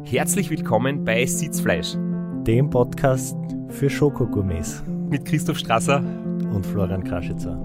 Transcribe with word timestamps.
Herzlich 0.00 0.48
willkommen 0.48 1.04
bei 1.04 1.26
Sitzfleisch, 1.26 1.96
dem 2.46 2.70
Podcast 2.70 3.36
für 3.68 3.90
Schokogourmets 3.90 4.82
mit 4.86 5.26
Christoph 5.26 5.58
Strasser 5.58 5.98
und 5.98 6.64
Florian 6.64 7.04
Kraschitzer. 7.04 7.60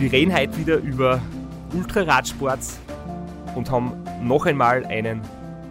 Wir 0.00 0.10
reden 0.10 0.34
heute 0.36 0.58
wieder 0.58 0.78
über 0.78 1.22
Ultraradsport 1.72 2.58
und 3.54 3.70
haben 3.70 3.92
noch 4.20 4.46
einmal 4.46 4.84
einen 4.84 5.20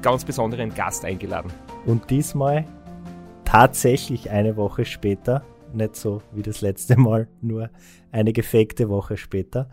ganz 0.02 0.24
besonderen 0.24 0.74
Gast 0.74 1.04
eingeladen. 1.04 1.52
Und 1.86 2.10
diesmal 2.10 2.64
tatsächlich 3.44 4.32
eine 4.32 4.56
Woche 4.56 4.86
später, 4.86 5.44
nicht 5.74 5.96
so 5.96 6.22
wie 6.32 6.42
das 6.42 6.62
letzte 6.62 6.98
Mal, 6.98 7.28
nur 7.42 7.70
eine 8.12 8.34
gefakte 8.34 8.90
Woche 8.90 9.18
später. 9.18 9.70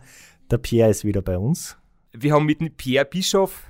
Der 0.49 0.57
Pierre 0.57 0.89
ist 0.89 1.05
wieder 1.05 1.21
bei 1.21 1.37
uns. 1.37 1.77
Wir 2.11 2.33
haben 2.33 2.45
mit 2.45 2.77
Pierre 2.77 3.05
Bischof 3.05 3.65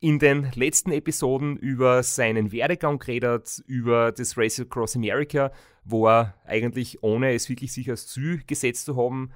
in 0.00 0.18
den 0.18 0.50
letzten 0.54 0.92
Episoden 0.92 1.56
über 1.58 2.02
seinen 2.02 2.52
Werdegang 2.52 2.98
geredet, 2.98 3.62
über 3.66 4.12
das 4.12 4.36
Race 4.38 4.58
Across 4.58 4.96
America, 4.96 5.52
wo 5.84 6.08
er 6.08 6.34
eigentlich, 6.46 7.02
ohne 7.02 7.34
es 7.34 7.48
wirklich 7.50 7.72
sich 7.72 7.90
als 7.90 8.06
Ziel 8.06 8.42
gesetzt 8.46 8.86
zu 8.86 8.96
haben, 8.96 9.30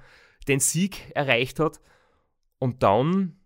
den 0.47 0.59
Sieg 0.59 1.11
erreicht 1.13 1.59
hat. 1.59 1.79
Und 2.57 2.81
dann 2.81 3.37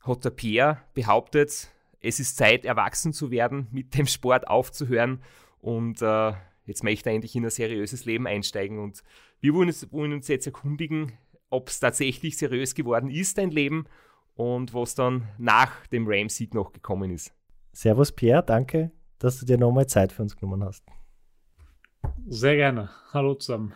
hat 0.00 0.24
der 0.24 0.30
Pierre 0.30 0.82
behauptet, 0.92 1.70
es 2.00 2.20
ist 2.20 2.36
Zeit, 2.36 2.64
erwachsen 2.64 3.12
zu 3.12 3.30
werden, 3.30 3.68
mit 3.70 3.96
dem 3.96 4.06
Sport 4.06 4.46
aufzuhören 4.46 5.22
und 5.60 6.02
äh, 6.02 6.32
jetzt 6.66 6.84
möchte 6.84 7.10
er 7.10 7.14
endlich 7.14 7.34
in 7.36 7.44
ein 7.44 7.50
seriöses 7.50 8.04
Leben 8.04 8.26
einsteigen. 8.26 8.78
Und 8.78 9.02
wir 9.40 9.54
wollen 9.54 9.68
uns, 9.68 9.92
wollen 9.92 10.12
uns 10.12 10.28
jetzt 10.28 10.46
erkundigen, 10.46 11.12
ob 11.50 11.68
es 11.68 11.80
tatsächlich 11.80 12.36
seriös 12.36 12.74
geworden 12.74 13.10
ist, 13.10 13.38
dein 13.38 13.50
Leben, 13.50 13.86
und 14.34 14.72
was 14.72 14.94
dann 14.94 15.28
nach 15.36 15.86
dem 15.88 16.06
Rams-Sieg 16.06 16.54
noch 16.54 16.72
gekommen 16.72 17.10
ist. 17.10 17.34
Servus 17.72 18.10
Pierre, 18.12 18.42
danke, 18.42 18.90
dass 19.18 19.38
du 19.38 19.46
dir 19.46 19.58
nochmal 19.58 19.86
Zeit 19.86 20.12
für 20.12 20.22
uns 20.22 20.36
genommen 20.36 20.64
hast. 20.64 20.84
Sehr 22.26 22.56
gerne. 22.56 22.90
Hallo 23.12 23.34
zusammen. 23.34 23.74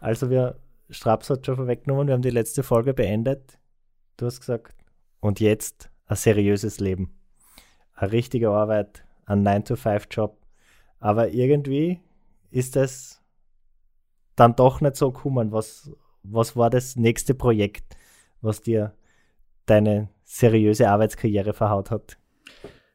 Also 0.00 0.28
wir, 0.28 0.60
Straps 0.90 1.30
hat 1.30 1.46
schon 1.46 1.56
vorweggenommen, 1.56 2.08
wir 2.08 2.14
haben 2.14 2.22
die 2.22 2.30
letzte 2.30 2.62
Folge 2.62 2.92
beendet. 2.92 3.58
Du 4.16 4.26
hast 4.26 4.40
gesagt, 4.40 4.74
und 5.20 5.40
jetzt 5.40 5.90
ein 6.06 6.16
seriöses 6.16 6.78
Leben. 6.78 7.18
Eine 7.94 8.12
richtige 8.12 8.50
Arbeit, 8.50 9.04
ein 9.24 9.46
9-to-5-Job. 9.46 10.38
Aber 10.98 11.30
irgendwie 11.30 12.00
ist 12.50 12.76
es 12.76 13.22
dann 14.36 14.54
doch 14.54 14.80
nicht 14.80 14.96
so 14.96 15.10
gekommen. 15.12 15.52
Was, 15.52 15.90
was 16.22 16.56
war 16.56 16.70
das 16.70 16.96
nächste 16.96 17.34
Projekt, 17.34 17.96
was 18.40 18.60
dir 18.62 18.94
deine 19.66 20.08
seriöse 20.24 20.88
Arbeitskarriere 20.88 21.52
verhaut 21.52 21.90
hat? 21.90 22.18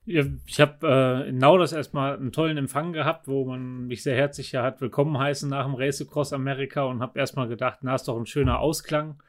Ich 0.06 0.60
habe 0.60 0.88
äh, 0.88 1.30
in 1.30 1.38
Nauders 1.38 1.74
erstmal 1.74 2.16
einen 2.16 2.32
tollen 2.32 2.58
Empfang 2.58 2.92
gehabt, 2.92 3.28
wo 3.28 3.46
man 3.46 3.86
mich 3.88 4.02
sehr 4.02 4.16
herzlich 4.16 4.56
hat 4.56 4.82
willkommen 4.82 5.18
heißen 5.18 5.48
nach 5.48 5.66
dem 5.66 5.76
Race 5.76 6.02
Across 6.02 6.34
America 6.34 6.84
und 6.84 7.02
habe 7.02 7.20
erstmal 7.20 7.48
gedacht, 7.48 7.80
na, 7.82 7.94
ist 7.94 8.08
doch 8.08 8.18
ein 8.18 8.26
schöner 8.26 8.60
Ausklang. 8.60 9.22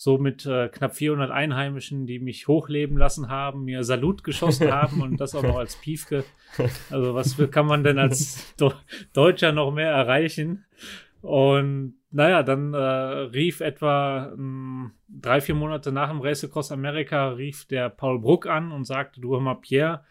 So 0.00 0.16
mit 0.16 0.46
äh, 0.46 0.68
knapp 0.68 0.94
400 0.94 1.32
Einheimischen, 1.32 2.06
die 2.06 2.20
mich 2.20 2.46
hochleben 2.46 2.96
lassen 2.96 3.28
haben, 3.28 3.64
mir 3.64 3.82
Salut 3.82 4.22
geschossen 4.22 4.70
haben 4.70 5.02
und 5.02 5.20
das 5.20 5.34
auch 5.34 5.42
noch 5.42 5.58
als 5.58 5.74
Piefke. 5.74 6.22
Also 6.88 7.14
was 7.14 7.36
kann 7.50 7.66
man 7.66 7.82
denn 7.82 7.98
als 7.98 8.54
Do 8.56 8.72
Deutscher 9.12 9.50
noch 9.50 9.72
mehr 9.72 9.90
erreichen? 9.90 10.64
Und 11.20 11.96
naja, 12.12 12.44
dann 12.44 12.74
äh, 12.74 12.78
rief 12.78 13.58
etwa 13.58 14.32
mh, 14.36 14.36
hm, 14.36 14.92
drei, 15.08 15.40
vier 15.40 15.56
Monate 15.56 15.90
nach 15.90 16.10
dem 16.10 16.20
Race 16.20 16.44
Across 16.44 16.70
America 16.70 17.30
rief 17.30 17.66
der 17.66 17.88
Paul 17.88 18.20
Bruck 18.20 18.46
an 18.46 18.70
und 18.70 18.84
sagte, 18.84 19.20
du 19.20 19.32
hör 19.32 19.40
mal, 19.40 19.56
Pierre, 19.56 20.04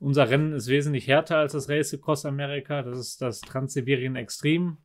unser 0.00 0.30
Rennen 0.30 0.54
ist 0.54 0.68
wesentlich 0.68 1.06
härter 1.06 1.36
als 1.36 1.52
das 1.52 1.68
Race 1.68 1.92
Across 1.92 2.24
America. 2.24 2.80
Das 2.80 2.98
ist 2.98 3.20
das 3.20 3.42
Transsibirien 3.42 4.16
Extrem. 4.16 4.78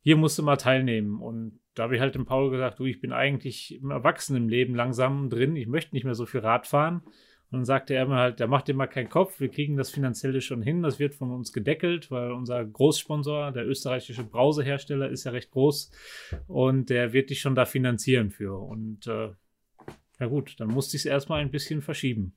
Hier 0.00 0.16
musst 0.16 0.38
du 0.38 0.42
mal 0.42 0.56
teilnehmen. 0.56 1.20
Und 1.20 1.60
da 1.80 1.84
habe 1.84 1.94
ich 1.94 2.02
halt 2.02 2.14
dem 2.14 2.26
Paul 2.26 2.50
gesagt, 2.50 2.78
du, 2.78 2.84
ich 2.84 3.00
bin 3.00 3.10
eigentlich 3.10 3.80
im 3.80 3.90
Erwachsenenleben 3.90 4.74
langsam 4.74 5.30
drin. 5.30 5.56
Ich 5.56 5.66
möchte 5.66 5.94
nicht 5.94 6.04
mehr 6.04 6.14
so 6.14 6.26
viel 6.26 6.40
Rad 6.40 6.66
fahren. 6.66 7.00
Und 7.50 7.60
dann 7.60 7.64
sagte 7.64 7.94
er 7.94 8.06
mir 8.06 8.16
halt, 8.16 8.38
der 8.38 8.48
macht 8.48 8.68
dir 8.68 8.74
mal 8.74 8.86
keinen 8.86 9.08
Kopf, 9.08 9.40
wir 9.40 9.48
kriegen 9.48 9.78
das 9.78 9.88
Finanzielle 9.88 10.42
schon 10.42 10.60
hin, 10.60 10.82
das 10.82 10.98
wird 10.98 11.14
von 11.14 11.30
uns 11.30 11.54
gedeckelt, 11.54 12.10
weil 12.10 12.32
unser 12.32 12.62
Großsponsor, 12.66 13.52
der 13.52 13.66
österreichische 13.66 14.24
Brausehersteller, 14.24 15.08
ist 15.08 15.24
ja 15.24 15.30
recht 15.30 15.52
groß 15.52 15.90
und 16.48 16.90
der 16.90 17.14
wird 17.14 17.30
dich 17.30 17.40
schon 17.40 17.54
da 17.54 17.64
finanzieren 17.64 18.28
für. 18.28 18.58
Und 18.58 19.06
äh, 19.06 19.30
ja 20.20 20.26
gut, 20.26 20.56
dann 20.58 20.68
musste 20.68 20.98
ich 20.98 21.04
es 21.04 21.06
erstmal 21.06 21.40
ein 21.40 21.50
bisschen 21.50 21.80
verschieben. 21.80 22.34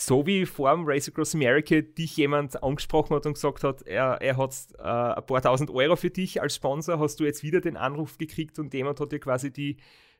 So 0.00 0.24
wie 0.26 0.46
vor 0.46 0.70
dem 0.70 0.84
Race 0.86 1.08
Across 1.08 1.34
America 1.34 1.80
dich 1.80 2.16
jemand 2.16 2.62
angesprochen 2.62 3.16
hat 3.16 3.26
und 3.26 3.34
gesagt 3.34 3.64
hat, 3.64 3.82
er, 3.82 4.22
er 4.22 4.36
hat 4.36 4.54
äh, 4.78 4.82
ein 4.82 5.26
paar 5.26 5.42
tausend 5.42 5.70
Euro 5.70 5.96
für 5.96 6.08
dich 6.08 6.40
als 6.40 6.54
Sponsor, 6.54 7.00
hast 7.00 7.18
du 7.18 7.24
jetzt 7.24 7.42
wieder 7.42 7.60
den 7.60 7.76
Anruf 7.76 8.16
gekriegt 8.16 8.60
und 8.60 8.72
jemand 8.74 9.00
hat 9.00 9.10
dir 9.10 9.18
quasi 9.18 9.52
die 9.52 9.78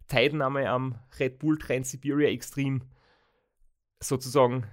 Teilnahme 0.09 0.69
am 0.69 0.97
Red 1.21 1.39
Bull 1.39 1.59
Trans-Siberia 1.59 2.29
Extreme 2.29 2.81
sozusagen 4.01 4.67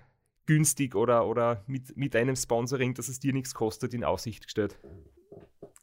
günstig 0.48 0.96
oder, 0.96 1.28
oder 1.28 1.64
mit, 1.68 1.96
mit 1.96 2.16
einem 2.16 2.36
Sponsoring, 2.36 2.96
dass 2.96 3.08
es 3.08 3.20
dir 3.20 3.32
nichts 3.32 3.54
kostet, 3.54 3.94
in 3.94 4.04
Aussicht 4.04 4.46
gestellt. 4.46 4.80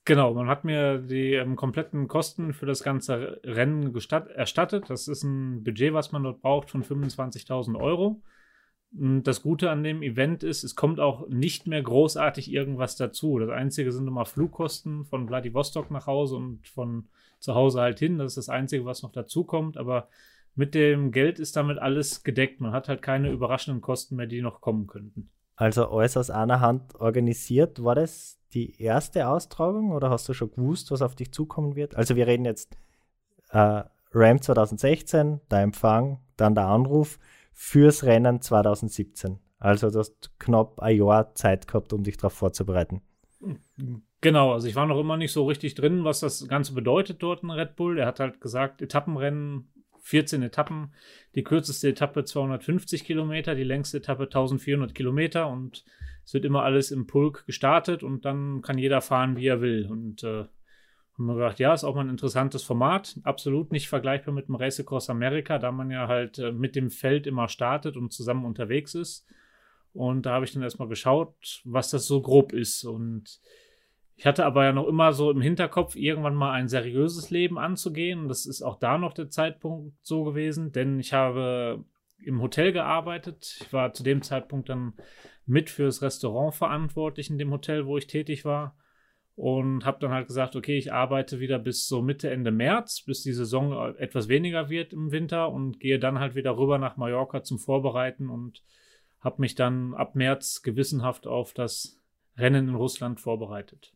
Genau, 0.05 0.35
man 0.35 0.49
hat 0.49 0.65
mir 0.65 0.99
die 0.99 1.35
ähm, 1.35 1.55
kompletten 1.55 2.09
Kosten 2.09 2.53
für 2.53 2.67
das 2.67 2.83
ganze 2.83 3.41
Rennen 3.45 3.95
erstattet. 4.35 4.91
Das 4.91 5.07
ist 5.07 5.23
ein 5.23 5.63
Budget, 5.63 5.93
was 5.93 6.11
man 6.11 6.25
dort 6.25 6.43
braucht, 6.43 6.71
von 6.71 6.83
25.000 6.83 7.79
Euro. 7.79 8.21
Und 8.99 9.25
das 9.25 9.43
Gute 9.43 9.71
an 9.71 9.83
dem 9.83 10.03
Event 10.03 10.43
ist, 10.43 10.65
es 10.65 10.77
kommt 10.77 11.01
auch 11.01 11.27
nicht 11.29 11.67
mehr 11.67 11.83
großartig 11.83 12.53
irgendwas 12.53 12.97
dazu. 12.97 13.39
Das 13.39 13.49
Einzige 13.49 13.91
sind 13.91 14.07
immer 14.07 14.27
Flugkosten 14.27 15.05
von 15.07 15.27
Vladivostok 15.27 15.91
nach 15.91 16.07
Hause 16.07 16.37
und 16.37 16.67
von 16.67 17.09
zu 17.39 17.55
Hause 17.55 17.81
halt 17.81 17.99
hin. 17.99 18.19
Das 18.19 18.33
ist 18.33 18.49
das 18.49 18.49
Einzige, 18.49 18.85
was 18.85 19.03
noch 19.03 19.13
dazu 19.13 19.45
kommt. 19.45 19.79
Aber 19.79 20.09
mit 20.55 20.75
dem 20.75 21.11
Geld 21.11 21.39
ist 21.39 21.57
damit 21.57 21.79
alles 21.79 22.23
gedeckt. 22.23 22.61
Man 22.61 22.73
hat 22.73 22.89
halt 22.89 23.01
keine 23.01 23.31
überraschenden 23.31 23.81
Kosten 23.81 24.17
mehr, 24.17 24.27
die 24.27 24.43
noch 24.43 24.61
kommen 24.61 24.87
könnten. 24.87 25.31
Also 25.57 25.89
alles 25.89 26.17
aus 26.17 26.29
einer 26.29 26.61
Hand 26.61 26.95
organisiert. 26.97 27.83
War 27.83 27.95
das 27.95 28.39
die 28.53 28.81
erste 28.83 29.29
Austragung 29.29 29.93
oder 29.93 30.11
hast 30.11 30.29
du 30.29 30.35
schon 30.35 30.51
gewusst, 30.51 30.91
was 30.91 31.01
auf 31.01 31.15
dich 31.15 31.33
zukommen 31.33 31.77
wird? 31.77 31.95
Also 31.95 32.17
wir 32.17 32.27
reden 32.27 32.45
jetzt 32.45 32.77
äh, 33.51 33.85
RAM 34.13 34.43
2016, 34.43 35.41
der 35.51 35.61
Empfang, 35.61 36.19
dann 36.37 36.55
der 36.55 36.67
Anruf 36.67 37.19
fürs 37.53 38.05
Rennen 38.05 38.41
2017. 38.41 39.39
Also 39.59 39.91
du 39.91 40.01
hast 40.01 40.39
knapp 40.39 40.81
ein 40.81 40.97
Jahr 40.97 41.35
Zeit 41.35 41.69
gehabt, 41.69 41.93
um 41.93 42.03
dich 42.03 42.17
darauf 42.17 42.33
vorzubereiten. 42.33 43.01
Genau, 44.21 44.53
also 44.53 44.69
ich 44.69 44.77
war 44.77 44.87
noch 44.87 44.99
immer 44.99 45.17
nicht 45.17 45.33
so 45.33 45.47
richtig 45.47 45.75
drin, 45.75 46.05
was 46.05 46.21
das 46.21 46.47
Ganze 46.49 46.75
bedeutet 46.75 47.23
dort 47.23 47.43
in 47.43 47.51
Red 47.51 47.77
Bull. 47.77 47.99
Er 47.99 48.07
hat 48.07 48.21
halt 48.21 48.41
gesagt, 48.41 48.83
Etappenrennen 48.83 49.69
14 50.03 50.43
Etappen. 50.43 50.93
Die 51.35 51.45
kürzeste 51.45 51.89
Etappe 51.89 52.25
250 52.25 53.05
Kilometer, 53.05 53.55
die 53.55 53.65
längste 53.65 53.99
Etappe 53.99 54.25
1400 54.25 54.95
Kilometer 54.95 55.49
und 55.49 55.85
es 56.25 56.35
wird 56.35 56.45
immer 56.45 56.63
alles 56.63 56.91
im 56.91 57.07
Pulk 57.07 57.47
gestartet 57.47 58.03
und 58.03 58.25
dann 58.25 58.63
kann 58.63 58.79
jeder 58.79 59.01
fahren, 59.01 59.37
wie 59.37 59.47
er 59.47 59.61
will. 59.61 59.89
Und 59.91 60.23
äh, 60.23 60.45
haben 61.15 61.27
wir 61.27 61.35
gedacht, 61.35 61.59
ja, 61.59 61.75
ist 61.75 61.85
auch 61.85 61.95
mal 61.95 62.03
ein 62.03 62.11
interessantes 62.11 62.63
Format. 62.63 63.19
Absolut 63.23 63.71
nicht 63.71 63.89
vergleichbar 63.89 64.33
mit 64.35 64.49
dem 64.49 64.55
Race 64.55 64.81
Across 64.81 65.11
America, 65.11 65.59
da 65.59 65.71
man 65.71 65.91
ja 65.91 66.09
halt 66.09 66.39
äh, 66.39 66.53
mit 66.53 66.75
dem 66.75 66.91
Feld 66.91 67.27
immer 67.27 67.49
startet 67.49 67.97
und 67.97 68.13
zusammen 68.13 68.45
unterwegs 68.45 68.95
ist. 68.95 69.27
Und 69.93 70.25
da 70.25 70.33
habe 70.33 70.45
ich 70.45 70.53
dann 70.53 70.63
erstmal 70.63 70.89
geschaut, 70.89 71.61
was 71.65 71.91
das 71.91 72.07
so 72.07 72.23
grob 72.23 72.53
ist. 72.53 72.85
Und 72.85 73.41
ich 74.17 74.27
hatte 74.27 74.47
aber 74.47 74.65
ja 74.65 74.73
noch 74.73 74.87
immer 74.87 75.13
so 75.13 75.31
im 75.31 75.43
Hinterkopf, 75.43 75.97
irgendwann 75.97 76.35
mal 76.35 76.53
ein 76.53 76.69
seriöses 76.69 77.31
Leben 77.31 77.59
anzugehen. 77.59 78.21
Und 78.21 78.29
das 78.29 78.47
ist 78.47 78.63
auch 78.63 78.79
da 78.79 78.97
noch 78.97 79.13
der 79.13 79.29
Zeitpunkt 79.29 79.95
so 80.03 80.25
gewesen, 80.25 80.73
denn 80.73 80.99
ich 80.99 81.13
habe 81.13 81.85
im 82.19 82.41
Hotel 82.41 82.73
gearbeitet. 82.73 83.59
Ich 83.61 83.73
war 83.73 83.93
zu 83.93 84.03
dem 84.03 84.23
Zeitpunkt 84.23 84.69
dann 84.69 84.95
mit 85.45 85.71
fürs 85.71 86.03
Restaurant 86.03 86.55
verantwortlich 86.55 87.31
in 87.31 87.39
dem 87.39 87.51
Hotel, 87.51 87.85
wo 87.87 87.99
ich 87.99 88.07
tätig 88.07 88.45
war. 88.45 88.77
Und 89.35 89.87
habe 89.87 89.99
dann 90.01 90.11
halt 90.11 90.27
gesagt, 90.27 90.57
okay, 90.57 90.77
ich 90.77 90.93
arbeite 90.93 91.41
wieder 91.41 91.59
bis 91.59 91.89
so 91.89 92.03
Mitte, 92.03 92.31
Ende 92.31 92.51
März, 92.51 93.03
bis 93.07 93.23
die 93.23 93.33
Saison 93.33 93.95
etwas 93.97 94.29
weniger 94.29 94.69
wird 94.69 94.93
im 94.93 95.11
Winter 95.11 95.51
und 95.51 95.81
gehe 95.81 95.99
dann 95.99 96.19
halt 96.19 96.35
wieder 96.35 96.59
rüber 96.59 96.79
nach 96.79 96.99
Mallorca 96.99 97.43
zum 97.43 97.59
Vorbereiten 97.59 98.29
und 98.29 98.63
habe 99.21 99.41
mich 99.41 99.55
dann 99.55 99.95
ab 99.95 100.15
März 100.17 100.63
gewissenhaft 100.63 101.27
auf 101.27 101.55
das 101.55 101.99
Rennen 102.37 102.69
in 102.69 102.75
Russland 102.75 103.21
vorbereitet. 103.21 103.93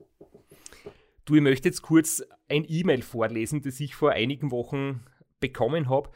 Du, 1.26 1.34
ich 1.34 1.42
möchte 1.42 1.68
jetzt 1.68 1.82
kurz 1.82 2.22
ein 2.48 2.64
E-Mail 2.66 3.02
vorlesen, 3.02 3.60
das 3.60 3.80
ich 3.80 3.94
vor 3.94 4.12
einigen 4.12 4.50
Wochen 4.52 5.02
bekommen 5.40 5.88
habe. 5.88 6.10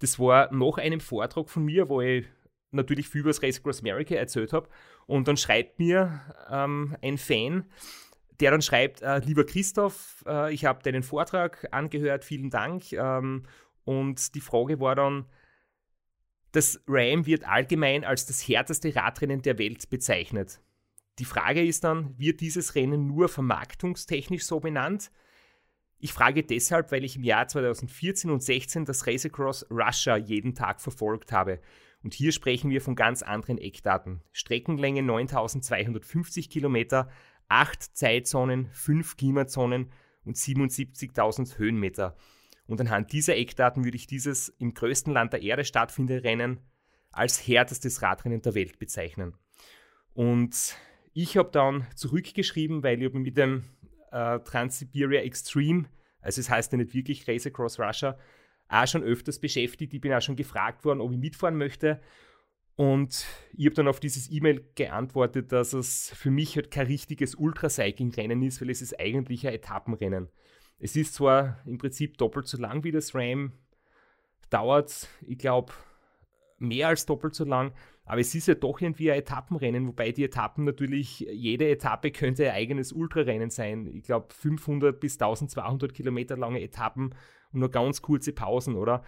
Das 0.00 0.18
war 0.18 0.52
nach 0.52 0.78
einem 0.78 1.00
Vortrag 1.00 1.48
von 1.48 1.64
mir, 1.64 1.88
wo 1.88 2.00
ich 2.00 2.26
natürlich 2.72 3.08
viel 3.08 3.20
über 3.20 3.30
das 3.30 3.42
Race 3.42 3.58
Across 3.58 3.80
America 3.80 4.14
erzählt 4.16 4.52
habe. 4.52 4.68
Und 5.06 5.28
dann 5.28 5.36
schreibt 5.36 5.78
mir 5.78 6.20
ähm, 6.50 6.96
ein 7.00 7.16
Fan, 7.16 7.70
der 8.40 8.50
dann 8.50 8.62
schreibt, 8.62 9.02
äh, 9.02 9.18
lieber 9.18 9.44
Christoph, 9.44 10.24
äh, 10.26 10.52
ich 10.52 10.64
habe 10.64 10.82
deinen 10.82 11.02
Vortrag 11.02 11.66
angehört, 11.70 12.24
vielen 12.24 12.50
Dank. 12.50 12.92
Ähm, 12.92 13.44
und 13.84 14.34
die 14.34 14.40
Frage 14.40 14.80
war 14.80 14.94
dann, 14.94 15.26
das 16.52 16.82
Ram 16.86 17.26
wird 17.26 17.46
allgemein 17.46 18.04
als 18.04 18.26
das 18.26 18.46
härteste 18.46 18.94
Radrennen 18.94 19.42
der 19.42 19.58
Welt 19.58 19.88
bezeichnet. 19.90 20.60
Die 21.18 21.24
Frage 21.24 21.64
ist 21.64 21.84
dann, 21.84 22.18
wird 22.18 22.40
dieses 22.40 22.74
Rennen 22.74 23.06
nur 23.06 23.28
vermarktungstechnisch 23.28 24.44
so 24.44 24.60
benannt? 24.60 25.10
Ich 25.98 26.12
frage 26.12 26.42
deshalb, 26.42 26.92
weil 26.92 27.04
ich 27.04 27.16
im 27.16 27.24
Jahr 27.24 27.48
2014 27.48 28.30
und 28.30 28.42
2016 28.42 28.84
das 28.84 29.06
Race 29.06 29.24
Across 29.24 29.66
Russia 29.70 30.16
jeden 30.16 30.54
Tag 30.54 30.80
verfolgt 30.80 31.32
habe. 31.32 31.60
Und 32.02 32.14
hier 32.14 32.32
sprechen 32.32 32.70
wir 32.70 32.82
von 32.82 32.94
ganz 32.94 33.22
anderen 33.22 33.58
Eckdaten. 33.58 34.22
Streckenlänge 34.32 35.02
9250 35.02 36.50
Kilometer, 36.50 37.08
8 37.48 37.96
Zeitzonen, 37.96 38.68
5 38.72 39.16
Klimazonen 39.16 39.90
und 40.24 40.36
77.000 40.36 41.58
Höhenmeter. 41.58 42.16
Und 42.66 42.80
anhand 42.80 43.12
dieser 43.12 43.36
Eckdaten 43.36 43.84
würde 43.84 43.96
ich 43.96 44.06
dieses 44.06 44.48
im 44.48 44.74
größten 44.74 45.12
Land 45.12 45.32
der 45.32 45.42
Erde 45.42 45.64
stattfindende 45.64 46.24
Rennen 46.24 46.60
als 47.12 47.46
härtestes 47.46 48.02
Radrennen 48.02 48.42
der 48.42 48.54
Welt 48.54 48.78
bezeichnen. 48.78 49.34
Und 50.14 50.76
ich 51.12 51.36
habe 51.36 51.50
dann 51.50 51.86
zurückgeschrieben, 51.94 52.82
weil 52.82 53.02
ich 53.02 53.12
mit 53.12 53.36
dem 53.36 53.64
äh, 54.10 54.40
Trans-Siberia 54.40 55.22
Extreme, 55.22 55.86
also 56.20 56.40
es 56.40 56.50
heißt 56.50 56.72
ja 56.72 56.78
nicht 56.78 56.94
wirklich 56.94 57.26
Race 57.28 57.46
Across 57.46 57.78
Russia, 57.78 58.18
auch 58.68 58.86
schon 58.86 59.02
öfters 59.02 59.38
beschäftigt. 59.38 59.94
Ich 59.94 60.00
bin 60.00 60.12
auch 60.12 60.20
schon 60.20 60.36
gefragt 60.36 60.84
worden, 60.84 61.00
ob 61.00 61.12
ich 61.12 61.18
mitfahren 61.18 61.56
möchte. 61.56 62.00
Und 62.76 63.26
ich 63.56 63.64
habe 63.66 63.74
dann 63.74 63.88
auf 63.88 64.00
dieses 64.00 64.30
E-Mail 64.30 64.68
geantwortet, 64.74 65.50
dass 65.50 65.72
es 65.72 66.10
für 66.14 66.30
mich 66.30 66.56
halt 66.56 66.70
kein 66.70 66.86
richtiges 66.86 67.34
Ultracycling-Rennen 67.34 68.42
ist, 68.42 68.60
weil 68.60 68.70
es 68.70 68.82
ist 68.82 69.00
eigentlich 69.00 69.46
ein 69.46 69.54
Etappenrennen. 69.54 70.28
Es 70.78 70.94
ist 70.94 71.14
zwar 71.14 71.58
im 71.64 71.78
Prinzip 71.78 72.18
doppelt 72.18 72.46
so 72.46 72.58
lang 72.58 72.84
wie 72.84 72.92
das 72.92 73.14
RAM, 73.14 73.52
dauert, 74.50 75.08
ich 75.26 75.38
glaube, 75.38 75.72
mehr 76.58 76.88
als 76.88 77.06
doppelt 77.06 77.34
so 77.34 77.44
lang, 77.44 77.72
aber 78.04 78.20
es 78.20 78.34
ist 78.34 78.46
ja 78.46 78.54
doch 78.54 78.80
irgendwie 78.80 79.10
ein 79.10 79.18
Etappenrennen, 79.18 79.88
wobei 79.88 80.12
die 80.12 80.24
Etappen 80.24 80.64
natürlich, 80.64 81.20
jede 81.20 81.68
Etappe 81.68 82.12
könnte 82.12 82.44
ein 82.44 82.56
eigenes 82.56 82.92
Ultrarennen 82.92 83.50
sein. 83.50 83.86
Ich 83.86 84.04
glaube, 84.04 84.32
500 84.32 85.00
bis 85.00 85.14
1200 85.14 85.92
Kilometer 85.92 86.36
lange 86.36 86.60
Etappen 86.60 87.14
und 87.52 87.60
nur 87.60 87.70
ganz 87.70 88.02
kurze 88.02 88.32
Pausen, 88.32 88.76
oder? 88.76 89.02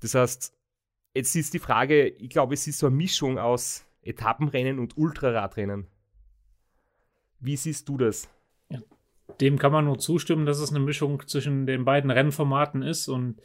Das 0.00 0.14
heißt, 0.14 0.59
jetzt 1.14 1.34
ist 1.34 1.54
die 1.54 1.58
Frage, 1.58 2.08
ich 2.08 2.30
glaube, 2.30 2.54
es 2.54 2.66
ist 2.66 2.78
so 2.78 2.86
eine 2.86 2.96
Mischung 2.96 3.38
aus 3.38 3.86
Etappenrennen 4.02 4.78
und 4.78 4.96
Ultraradrennen. 4.96 5.86
Wie 7.38 7.56
siehst 7.56 7.88
du 7.88 7.96
das? 7.96 8.28
Dem 9.40 9.58
kann 9.58 9.72
man 9.72 9.86
nur 9.86 9.98
zustimmen, 9.98 10.46
dass 10.46 10.58
es 10.58 10.70
eine 10.70 10.80
Mischung 10.80 11.26
zwischen 11.26 11.66
den 11.66 11.84
beiden 11.84 12.10
Rennformaten 12.10 12.82
ist 12.82 13.08
und 13.08 13.40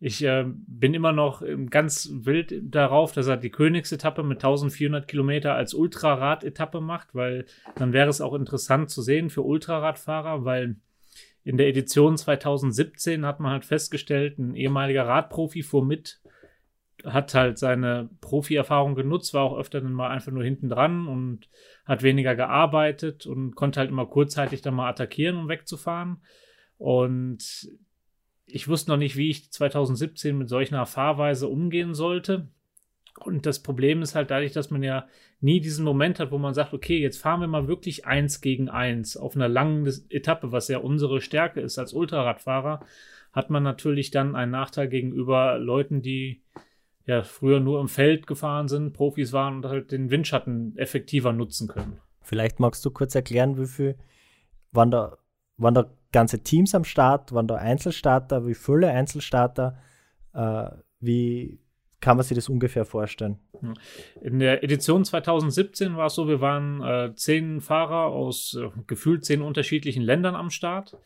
ich 0.00 0.22
äh, 0.22 0.44
bin 0.46 0.94
immer 0.94 1.10
noch 1.10 1.42
ganz 1.70 2.10
wild 2.12 2.54
darauf, 2.62 3.12
dass 3.12 3.26
er 3.26 3.36
die 3.36 3.50
Königsetappe 3.50 4.22
mit 4.22 4.38
1400 4.38 5.08
Kilometer 5.08 5.54
als 5.54 5.74
Ultrarad-Etappe 5.74 6.80
macht, 6.80 7.16
weil 7.16 7.46
dann 7.74 7.92
wäre 7.92 8.08
es 8.08 8.20
auch 8.20 8.34
interessant 8.34 8.90
zu 8.90 9.02
sehen 9.02 9.28
für 9.28 9.42
Ultraradfahrer, 9.42 10.44
weil 10.44 10.76
in 11.42 11.56
der 11.56 11.66
Edition 11.66 12.16
2017 12.16 13.26
hat 13.26 13.40
man 13.40 13.50
halt 13.50 13.64
festgestellt, 13.64 14.38
ein 14.38 14.54
ehemaliger 14.54 15.06
Radprofi 15.06 15.62
fuhr 15.62 15.84
mit, 15.84 16.20
hat 17.04 17.34
halt 17.34 17.58
seine 17.58 18.08
Profi-Erfahrung 18.20 18.94
genutzt, 18.94 19.34
war 19.34 19.44
auch 19.44 19.56
öfter 19.56 19.80
dann 19.80 19.92
mal 19.92 20.10
einfach 20.10 20.32
nur 20.32 20.42
hinten 20.42 20.68
dran 20.68 21.06
und 21.06 21.48
hat 21.84 22.02
weniger 22.02 22.34
gearbeitet 22.34 23.26
und 23.26 23.54
konnte 23.54 23.80
halt 23.80 23.90
immer 23.90 24.06
kurzzeitig 24.06 24.62
dann 24.62 24.74
mal 24.74 24.88
attackieren, 24.88 25.36
um 25.36 25.48
wegzufahren. 25.48 26.22
Und 26.76 27.68
ich 28.46 28.68
wusste 28.68 28.90
noch 28.90 28.96
nicht, 28.98 29.16
wie 29.16 29.30
ich 29.30 29.50
2017 29.50 30.36
mit 30.36 30.48
solch 30.48 30.72
einer 30.72 30.86
Fahrweise 30.86 31.48
umgehen 31.48 31.94
sollte. 31.94 32.48
Und 33.20 33.46
das 33.46 33.62
Problem 33.62 34.02
ist 34.02 34.14
halt 34.14 34.30
dadurch, 34.30 34.52
dass 34.52 34.70
man 34.70 34.82
ja 34.82 35.06
nie 35.40 35.60
diesen 35.60 35.84
Moment 35.84 36.20
hat, 36.20 36.30
wo 36.30 36.38
man 36.38 36.54
sagt, 36.54 36.72
okay, 36.72 36.98
jetzt 36.98 37.18
fahren 37.18 37.40
wir 37.40 37.48
mal 37.48 37.68
wirklich 37.68 38.06
eins 38.06 38.40
gegen 38.40 38.68
eins 38.68 39.16
auf 39.16 39.34
einer 39.34 39.48
langen 39.48 39.86
Etappe, 40.08 40.52
was 40.52 40.68
ja 40.68 40.78
unsere 40.78 41.20
Stärke 41.20 41.60
ist 41.60 41.78
als 41.78 41.92
Ultraradfahrer, 41.92 42.80
hat 43.32 43.50
man 43.50 43.62
natürlich 43.62 44.10
dann 44.10 44.36
einen 44.36 44.52
Nachteil 44.52 44.88
gegenüber 44.88 45.58
Leuten, 45.58 46.00
die 46.00 46.42
ja 47.08 47.22
früher 47.22 47.58
nur 47.58 47.80
im 47.80 47.88
Feld 47.88 48.26
gefahren 48.26 48.68
sind, 48.68 48.92
Profis 48.92 49.32
waren 49.32 49.56
und 49.56 49.66
halt 49.66 49.90
den 49.90 50.10
Windschatten 50.10 50.76
effektiver 50.76 51.32
nutzen 51.32 51.66
können. 51.66 51.98
Vielleicht 52.20 52.60
magst 52.60 52.84
du 52.84 52.90
kurz 52.90 53.14
erklären, 53.14 53.58
wie 53.58 53.66
viel 53.66 53.96
waren 54.72 54.90
da, 54.90 55.16
waren 55.56 55.74
da 55.74 55.90
ganze 56.12 56.42
Teams 56.42 56.74
am 56.74 56.84
Start? 56.84 57.32
Waren 57.32 57.48
da 57.48 57.56
Einzelstarter? 57.56 58.46
Wie 58.46 58.54
viele 58.54 58.90
Einzelstarter? 58.90 59.78
Äh, 60.34 60.68
wie 61.00 61.58
kann 62.00 62.18
man 62.18 62.24
sich 62.24 62.34
das 62.34 62.50
ungefähr 62.50 62.84
vorstellen? 62.84 63.38
In 64.20 64.38
der 64.38 64.62
Edition 64.62 65.02
2017 65.04 65.96
war 65.96 66.06
es 66.06 66.14
so, 66.14 66.28
wir 66.28 66.42
waren 66.42 66.82
äh, 66.82 67.14
zehn 67.14 67.62
Fahrer 67.62 68.12
aus 68.12 68.54
äh, 68.54 68.68
gefühlt 68.86 69.24
zehn 69.24 69.40
unterschiedlichen 69.40 70.02
Ländern 70.02 70.36
am 70.36 70.50
Start. 70.50 70.98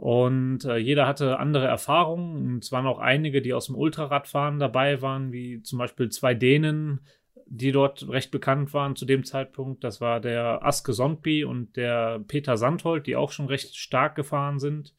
Und 0.00 0.64
äh, 0.64 0.76
jeder 0.76 1.08
hatte 1.08 1.40
andere 1.40 1.66
Erfahrungen. 1.66 2.36
Und 2.36 2.64
es 2.64 2.70
waren 2.70 2.86
auch 2.86 3.00
einige, 3.00 3.42
die 3.42 3.52
aus 3.52 3.66
dem 3.66 3.74
Ultraradfahren 3.74 4.60
dabei 4.60 5.02
waren, 5.02 5.32
wie 5.32 5.60
zum 5.62 5.80
Beispiel 5.80 6.08
zwei 6.08 6.34
Dänen, 6.34 7.00
die 7.46 7.72
dort 7.72 8.08
recht 8.08 8.30
bekannt 8.30 8.72
waren 8.72 8.94
zu 8.94 9.06
dem 9.06 9.24
Zeitpunkt. 9.24 9.82
Das 9.82 10.00
war 10.00 10.20
der 10.20 10.64
Aske 10.64 10.92
Sondby 10.92 11.42
und 11.42 11.76
der 11.76 12.20
Peter 12.28 12.56
Sandhold, 12.56 13.08
die 13.08 13.16
auch 13.16 13.32
schon 13.32 13.46
recht 13.46 13.74
stark 13.74 14.14
gefahren 14.14 14.60
sind. 14.60 14.94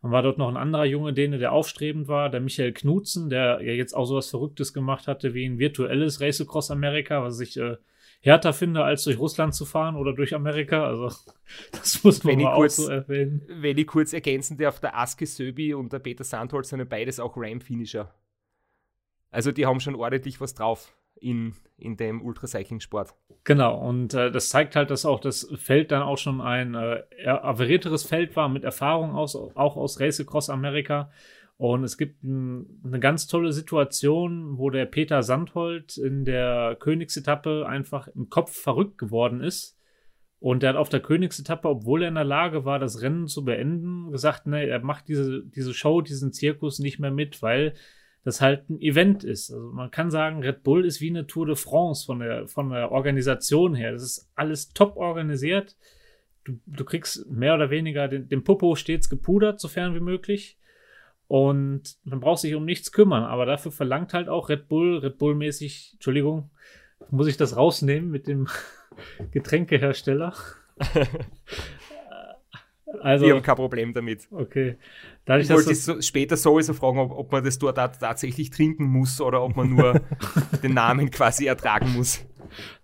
Dann 0.00 0.10
war 0.10 0.22
dort 0.22 0.38
noch 0.38 0.48
ein 0.48 0.56
anderer 0.56 0.86
Junge, 0.86 1.12
Däne, 1.12 1.36
der 1.36 1.52
aufstrebend 1.52 2.08
war, 2.08 2.30
der 2.30 2.40
Michael 2.40 2.72
Knutzen, 2.72 3.28
der 3.28 3.60
ja 3.60 3.72
jetzt 3.72 3.92
auch 3.92 4.06
sowas 4.06 4.30
Verrücktes 4.30 4.72
gemacht 4.72 5.06
hatte 5.06 5.34
wie 5.34 5.44
ein 5.44 5.58
virtuelles 5.58 6.22
Race 6.22 6.40
Across 6.40 6.70
Amerika, 6.70 7.22
was 7.22 7.40
ich 7.40 7.58
äh, 7.58 7.76
härter 8.20 8.52
finde, 8.52 8.84
als 8.84 9.04
durch 9.04 9.18
Russland 9.18 9.54
zu 9.54 9.64
fahren 9.64 9.96
oder 9.96 10.14
durch 10.14 10.34
Amerika. 10.34 10.86
Also, 10.86 11.10
das 11.72 12.04
muss 12.04 12.22
man 12.22 12.40
mal 12.40 12.54
kurz, 12.54 12.78
auch 12.78 12.84
so 12.84 12.90
erwähnen. 12.90 13.42
Wenn 13.48 13.76
ich 13.78 13.86
kurz 13.86 14.12
ergänzen 14.12 14.56
darf, 14.56 14.80
der 14.80 14.96
Aske 14.96 15.26
Söbi 15.26 15.74
und 15.74 15.92
der 15.92 15.98
Peter 15.98 16.24
Sandholz 16.24 16.68
sind 16.68 16.88
beides 16.88 17.18
auch 17.18 17.36
Ram-Finisher. 17.36 18.12
Also, 19.30 19.52
die 19.52 19.66
haben 19.66 19.80
schon 19.80 19.94
ordentlich 19.94 20.40
was 20.40 20.54
drauf 20.54 20.94
in, 21.20 21.54
in 21.76 21.96
dem 21.96 22.22
Ultracycling-Sport. 22.22 23.14
Genau, 23.44 23.78
und 23.78 24.14
äh, 24.14 24.30
das 24.30 24.48
zeigt 24.48 24.76
halt, 24.76 24.90
dass 24.90 25.06
auch 25.06 25.20
das 25.20 25.48
Feld 25.56 25.92
dann 25.92 26.02
auch 26.02 26.18
schon 26.18 26.40
ein 26.40 26.74
äh, 26.74 27.02
averierteres 27.26 28.04
Feld 28.04 28.36
war 28.36 28.48
mit 28.48 28.64
Erfahrung 28.64 29.14
aus, 29.14 29.36
auch 29.36 29.76
aus 29.76 30.00
Race 30.00 30.20
Across 30.20 30.50
Amerika. 30.50 31.10
Und 31.60 31.84
es 31.84 31.98
gibt 31.98 32.24
ein, 32.24 32.80
eine 32.82 33.00
ganz 33.00 33.26
tolle 33.26 33.52
Situation, 33.52 34.56
wo 34.56 34.70
der 34.70 34.86
Peter 34.86 35.22
Sandhold 35.22 35.98
in 35.98 36.24
der 36.24 36.74
Königsetappe 36.80 37.66
einfach 37.68 38.08
im 38.08 38.30
Kopf 38.30 38.56
verrückt 38.56 38.96
geworden 38.96 39.42
ist. 39.42 39.78
Und 40.38 40.62
der 40.62 40.70
hat 40.70 40.76
auf 40.76 40.88
der 40.88 41.00
Königsetappe, 41.00 41.68
obwohl 41.68 42.00
er 42.00 42.08
in 42.08 42.14
der 42.14 42.24
Lage 42.24 42.64
war, 42.64 42.78
das 42.78 43.02
Rennen 43.02 43.28
zu 43.28 43.44
beenden, 43.44 44.10
gesagt, 44.10 44.46
ne, 44.46 44.66
er 44.66 44.80
macht 44.80 45.08
diese, 45.08 45.42
diese 45.44 45.74
Show, 45.74 46.00
diesen 46.00 46.32
Zirkus 46.32 46.78
nicht 46.78 46.98
mehr 46.98 47.10
mit, 47.10 47.42
weil 47.42 47.74
das 48.24 48.40
halt 48.40 48.70
ein 48.70 48.80
Event 48.80 49.22
ist. 49.22 49.50
Also 49.50 49.70
man 49.70 49.90
kann 49.90 50.10
sagen, 50.10 50.42
Red 50.42 50.62
Bull 50.62 50.86
ist 50.86 51.02
wie 51.02 51.10
eine 51.10 51.26
Tour 51.26 51.44
de 51.44 51.56
France 51.56 52.06
von 52.06 52.20
der, 52.20 52.48
von 52.48 52.70
der 52.70 52.90
Organisation 52.90 53.74
her. 53.74 53.92
Das 53.92 54.02
ist 54.02 54.30
alles 54.34 54.72
top 54.72 54.96
organisiert. 54.96 55.76
Du, 56.44 56.58
du 56.64 56.86
kriegst 56.86 57.30
mehr 57.30 57.54
oder 57.54 57.68
weniger 57.68 58.08
den, 58.08 58.30
den 58.30 58.44
Popo 58.44 58.76
stets 58.76 59.10
gepudert, 59.10 59.60
sofern 59.60 59.94
wie 59.94 60.00
möglich. 60.00 60.56
Und 61.30 61.94
man 62.02 62.18
braucht 62.18 62.40
sich 62.40 62.56
um 62.56 62.64
nichts 62.64 62.90
kümmern. 62.90 63.22
Aber 63.22 63.46
dafür 63.46 63.70
verlangt 63.70 64.14
halt 64.14 64.28
auch 64.28 64.48
Red 64.48 64.66
Bull, 64.66 64.98
Red 64.98 65.16
Bull-mäßig, 65.16 65.90
Entschuldigung, 65.92 66.50
muss 67.08 67.28
ich 67.28 67.36
das 67.36 67.56
rausnehmen 67.56 68.10
mit 68.10 68.26
dem 68.26 68.48
Getränkehersteller? 69.30 70.34
Also, 73.02 73.24
wir 73.24 73.36
haben 73.36 73.42
kein 73.42 73.54
Problem 73.54 73.94
damit. 73.94 74.26
Okay. 74.32 74.76
Dadurch, 75.24 75.48
ich 75.48 75.54
wollte 75.54 75.76
so 75.76 76.02
später 76.02 76.36
sowieso 76.36 76.74
fragen, 76.74 76.98
ob, 76.98 77.12
ob, 77.12 77.30
man 77.30 77.44
das 77.44 77.56
dort 77.56 77.76
tatsächlich 77.76 78.50
trinken 78.50 78.82
muss 78.82 79.20
oder 79.20 79.44
ob 79.44 79.54
man 79.54 79.70
nur 79.70 80.00
den 80.64 80.74
Namen 80.74 81.08
quasi 81.08 81.46
ertragen 81.46 81.92
muss. 81.92 82.26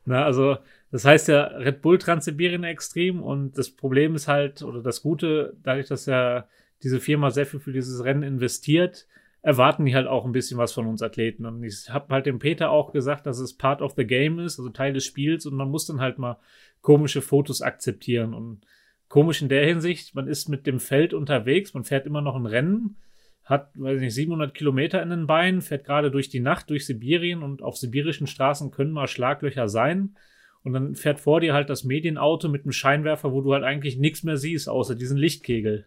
Na, 0.05 0.25
also 0.25 0.59
das 0.93 1.05
heißt 1.05 1.26
ja 1.26 1.43
Red 1.43 1.83
Bull 1.83 1.99
Transsibirien 1.99 2.62
Extrem 2.62 3.21
und 3.21 3.59
das 3.59 3.69
Problem 3.69 4.15
ist 4.15 4.29
halt, 4.29 4.62
oder 4.62 4.81
das 4.81 5.03
Gute, 5.03 5.57
dadurch, 5.65 5.88
dass 5.88 6.07
ja 6.07 6.47
diese 6.83 7.00
Firma 7.00 7.30
sehr 7.30 7.47
viel 7.47 7.61
für 7.61 7.73
dieses 7.73 8.04
Rennen 8.04 8.23
investiert, 8.23 9.06
erwarten 9.42 9.85
die 9.85 9.95
halt 9.95 10.09
auch 10.09 10.25
ein 10.25 10.33
bisschen 10.33 10.59
was 10.59 10.73
von 10.73 10.87
uns 10.87 11.02
Athleten. 11.02 11.47
Und 11.47 11.62
ich 11.62 11.88
habe 11.88 12.12
halt 12.12 12.26
dem 12.26 12.38
Peter 12.38 12.71
auch 12.71 12.92
gesagt, 12.92 13.26
dass 13.26 13.38
es 13.38 13.56
Part 13.56 13.80
of 13.80 13.95
the 13.97 14.06
Game 14.06 14.38
ist, 14.38 14.59
also 14.59 14.71
Teil 14.71 14.92
des 14.92 15.04
Spiels 15.04 15.47
und 15.47 15.54
man 15.54 15.71
muss 15.71 15.87
dann 15.87 16.00
halt 16.00 16.18
mal 16.18 16.38
komische 16.80 17.23
Fotos 17.23 17.62
akzeptieren 17.62 18.35
und 18.35 18.62
komisch 19.09 19.42
in 19.42 19.49
der 19.49 19.64
Hinsicht, 19.66 20.14
man 20.14 20.26
ist 20.26 20.49
mit 20.49 20.66
dem 20.66 20.80
Feld 20.80 21.14
unterwegs, 21.14 21.75
man 21.75 21.85
fährt 21.85 22.06
immer 22.06 22.23
noch 22.23 22.35
ein 22.35 22.47
Rennen, 22.47 22.97
hat, 23.45 23.71
weiß 23.76 24.00
nicht, 24.00 24.14
700 24.14 24.52
Kilometer 24.52 25.00
in 25.02 25.11
den 25.11 25.28
Beinen, 25.28 25.62
fährt 25.62 25.85
gerade 25.85 26.11
durch 26.11 26.28
die 26.28 26.40
Nacht 26.40 26.68
durch 26.68 26.85
Sibirien 26.85 27.45
und 27.45 27.62
auf 27.62 27.76
sibirischen 27.76 28.26
Straßen 28.26 28.73
können 28.73 28.90
mal 28.90 29.06
Schlaglöcher 29.06 29.68
sein. 29.68 30.16
Und 30.64 30.73
dann 30.73 30.97
fährt 30.97 31.21
vor 31.21 31.40
dir 31.40 31.54
halt 31.54 31.71
das 31.71 31.85
Medienauto 31.85 32.49
mit 32.49 32.64
einem 32.64 32.73
Scheinwerfer, 32.73 33.30
wo 33.30 33.40
du 33.40 33.54
halt 33.54 33.62
eigentlich 33.62 33.99
nichts 33.99 34.25
mehr 34.25 34.37
siehst, 34.37 34.68
außer 34.68 34.97
diesen 34.97 35.16
Lichtkegel. 35.16 35.87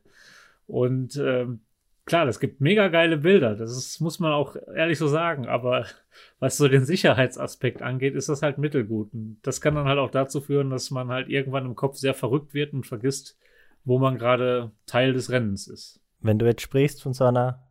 Und 0.70 1.18
ähm, 1.18 1.62
klar, 2.06 2.26
das 2.26 2.40
gibt 2.40 2.62
mega 2.62 2.90
geile 2.90 3.18
Bilder. 3.18 3.56
Das 3.56 3.72
ist, 3.72 4.00
muss 4.00 4.20
man 4.20 4.34
auch 4.34 4.56
ehrlich 4.76 5.00
so 5.00 5.08
sagen. 5.08 5.48
Aber 5.48 5.86
was 6.40 6.58
so 6.58 6.68
den 6.68 6.86
Sicherheitsaspekt 6.86 7.82
angeht, 7.82 8.16
ist 8.16 8.30
das 8.30 8.44
halt 8.44 8.60
mittelgut. 8.60 9.12
Und 9.14 9.40
das 9.42 9.62
kann 9.62 9.76
dann 9.76 9.88
halt 9.88 9.98
auch 9.98 10.12
dazu 10.12 10.42
führen, 10.42 10.70
dass 10.70 10.92
man 10.92 11.10
halt 11.10 11.28
irgendwann 11.28 11.66
im 11.66 11.76
Kopf 11.76 11.96
sehr 11.98 12.14
verrückt 12.14 12.54
wird 12.54 12.74
und 12.74 12.86
vergisst, 12.86 13.38
wo 13.84 13.98
man 13.98 14.18
gerade 14.18 14.72
Teil 14.86 15.14
des 15.14 15.32
Rennens 15.32 15.68
ist. 15.68 16.00
Wenn 16.22 16.38
du 16.38 16.46
jetzt 16.46 16.62
sprichst 16.62 17.02
von 17.02 17.14
so 17.14 17.26
einer 17.26 17.64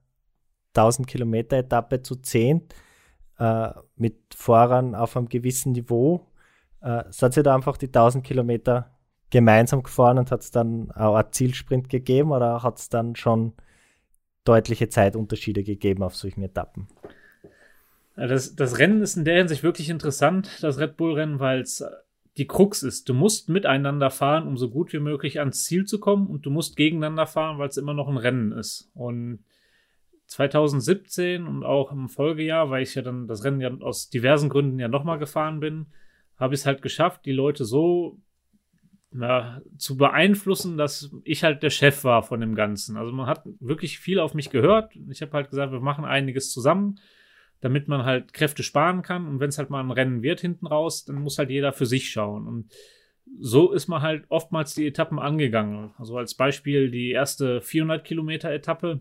1000 0.74 1.06
Kilometer 1.06 1.58
Etappe 1.58 2.02
zu 2.02 2.16
10 2.16 2.62
äh, 3.38 3.70
mit 3.94 4.16
Fahrern 4.34 4.96
auf 4.96 5.16
einem 5.16 5.28
gewissen 5.28 5.72
Niveau, 5.72 6.26
äh, 6.80 7.04
seid 7.10 7.36
ihr 7.36 7.42
da 7.44 7.54
einfach 7.54 7.76
die 7.76 7.86
1000 7.86 8.24
Kilometer 8.24 8.97
gemeinsam 9.30 9.82
gefahren 9.82 10.18
und 10.18 10.30
hat 10.30 10.42
es 10.42 10.50
dann 10.50 10.90
auch 10.92 11.14
einen 11.14 11.32
Zielsprint 11.32 11.88
gegeben 11.88 12.32
oder 12.32 12.62
hat 12.62 12.78
es 12.78 12.88
dann 12.88 13.16
schon 13.16 13.52
deutliche 14.44 14.88
Zeitunterschiede 14.88 15.62
gegeben 15.62 16.02
auf 16.02 16.16
solchen 16.16 16.42
Etappen? 16.42 16.88
Das, 18.16 18.56
das 18.56 18.78
Rennen 18.78 19.02
ist 19.02 19.16
in 19.16 19.24
der 19.24 19.36
Hinsicht 19.36 19.62
wirklich 19.62 19.90
interessant, 19.90 20.58
das 20.60 20.78
Red 20.78 20.96
Bull-Rennen, 20.96 21.38
weil 21.38 21.60
es 21.60 21.84
die 22.36 22.46
Krux 22.46 22.82
ist. 22.82 23.08
Du 23.08 23.14
musst 23.14 23.48
miteinander 23.48 24.10
fahren, 24.10 24.46
um 24.46 24.56
so 24.56 24.70
gut 24.70 24.92
wie 24.92 24.98
möglich 25.00 25.38
ans 25.40 25.64
Ziel 25.64 25.84
zu 25.84 26.00
kommen 26.00 26.26
und 26.26 26.46
du 26.46 26.50
musst 26.50 26.76
gegeneinander 26.76 27.26
fahren, 27.26 27.58
weil 27.58 27.68
es 27.68 27.76
immer 27.76 27.94
noch 27.94 28.08
ein 28.08 28.16
Rennen 28.16 28.52
ist. 28.52 28.90
Und 28.94 29.44
2017 30.26 31.46
und 31.46 31.64
auch 31.64 31.90
im 31.90 32.08
Folgejahr, 32.08 32.70
weil 32.70 32.82
ich 32.82 32.94
ja 32.94 33.02
dann 33.02 33.26
das 33.26 33.44
Rennen 33.44 33.60
ja 33.60 33.70
aus 33.80 34.10
diversen 34.10 34.48
Gründen 34.48 34.78
ja 34.78 34.88
nochmal 34.88 35.18
gefahren 35.18 35.60
bin, 35.60 35.86
habe 36.36 36.54
ich 36.54 36.60
es 36.60 36.66
halt 36.66 36.82
geschafft, 36.82 37.24
die 37.24 37.32
Leute 37.32 37.64
so 37.64 38.18
na, 39.10 39.62
zu 39.78 39.96
beeinflussen, 39.96 40.76
dass 40.76 41.10
ich 41.24 41.44
halt 41.44 41.62
der 41.62 41.70
Chef 41.70 42.04
war 42.04 42.22
von 42.22 42.40
dem 42.40 42.54
Ganzen. 42.54 42.96
Also 42.96 43.12
man 43.12 43.26
hat 43.26 43.42
wirklich 43.60 43.98
viel 43.98 44.18
auf 44.18 44.34
mich 44.34 44.50
gehört. 44.50 44.92
Ich 45.10 45.22
habe 45.22 45.32
halt 45.32 45.50
gesagt, 45.50 45.72
wir 45.72 45.80
machen 45.80 46.04
einiges 46.04 46.52
zusammen, 46.52 47.00
damit 47.60 47.88
man 47.88 48.04
halt 48.04 48.32
Kräfte 48.34 48.62
sparen 48.62 49.02
kann. 49.02 49.26
Und 49.26 49.40
wenn 49.40 49.48
es 49.48 49.58
halt 49.58 49.70
mal 49.70 49.80
ein 49.80 49.90
Rennen 49.90 50.22
wird 50.22 50.40
hinten 50.40 50.66
raus, 50.66 51.04
dann 51.04 51.16
muss 51.16 51.38
halt 51.38 51.50
jeder 51.50 51.72
für 51.72 51.86
sich 51.86 52.10
schauen. 52.10 52.46
Und 52.46 52.70
so 53.40 53.72
ist 53.72 53.88
man 53.88 54.02
halt 54.02 54.24
oftmals 54.28 54.74
die 54.74 54.86
Etappen 54.86 55.18
angegangen. 55.18 55.92
Also 55.98 56.16
als 56.18 56.34
Beispiel 56.34 56.90
die 56.90 57.10
erste 57.10 57.60
400 57.60 58.04
Kilometer 58.04 58.50
Etappe 58.50 59.00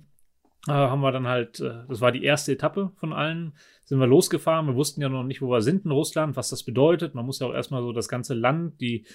äh, 0.68 0.72
haben 0.72 1.02
wir 1.02 1.12
dann 1.12 1.28
halt, 1.28 1.60
äh, 1.60 1.84
das 1.88 2.02
war 2.02 2.12
die 2.12 2.24
erste 2.24 2.54
Etappe 2.54 2.92
von 2.96 3.14
allen, 3.14 3.54
sind 3.84 4.00
wir 4.00 4.08
losgefahren. 4.08 4.68
Wir 4.68 4.76
wussten 4.76 5.02
ja 5.02 5.10
noch 5.10 5.24
nicht, 5.24 5.42
wo 5.42 5.50
wir 5.50 5.62
sind 5.62 5.86
in 5.86 5.92
Russland, 5.92 6.36
was 6.36 6.50
das 6.50 6.64
bedeutet. 6.64 7.14
Man 7.14 7.26
muss 7.26 7.40
ja 7.40 7.48
auch 7.48 7.54
erstmal 7.54 7.82
so 7.82 7.92
das 7.92 8.10
ganze 8.10 8.34
Land, 8.34 8.80
die 8.82 9.06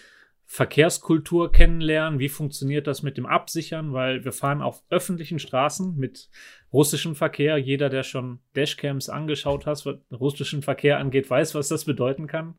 Verkehrskultur 0.46 1.50
kennenlernen. 1.50 2.18
Wie 2.18 2.28
funktioniert 2.28 2.86
das 2.86 3.02
mit 3.02 3.16
dem 3.16 3.26
Absichern? 3.26 3.92
Weil 3.92 4.24
wir 4.24 4.32
fahren 4.32 4.60
auf 4.60 4.82
öffentlichen 4.90 5.38
Straßen 5.38 5.96
mit 5.96 6.28
russischem 6.72 7.14
Verkehr. 7.14 7.56
Jeder, 7.56 7.88
der 7.88 8.02
schon 8.02 8.40
Dashcams 8.54 9.08
angeschaut 9.08 9.66
hat, 9.66 9.84
was 9.86 9.96
russischen 10.12 10.62
Verkehr 10.62 10.98
angeht, 10.98 11.30
weiß, 11.30 11.54
was 11.54 11.68
das 11.68 11.84
bedeuten 11.84 12.26
kann. 12.26 12.54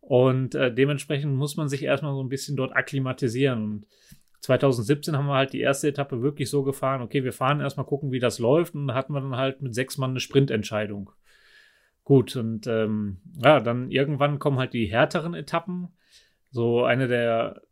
Und 0.00 0.54
äh, 0.54 0.72
dementsprechend 0.72 1.34
muss 1.34 1.56
man 1.56 1.68
sich 1.68 1.82
erstmal 1.82 2.14
so 2.14 2.22
ein 2.22 2.28
bisschen 2.28 2.56
dort 2.56 2.76
akklimatisieren. 2.76 3.62
Und 3.62 3.86
2017 4.40 5.16
haben 5.16 5.26
wir 5.26 5.34
halt 5.34 5.54
die 5.54 5.60
erste 5.60 5.88
Etappe 5.88 6.20
wirklich 6.20 6.50
so 6.50 6.62
gefahren, 6.62 7.00
okay, 7.00 7.24
wir 7.24 7.32
fahren 7.32 7.60
erstmal 7.60 7.86
gucken, 7.86 8.12
wie 8.12 8.18
das 8.18 8.38
läuft. 8.38 8.74
Und 8.74 8.88
da 8.88 8.94
hatten 8.94 9.14
wir 9.14 9.20
dann 9.20 9.36
halt 9.36 9.62
mit 9.62 9.74
sechs 9.74 9.96
Mann 9.96 10.10
eine 10.10 10.20
Sprintentscheidung. 10.20 11.10
Gut, 12.04 12.36
und 12.36 12.66
ähm, 12.66 13.22
ja, 13.42 13.60
dann 13.60 13.90
irgendwann 13.90 14.38
kommen 14.38 14.58
halt 14.58 14.74
die 14.74 14.86
härteren 14.86 15.32
Etappen. 15.32 15.88
So 16.54 16.84
eine 16.84 17.08
der 17.08 17.62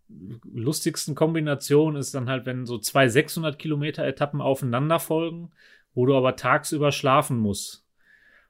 lustigsten 0.53 1.15
Kombinationen 1.15 2.01
ist 2.01 2.17
dann 2.17 2.29
halt, 2.29 2.47
wenn 2.47 2.67
so 2.67 2.79
zwei 2.79 3.07
600 3.07 3.57
Kilometer 3.57 4.05
Etappen 4.05 4.41
aufeinander 4.41 4.99
folgen, 4.99 5.53
wo 5.95 6.05
du 6.05 6.17
aber 6.17 6.35
tagsüber 6.35 6.91
schlafen 6.91 7.39
musst. 7.39 7.87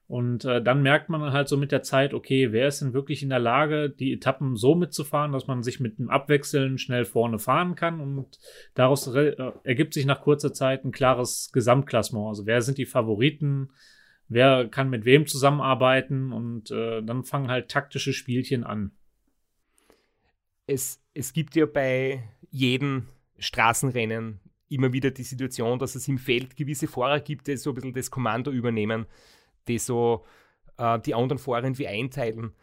Und 0.07 0.43
äh, 0.43 0.59
dann 0.59 0.81
merkt 0.81 1.09
man 1.09 1.33
halt 1.33 1.47
so 1.47 1.55
mit 1.55 1.71
der 1.71 1.83
Zeit, 1.83 2.15
okay, 2.15 2.51
wer 2.51 2.67
ist 2.67 2.81
denn 2.81 2.93
wirklich 2.93 3.21
in 3.21 3.29
der 3.29 3.37
Lage, 3.37 3.91
die 3.91 4.11
Etappen 4.11 4.55
so 4.55 4.73
mitzufahren, 4.73 5.31
dass 5.31 5.45
man 5.45 5.61
sich 5.61 5.79
mit 5.79 5.99
dem 5.99 6.09
Abwechseln 6.09 6.79
schnell 6.79 7.05
vorne 7.05 7.37
fahren 7.37 7.75
kann. 7.75 7.99
Und 7.99 8.39
daraus 8.73 9.05
äh, 9.13 9.35
ergibt 9.63 9.93
sich 9.93 10.07
nach 10.07 10.21
kurzer 10.21 10.51
Zeit 10.51 10.83
ein 10.83 10.91
klares 10.91 11.51
Gesamtklassement. 11.53 12.27
Also 12.27 12.47
wer 12.47 12.63
sind 12.63 12.79
die 12.79 12.87
Favoriten, 12.87 13.69
wer 14.29 14.67
kann 14.67 14.89
mit 14.89 15.05
wem 15.05 15.27
zusammenarbeiten 15.27 16.33
und 16.33 16.71
äh, 16.71 17.03
dann 17.03 17.23
fangen 17.23 17.51
halt 17.51 17.69
taktische 17.69 18.13
Spielchen 18.13 18.63
an. 18.63 18.93
Es, 20.67 21.01
es 21.13 21.33
gibt 21.33 21.55
ja 21.55 21.65
bei 21.65 22.23
jedem 22.49 23.07
Straßenrennen 23.37 24.39
immer 24.69 24.93
wieder 24.93 25.11
die 25.11 25.23
Situation, 25.23 25.77
dass 25.79 25.95
es 25.95 26.07
im 26.07 26.17
Feld 26.17 26.55
gewisse 26.55 26.87
Fahrer 26.87 27.19
gibt, 27.19 27.47
die 27.47 27.57
so 27.57 27.71
ein 27.71 27.75
bisschen 27.75 27.93
das 27.93 28.09
Kommando 28.09 28.51
übernehmen 28.51 29.05
die 29.67 29.79
so 29.79 30.25
äh, 30.77 30.99
die 30.99 31.15
anderen 31.15 31.39
Fahrer 31.39 31.63
irgendwie 31.63 31.87
einteilen. 31.87 32.53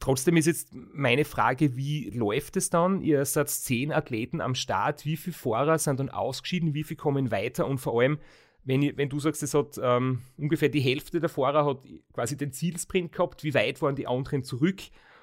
Trotzdem 0.00 0.36
ist 0.36 0.46
jetzt 0.46 0.72
meine 0.72 1.24
Frage, 1.24 1.76
wie 1.76 2.10
läuft 2.10 2.56
es 2.56 2.70
dann? 2.70 3.00
Ihr 3.00 3.24
seid 3.24 3.50
zehn 3.50 3.92
Athleten 3.92 4.40
am 4.40 4.54
Start. 4.54 5.04
Wie 5.04 5.16
viele 5.16 5.34
Fahrer 5.34 5.78
sind 5.78 5.98
dann 5.98 6.08
ausgeschieden? 6.08 6.72
Wie 6.72 6.84
viele 6.84 6.98
kommen 6.98 7.32
weiter? 7.32 7.66
Und 7.66 7.78
vor 7.78 8.00
allem, 8.00 8.18
wenn, 8.62 8.96
wenn 8.96 9.08
du 9.08 9.18
sagst, 9.18 9.42
es 9.42 9.54
hat 9.54 9.78
ähm, 9.82 10.22
ungefähr 10.36 10.68
die 10.68 10.80
Hälfte 10.80 11.18
der 11.18 11.28
Fahrer 11.28 11.66
hat 11.66 11.82
quasi 12.12 12.36
den 12.36 12.52
Zielsprint 12.52 13.12
gehabt, 13.12 13.42
wie 13.42 13.54
weit 13.54 13.82
waren 13.82 13.96
die 13.96 14.06
anderen 14.06 14.44
zurück? 14.44 14.82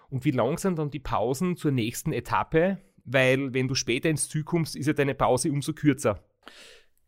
Und 0.10 0.26
wie 0.26 0.32
lang 0.32 0.58
sind 0.58 0.80
dann 0.80 0.92
die 0.92 1.00
Pausen 1.00 1.58
zur 1.58 1.72
nächsten 1.72 2.14
Etappe? 2.14 2.80
Weil, 3.04 3.54
wenn 3.54 3.68
du 3.68 3.76
später 3.76 4.10
ins 4.10 4.30
Ziel 4.30 4.44
kommst, 4.44 4.76
ist 4.76 4.88
ja 4.88 4.94
deine 4.94 5.16
Pause 5.16 5.52
umso 5.52 5.74
kürzer. 5.74 6.24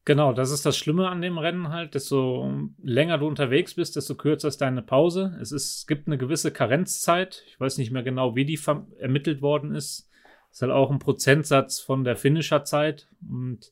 Genau, 0.08 0.32
das 0.32 0.52
ist 0.52 0.66
das 0.66 0.78
Schlimme 0.78 1.10
an 1.10 1.22
dem 1.22 1.38
Rennen 1.38 1.68
halt. 1.68 1.94
Desto 1.94 2.50
länger 2.82 3.18
du 3.18 3.28
unterwegs 3.28 3.76
bist, 3.76 3.98
desto 3.98 4.16
kürzer 4.16 4.48
ist 4.48 4.62
deine 4.62 4.82
Pause. 4.82 5.38
Es, 5.42 5.52
ist, 5.52 5.86
gibt 5.86 6.08
eine 6.08 6.18
gewisse 6.18 6.52
Karenzzeit. 6.52 7.44
Ich 7.48 7.60
weiß 7.60 7.78
nicht 7.78 7.92
mehr 7.92 8.04
genau, 8.04 8.34
wie 8.34 8.46
die 8.46 8.58
ermittelt 9.00 9.42
worden 9.42 9.76
ist. 9.76 10.10
Das 10.48 10.58
ist 10.58 10.62
halt 10.62 10.72
auch 10.72 10.92
ein 10.92 11.00
Prozentsatz 11.00 11.82
von 11.82 12.06
der 12.06 12.16
Finisherzeit. 12.16 13.10
Und 13.28 13.70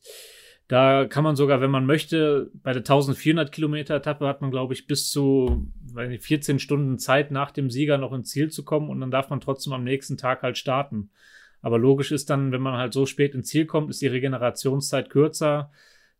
da 0.68 1.06
kann 1.06 1.24
man 1.24 1.36
sogar, 1.36 1.60
wenn 1.60 1.70
man 1.70 1.86
möchte, 1.86 2.50
bei 2.54 2.72
der 2.72 2.80
1400 2.80 3.52
Kilometer 3.52 3.94
Etappe 3.94 4.26
hat 4.26 4.40
man, 4.40 4.50
glaube 4.50 4.74
ich, 4.74 4.86
bis 4.86 5.10
zu 5.10 5.72
nicht, 5.94 6.24
14 6.24 6.58
Stunden 6.58 6.98
Zeit 6.98 7.30
nach 7.30 7.50
dem 7.50 7.70
Sieger 7.70 7.98
noch 7.98 8.12
ins 8.12 8.30
Ziel 8.30 8.50
zu 8.50 8.64
kommen 8.64 8.90
und 8.90 9.00
dann 9.00 9.10
darf 9.10 9.30
man 9.30 9.40
trotzdem 9.40 9.72
am 9.72 9.84
nächsten 9.84 10.16
Tag 10.16 10.42
halt 10.42 10.58
starten. 10.58 11.10
Aber 11.62 11.78
logisch 11.78 12.12
ist 12.12 12.30
dann, 12.30 12.52
wenn 12.52 12.60
man 12.62 12.78
halt 12.78 12.92
so 12.92 13.06
spät 13.06 13.34
ins 13.34 13.48
Ziel 13.48 13.66
kommt, 13.66 13.90
ist 13.90 14.02
die 14.02 14.06
Regenerationszeit 14.06 15.10
kürzer 15.10 15.70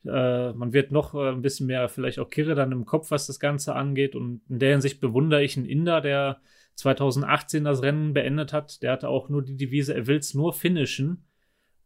äh, 0.06 0.52
man 0.52 0.72
wird 0.72 0.92
noch 0.92 1.14
äh, 1.14 1.30
ein 1.30 1.42
bisschen 1.42 1.66
mehr 1.66 1.88
vielleicht 1.88 2.18
auch 2.18 2.30
Kirre 2.30 2.54
dann 2.54 2.72
im 2.72 2.84
Kopf, 2.84 3.10
was 3.10 3.26
das 3.26 3.40
Ganze 3.40 3.74
angeht. 3.74 4.14
Und 4.14 4.42
in 4.48 4.58
der 4.58 4.72
Hinsicht 4.72 5.00
bewundere 5.00 5.42
ich 5.42 5.56
einen 5.56 5.66
Inder, 5.66 6.00
der 6.00 6.40
2018 6.74 7.64
das 7.64 7.82
Rennen 7.82 8.12
beendet 8.12 8.52
hat. 8.52 8.82
Der 8.82 8.92
hatte 8.92 9.08
auch 9.08 9.28
nur 9.28 9.42
die 9.42 9.56
Devise, 9.56 9.94
er 9.94 10.06
will 10.06 10.18
es 10.18 10.34
nur 10.34 10.52
finishen. 10.52 11.24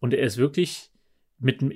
Und 0.00 0.14
er 0.14 0.22
ist 0.22 0.36
wirklich 0.36 0.90
mit 1.38 1.62
einem 1.62 1.72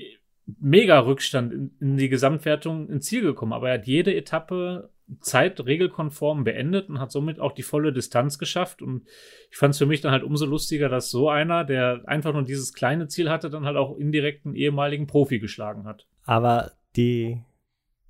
Mega-Rückstand 0.46 1.52
in, 1.52 1.70
in, 1.80 1.96
die 1.96 2.08
Gesamtwertung 2.08 2.88
ins 2.88 3.06
Ziel 3.06 3.22
gekommen. 3.22 3.52
Aber 3.52 3.68
er 3.68 3.78
hat 3.78 3.86
jede 3.86 4.14
Etappe 4.14 4.90
zeitregelkonform 5.20 6.44
beendet 6.44 6.88
und 6.88 6.98
hat 6.98 7.12
somit 7.12 7.38
auch 7.38 7.52
die 7.52 7.62
volle 7.62 7.92
Distanz 7.92 8.38
geschafft. 8.38 8.82
Und 8.82 9.06
ich 9.50 9.56
fand 9.56 9.72
es 9.72 9.78
für 9.78 9.86
mich 9.86 10.00
dann 10.00 10.12
halt 10.12 10.22
umso 10.22 10.46
lustiger, 10.46 10.88
dass 10.88 11.10
so 11.10 11.28
einer, 11.28 11.64
der 11.64 12.02
einfach 12.06 12.32
nur 12.32 12.42
dieses 12.42 12.72
kleine 12.72 13.08
Ziel 13.08 13.30
hatte, 13.30 13.50
dann 13.50 13.64
halt 13.64 13.76
auch 13.76 13.96
indirekt 13.96 14.46
einen 14.46 14.54
ehemaligen 14.54 15.06
Profi 15.06 15.38
geschlagen 15.38 15.84
hat. 15.84 16.06
Aber 16.24 16.72
die 16.96 17.42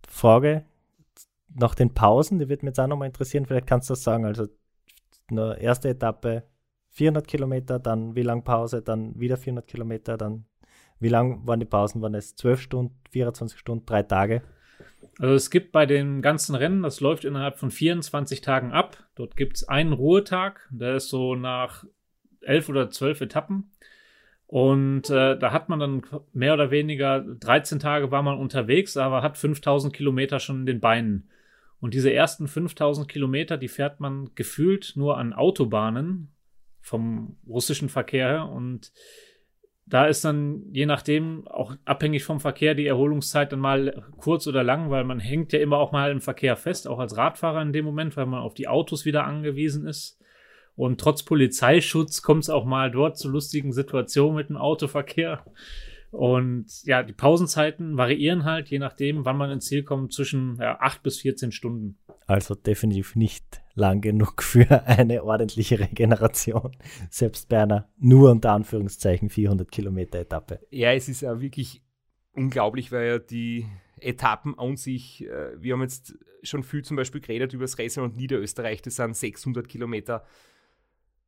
Frage 0.08 0.64
nach 1.54 1.74
den 1.74 1.94
Pausen, 1.94 2.38
die 2.38 2.48
wird 2.48 2.62
mich 2.62 2.70
jetzt 2.70 2.80
auch 2.80 2.86
nochmal 2.86 3.08
interessieren. 3.08 3.46
Vielleicht 3.46 3.66
kannst 3.66 3.88
du 3.88 3.92
das 3.92 4.02
sagen. 4.02 4.24
Also, 4.24 4.46
eine 5.28 5.58
erste 5.60 5.88
Etappe 5.88 6.44
400 6.90 7.26
Kilometer, 7.26 7.78
dann 7.78 8.14
wie 8.14 8.22
lange 8.22 8.42
Pause, 8.42 8.82
dann 8.82 9.18
wieder 9.18 9.36
400 9.36 9.66
Kilometer, 9.66 10.16
dann 10.16 10.44
wie 11.00 11.08
lang 11.08 11.46
waren 11.46 11.60
die 11.60 11.66
Pausen? 11.66 12.02
Waren 12.02 12.14
es 12.14 12.36
12 12.36 12.60
Stunden, 12.60 12.94
24 13.10 13.58
Stunden, 13.58 13.86
drei 13.86 14.02
Tage? 14.02 14.42
Also 15.18 15.34
es 15.34 15.50
gibt 15.50 15.72
bei 15.72 15.86
den 15.86 16.22
ganzen 16.22 16.54
Rennen, 16.54 16.82
das 16.82 17.00
läuft 17.00 17.24
innerhalb 17.24 17.58
von 17.58 17.70
24 17.70 18.40
Tagen 18.40 18.72
ab. 18.72 19.08
Dort 19.14 19.36
gibt 19.36 19.56
es 19.56 19.68
einen 19.68 19.92
Ruhetag, 19.92 20.68
der 20.70 20.96
ist 20.96 21.08
so 21.08 21.34
nach 21.34 21.84
elf 22.40 22.68
oder 22.68 22.90
zwölf 22.90 23.20
Etappen. 23.20 23.70
Und 24.46 25.10
äh, 25.10 25.38
da 25.38 25.52
hat 25.52 25.68
man 25.68 25.78
dann 25.78 26.02
mehr 26.32 26.54
oder 26.54 26.70
weniger 26.70 27.20
13 27.20 27.78
Tage 27.78 28.10
war 28.10 28.22
man 28.22 28.38
unterwegs, 28.38 28.96
aber 28.96 29.22
hat 29.22 29.38
5000 29.38 29.92
Kilometer 29.92 30.38
schon 30.38 30.60
in 30.60 30.66
den 30.66 30.80
Beinen. 30.80 31.28
Und 31.80 31.94
diese 31.94 32.12
ersten 32.12 32.46
5000 32.46 33.08
Kilometer, 33.08 33.56
die 33.56 33.68
fährt 33.68 34.00
man 34.00 34.30
gefühlt 34.34 34.92
nur 34.96 35.18
an 35.18 35.32
Autobahnen 35.32 36.32
vom 36.80 37.36
russischen 37.46 37.88
Verkehr 37.88 38.28
her. 38.28 38.48
Und 38.48 38.92
da 39.86 40.06
ist 40.06 40.24
dann 40.24 40.62
je 40.72 40.86
nachdem 40.86 41.46
auch 41.46 41.74
abhängig 41.84 42.24
vom 42.24 42.40
Verkehr 42.40 42.74
die 42.74 42.86
Erholungszeit 42.86 43.52
dann 43.52 43.60
mal 43.60 44.04
kurz 44.16 44.46
oder 44.46 44.64
lang, 44.64 44.90
weil 44.90 45.04
man 45.04 45.20
hängt 45.20 45.52
ja 45.52 45.58
immer 45.58 45.78
auch 45.78 45.92
mal 45.92 46.10
im 46.10 46.20
Verkehr 46.20 46.56
fest, 46.56 46.88
auch 46.88 46.98
als 46.98 47.16
Radfahrer 47.16 47.60
in 47.60 47.72
dem 47.72 47.84
Moment, 47.84 48.16
weil 48.16 48.26
man 48.26 48.40
auf 48.40 48.54
die 48.54 48.68
Autos 48.68 49.04
wieder 49.04 49.24
angewiesen 49.24 49.86
ist. 49.86 50.18
Und 50.76 51.00
trotz 51.00 51.22
Polizeischutz 51.22 52.22
kommt 52.22 52.44
es 52.44 52.50
auch 52.50 52.64
mal 52.64 52.90
dort 52.90 53.18
zu 53.18 53.28
lustigen 53.28 53.72
Situationen 53.72 54.36
mit 54.36 54.48
dem 54.48 54.56
Autoverkehr. 54.56 55.44
Und 56.10 56.66
ja, 56.84 57.02
die 57.02 57.12
Pausenzeiten 57.12 57.96
variieren 57.96 58.44
halt, 58.44 58.68
je 58.70 58.78
nachdem, 58.78 59.24
wann 59.24 59.36
man 59.36 59.50
ins 59.50 59.66
Ziel 59.66 59.82
kommt, 59.82 60.12
zwischen 60.12 60.56
ja, 60.60 60.78
8 60.80 61.02
bis 61.02 61.20
14 61.20 61.52
Stunden. 61.52 61.98
Also 62.26 62.54
definitiv 62.54 63.16
nicht 63.16 63.63
lang 63.74 64.00
genug 64.00 64.42
für 64.42 64.84
eine 64.86 65.24
ordentliche 65.24 65.78
Regeneration. 65.78 66.76
Selbst 67.10 67.48
bei 67.48 67.62
einer 67.62 67.88
nur 67.98 68.30
unter 68.30 68.52
Anführungszeichen 68.52 69.30
400 69.30 69.70
Kilometer 69.70 70.20
Etappe. 70.20 70.60
Ja, 70.70 70.92
es 70.92 71.08
ist 71.08 71.22
ja 71.22 71.40
wirklich 71.40 71.82
unglaublich, 72.32 72.92
weil 72.92 73.06
ja 73.06 73.18
die 73.18 73.66
Etappen 74.00 74.58
an 74.58 74.76
sich, 74.76 75.26
äh, 75.26 75.60
wir 75.60 75.74
haben 75.74 75.82
jetzt 75.82 76.16
schon 76.42 76.62
viel 76.62 76.82
zum 76.82 76.96
Beispiel 76.96 77.20
geredet 77.20 77.52
über 77.54 77.64
das 77.64 77.78
Racing 77.78 78.02
und 78.02 78.16
Niederösterreich, 78.16 78.82
das 78.82 78.96
sind 78.96 79.16
600 79.16 79.68
Kilometer, 79.68 80.24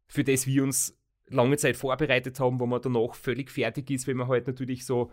für 0.06 0.24
das 0.24 0.46
wir 0.46 0.62
uns 0.62 0.98
lange 1.28 1.56
Zeit 1.56 1.76
vorbereitet 1.76 2.38
haben, 2.38 2.60
wo 2.60 2.66
man 2.66 2.82
danach 2.82 3.14
völlig 3.14 3.50
fertig 3.50 3.90
ist, 3.90 4.06
wenn 4.06 4.16
man 4.16 4.28
halt 4.28 4.46
natürlich 4.46 4.84
so 4.86 5.10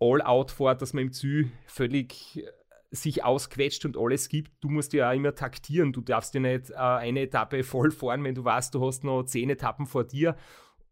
all 0.00 0.22
out 0.22 0.50
fährt, 0.50 0.82
dass 0.82 0.92
man 0.92 1.04
im 1.04 1.12
Ziel 1.12 1.50
völlig 1.66 2.38
äh, 2.38 2.50
sich 2.94 3.24
ausquetscht 3.24 3.84
und 3.84 3.96
alles 3.96 4.28
gibt. 4.28 4.52
Du 4.60 4.68
musst 4.68 4.92
ja 4.92 5.10
auch 5.10 5.14
immer 5.14 5.34
taktieren. 5.34 5.92
Du 5.92 6.00
darfst 6.00 6.34
ja 6.34 6.40
nicht 6.40 6.70
äh, 6.70 6.74
eine 6.74 7.22
Etappe 7.22 7.62
voll 7.64 7.90
fahren, 7.90 8.24
wenn 8.24 8.34
du 8.34 8.44
weißt, 8.44 8.74
du 8.74 8.84
hast 8.84 9.04
noch 9.04 9.24
zehn 9.24 9.50
Etappen 9.50 9.86
vor 9.86 10.04
dir 10.04 10.36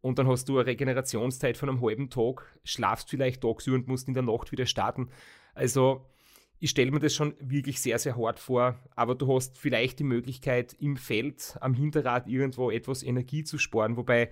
und 0.03 0.19
dann 0.19 0.27
hast 0.27 0.49
du 0.49 0.59
eine 0.59 0.67
Regenerationszeit 0.67 1.57
von 1.57 1.69
einem 1.69 1.81
halben 1.81 2.11
Tag, 2.11 2.45
schlafst 2.65 3.09
vielleicht 3.09 3.41
tagsüber 3.41 3.77
und 3.77 3.89
musst 3.89 4.09
in 4.09 4.15
der 4.15 4.25
Nacht 4.25 4.53
wieder 4.53 4.67
starten. 4.67 5.09
Also 5.55 6.05
ich 6.59 6.71
stelle 6.71 6.91
mir 6.91 7.01
das 7.01 7.15
schon 7.15 7.35
wirklich 7.41 7.81
sehr, 7.81 7.99
sehr 7.99 8.17
hart 8.17 8.39
vor, 8.39 8.79
aber 8.95 9.15
du 9.15 9.33
hast 9.35 9.59
vielleicht 9.59 10.01
die 10.01 10.05
Möglichkeit, 10.05 10.75
im 10.75 10.97
Feld, 10.97 11.57
am 11.61 11.75
Hinterrad 11.75 12.29
irgendwo 12.29 12.71
etwas 12.71 13.03
Energie 13.03 13.45
zu 13.45 13.59
sparen, 13.59 13.97
wobei 13.97 14.31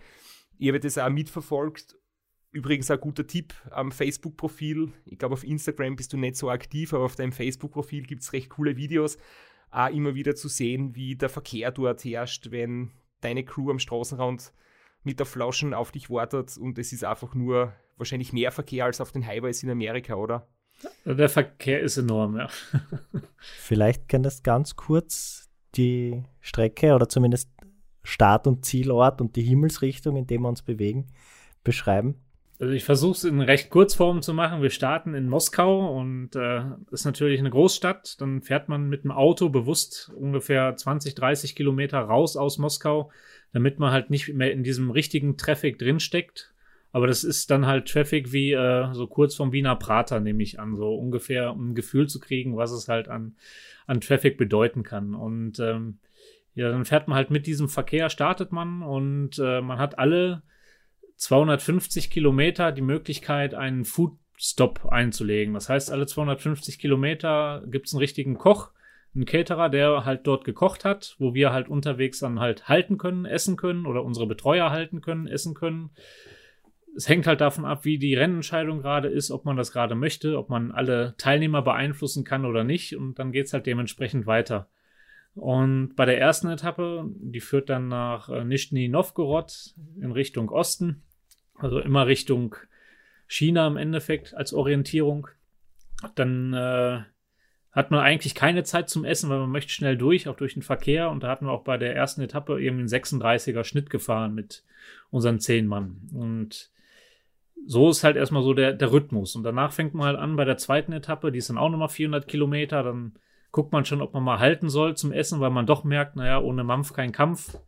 ich 0.59 0.69
habe 0.69 0.81
das 0.81 0.99
auch 0.99 1.09
mitverfolgt. 1.09 1.97
Übrigens 2.53 2.91
ein 2.91 3.01
guter 3.01 3.27
Tipp 3.27 3.55
am 3.71 3.93
Facebook-Profil. 3.93 4.93
Ich 5.05 5.19
glaube, 5.19 5.35
auf 5.35 5.45
Instagram 5.45 5.95
bist 5.95 6.13
du 6.13 6.17
nicht 6.17 6.37
so 6.37 6.51
aktiv, 6.51 6.93
aber 6.93 7.05
auf 7.05 7.15
deinem 7.15 7.33
Facebook-Profil 7.33 8.03
gibt 8.03 8.23
es 8.23 8.33
recht 8.33 8.51
coole 8.51 8.77
Videos. 8.77 9.19
Auch 9.71 9.89
immer 9.89 10.17
wieder 10.17 10.35
zu 10.35 10.49
sehen, 10.49 10.97
wie 10.97 11.15
der 11.15 11.29
Verkehr 11.29 11.71
dort 11.71 12.05
herrscht, 12.05 12.51
wenn 12.51 12.91
deine 13.21 13.45
Crew 13.45 13.71
am 13.71 13.79
Straßenrand 13.79 14.53
mit 15.05 15.21
der 15.21 15.27
Flaschen 15.27 15.75
auf 15.75 15.93
dich 15.93 16.11
wartet 16.11 16.57
und 16.59 16.77
es 16.79 16.93
ist 16.93 17.05
einfach 17.05 17.35
nur 17.35 17.73
wahrscheinlich 17.97 18.33
mehr 18.33 18.51
Verkehr 18.51 18.85
als 18.85 19.01
auf 19.01 19.13
den 19.13 19.27
Highways 19.27 19.63
in 19.63 19.71
Amerika, 19.71 20.15
oder? 20.15 20.49
Der 21.05 21.29
Verkehr 21.29 21.81
ist 21.81 21.99
enorm, 21.99 22.37
ja. 22.37 22.49
Vielleicht 23.39 24.09
könntest 24.09 24.41
du 24.41 24.43
ganz 24.43 24.77
kurz 24.77 25.49
die 25.77 26.25
Strecke 26.41 26.95
oder 26.95 27.09
zumindest 27.09 27.51
Start- 28.03 28.47
und 28.47 28.65
Zielort 28.65 29.21
und 29.21 29.37
die 29.37 29.43
Himmelsrichtung, 29.43 30.17
in 30.17 30.27
der 30.27 30.39
wir 30.39 30.49
uns 30.49 30.63
bewegen, 30.63 31.13
beschreiben. 31.63 32.17
Also 32.61 32.75
ich 32.75 32.85
versuche 32.85 33.13
es 33.13 33.25
in 33.25 33.41
recht 33.41 33.71
Kurzform 33.71 34.21
zu 34.21 34.35
machen. 34.35 34.61
Wir 34.61 34.69
starten 34.69 35.15
in 35.15 35.31
Moskau 35.31 35.99
und 35.99 36.37
äh, 36.37 36.61
ist 36.91 37.07
natürlich 37.07 37.41
eine 37.41 37.49
Großstadt. 37.49 38.21
Dann 38.21 38.43
fährt 38.43 38.69
man 38.69 38.91
mit 38.91 39.03
dem 39.03 39.13
Auto 39.13 39.49
bewusst 39.49 40.13
ungefähr 40.15 40.77
20, 40.77 41.15
30 41.15 41.57
Kilometer 41.57 42.01
raus 42.01 42.37
aus 42.37 42.59
Moskau, 42.59 43.11
damit 43.55 43.79
man 43.79 43.93
halt 43.93 44.11
nicht 44.11 44.35
mehr 44.35 44.53
in 44.53 44.63
diesem 44.63 44.91
richtigen 44.91 45.39
Traffic 45.39 45.79
drinsteckt. 45.79 46.53
Aber 46.93 47.07
das 47.07 47.25
ist 47.25 47.51
dann 47.51 47.67
halt 47.67 47.89
Traffic 47.89 48.31
wie 48.31 48.53
äh, 48.53 48.93
so 48.93 49.07
kurz 49.07 49.35
vom 49.35 49.53
Wiener 49.53 49.77
Prater, 49.77 50.21
nehme 50.21 50.43
ich 50.43 50.61
an, 50.61 50.77
so 50.77 50.95
ungefähr, 50.95 51.53
um 51.53 51.71
ein 51.71 51.75
Gefühl 51.75 52.09
zu 52.09 52.21
kriegen, 52.21 52.59
was 52.59 52.73
es 52.73 52.89
halt 52.89 53.09
an, 53.09 53.37
an 53.87 54.03
Traffic 54.03 54.37
bedeuten 54.37 54.83
kann. 54.83 55.15
Und 55.15 55.61
ähm, 55.61 55.99
ja, 56.55 56.69
dann 56.69 56.85
fährt 56.85 57.09
man 57.09 57.17
halt 57.17 57.31
mit 57.31 57.47
diesem 57.47 57.71
Verkehr, 57.71 58.11
startet 58.11 58.53
man 58.53 58.83
und 58.83 59.39
äh, 59.39 59.63
man 59.63 59.79
hat 59.79 59.99
alle 59.99 60.43
250 61.21 62.11
Kilometer 62.11 62.73
die 62.73 62.81
Möglichkeit, 62.81 63.55
einen 63.55 63.85
Food 63.85 64.17
Stop 64.39 64.87
einzulegen. 64.87 65.53
Das 65.53 65.69
heißt, 65.69 65.93
alle 65.93 66.07
250 66.07 66.79
Kilometer 66.79 67.63
gibt 67.67 67.87
es 67.87 67.93
einen 67.93 68.01
richtigen 68.01 68.39
Koch, 68.39 68.71
einen 69.15 69.27
Caterer, 69.27 69.69
der 69.69 70.07
halt 70.07 70.27
dort 70.27 70.45
gekocht 70.45 70.87
hat, 70.87 71.17
wo 71.19 71.35
wir 71.35 71.53
halt 71.53 71.69
unterwegs 71.69 72.21
dann 72.21 72.41
halt 72.41 72.69
halten 72.69 72.97
können, 72.97 73.27
essen 73.27 73.59
können 73.59 73.85
oder 73.85 74.03
unsere 74.03 74.27
Betreuer 74.27 74.71
halten 74.71 75.03
können, 75.03 75.27
essen 75.27 75.53
können. 75.53 75.91
Es 76.97 77.07
hängt 77.07 77.27
halt 77.27 77.43
davon 77.43 77.67
ab, 77.67 77.85
wie 77.85 77.99
die 77.99 78.15
Rennentscheidung 78.15 78.81
gerade 78.81 79.09
ist, 79.09 79.31
ob 79.31 79.45
man 79.45 79.59
das 79.59 79.73
gerade 79.73 79.95
möchte, 79.95 80.39
ob 80.39 80.49
man 80.49 80.73
alle 80.73 81.15
Teilnehmer 81.19 81.61
beeinflussen 81.61 82.25
kann 82.25 82.47
oder 82.47 82.65
nicht. 82.65 82.97
Und 82.97 83.19
dann 83.19 83.33
geht 83.33 83.47
es 83.47 83.53
halt 83.53 83.67
dementsprechend 83.67 84.27
weiter. 84.27 84.71
Und 85.35 85.97
bei 85.97 86.07
der 86.07 86.19
ersten 86.19 86.49
Etappe, 86.49 87.05
die 87.15 87.41
führt 87.41 87.69
dann 87.69 87.89
nach 87.89 88.31
äh, 88.31 88.43
Nischni 88.43 88.89
Novgorod 88.89 89.75
in 90.01 90.13
Richtung 90.13 90.49
Osten, 90.49 91.03
also 91.61 91.79
immer 91.79 92.07
Richtung 92.07 92.57
China 93.27 93.67
im 93.67 93.77
Endeffekt 93.77 94.35
als 94.35 94.53
Orientierung. 94.53 95.29
Dann 96.15 96.53
äh, 96.55 97.03
hat 97.73 97.91
man 97.91 98.01
eigentlich 98.01 98.35
keine 98.35 98.65
Zeit 98.65 98.89
zum 98.89 99.05
Essen, 99.05 99.31
weil 99.31 99.39
man 99.39 99.51
möchte 99.51 99.73
schnell 99.73 99.97
durch, 99.97 100.29
auch 100.29 100.37
durch 100.37 100.55
den 100.55 100.63
Verkehr. 100.63 101.11
Und 101.11 101.23
da 101.23 101.29
hatten 101.29 101.47
wir 101.47 101.53
auch 101.53 101.63
bei 101.63 101.77
der 101.79 101.95
ersten 101.95 102.23
Etappe 102.23 102.61
irgendwie 102.61 102.93
einen 102.93 103.05
36er 103.05 103.65
Schnitt 103.65 103.91
gefahren 103.91 104.35
mit 104.35 104.65
unseren 105.11 105.39
zehn 105.39 105.67
Mann. 105.67 106.09
Und 106.13 106.71
so 107.67 107.91
ist 107.91 108.03
halt 108.03 108.17
erstmal 108.17 108.43
so 108.43 108.55
der, 108.55 108.73
der 108.73 108.91
Rhythmus. 108.91 109.37
Und 109.37 109.45
danach 109.45 109.73
fängt 109.73 109.95
man 109.95 110.07
halt 110.07 110.19
an 110.19 110.37
bei 110.37 110.45
der 110.45 110.57
zweiten 110.57 110.93
Etappe, 110.93 111.31
die 111.31 111.39
ist 111.39 111.51
dann 111.51 111.59
auch 111.59 111.69
nochmal 111.69 111.89
400 111.89 112.27
Kilometer. 112.27 112.83
Dann 112.83 113.13
guckt 113.53 113.73
man 113.73 113.85
schon, 113.85 114.03
ob 114.03 114.15
man 114.15 114.25
mal 114.25 114.41
halten 114.41 114.69
soll 114.69 114.97
zum 114.97 115.13
Essen, 115.13 115.41
weil 115.41 115.51
man 115.51 115.67
doch 115.67 115.85
merkt, 115.85 116.17
naja, 116.17 116.41
ohne 116.41 116.65
Mampf 116.65 116.93
kein 116.93 117.13
Kampf. 117.13 117.59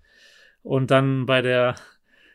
Und 0.62 0.90
dann 0.90 1.26
bei 1.26 1.42
der 1.42 1.74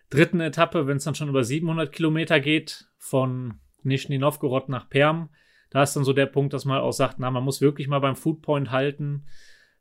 dritten 0.10 0.40
Etappe, 0.40 0.88
wenn 0.88 0.98
es 0.98 1.04
dann 1.04 1.16
schon 1.16 1.30
über 1.30 1.44
700 1.44 1.92
Kilometer 1.92 2.40
geht, 2.40 2.88
von 2.98 3.56
Nischni 3.84 4.18
Novgorod 4.18 4.70
nach 4.70 4.90
Perm, 4.90 5.30
da 5.70 5.84
ist 5.84 5.96
dann 5.96 6.04
so 6.04 6.14
der 6.14 6.26
Punkt, 6.26 6.54
dass 6.54 6.66
man 6.66 6.80
auch 6.80 6.92
sagt, 6.92 7.20
na, 7.20 7.30
man 7.30 7.44
muss 7.44 7.62
wirklich 7.62 7.88
mal 7.88 8.00
beim 8.00 8.16
Foodpoint 8.16 8.72
halten. 8.72 9.26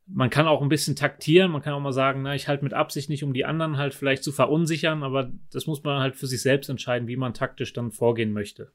Man 0.09 0.31
kann 0.31 0.47
auch 0.47 0.63
ein 0.63 0.69
bisschen 0.69 0.97
taktieren, 0.97 1.51
man 1.51 1.63
kann 1.63 1.75
auch 1.75 1.81
mal 1.81 1.93
sagen, 1.93 2.23
na, 2.23 2.35
ich 2.35 2.49
halte 2.49 2.65
mit 2.65 2.75
Absicht 2.75 3.09
nicht, 3.09 3.25
um 3.25 3.33
die 3.33 3.45
anderen 3.45 3.77
halt 3.77 3.95
vielleicht 3.95 4.23
zu 4.23 4.33
verunsichern, 4.33 5.03
aber 5.03 5.33
das 5.53 5.67
muss 5.67 5.83
man 5.83 6.01
halt 6.01 6.17
für 6.17 6.27
sich 6.27 6.43
selbst 6.43 6.69
entscheiden, 6.69 7.09
wie 7.09 7.17
man 7.17 7.35
taktisch 7.35 7.73
dann 7.73 7.91
vorgehen 7.91 8.33
möchte. 8.33 8.73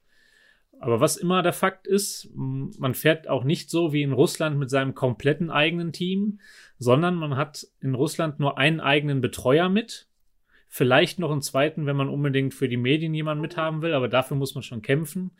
Aber 0.81 0.99
was 0.99 1.15
immer 1.15 1.43
der 1.43 1.53
Fakt 1.53 1.85
ist, 1.85 2.31
man 2.33 2.95
fährt 2.95 3.27
auch 3.27 3.43
nicht 3.43 3.69
so 3.69 3.93
wie 3.93 4.01
in 4.01 4.13
Russland 4.13 4.57
mit 4.57 4.71
seinem 4.71 4.95
kompletten 4.95 5.51
eigenen 5.51 5.93
Team, 5.93 6.39
sondern 6.79 7.15
man 7.15 7.37
hat 7.37 7.67
in 7.81 7.93
Russland 7.93 8.39
nur 8.39 8.57
einen 8.57 8.79
eigenen 8.79 9.21
Betreuer 9.21 9.69
mit. 9.69 10.07
Vielleicht 10.73 11.19
noch 11.19 11.31
einen 11.31 11.41
zweiten, 11.41 11.85
wenn 11.85 11.97
man 11.97 12.07
unbedingt 12.07 12.53
für 12.53 12.69
die 12.69 12.77
Medien 12.77 13.13
jemanden 13.13 13.41
mithaben 13.41 13.81
will, 13.81 13.93
aber 13.93 14.07
dafür 14.07 14.37
muss 14.37 14.55
man 14.55 14.63
schon 14.63 14.81
kämpfen. 14.81 15.31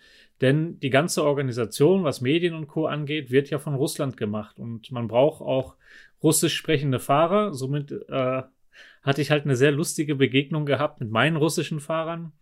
Denn 0.42 0.78
die 0.82 0.90
ganze 0.90 1.24
Organisation, 1.24 2.04
was 2.04 2.20
Medien 2.20 2.54
und 2.54 2.68
Co. 2.68 2.86
angeht, 2.86 3.32
wird 3.32 3.50
ja 3.50 3.58
von 3.58 3.74
Russland 3.74 4.18
gemacht. 4.18 4.60
Und 4.60 4.92
man 4.92 5.08
braucht 5.08 5.40
auch 5.42 5.78
russisch 6.22 6.54
sprechende 6.54 7.00
Fahrer. 7.00 7.54
Somit 7.54 7.94
äh, 8.10 8.42
hatte 9.04 9.22
ich 9.22 9.32
halt 9.32 9.46
eine 9.46 9.56
sehr 9.56 9.72
lustige 9.72 10.16
Begegnung 10.16 10.66
gehabt 10.66 11.00
mit 11.00 11.12
meinen 11.12 11.38
russischen 11.38 11.80
Fahrern 11.80 12.34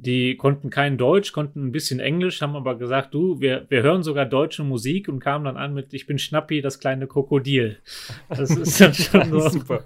die 0.00 0.36
konnten 0.36 0.70
kein 0.70 0.98
Deutsch, 0.98 1.32
konnten 1.32 1.66
ein 1.66 1.72
bisschen 1.72 2.00
Englisch, 2.00 2.40
haben 2.42 2.56
aber 2.56 2.76
gesagt, 2.76 3.14
du, 3.14 3.40
wir, 3.40 3.66
wir 3.68 3.82
hören 3.82 4.02
sogar 4.02 4.26
deutsche 4.26 4.64
Musik 4.64 5.08
und 5.08 5.20
kamen 5.20 5.44
dann 5.44 5.56
an 5.56 5.74
mit 5.74 5.94
Ich 5.94 6.06
bin 6.06 6.18
Schnappi, 6.18 6.60
das 6.60 6.80
kleine 6.80 7.06
Krokodil. 7.06 7.78
Das 8.28 8.50
ist 8.56 8.80
dann 8.80 8.94
schon 8.94 9.30
nur 9.30 9.50
Super. 9.50 9.84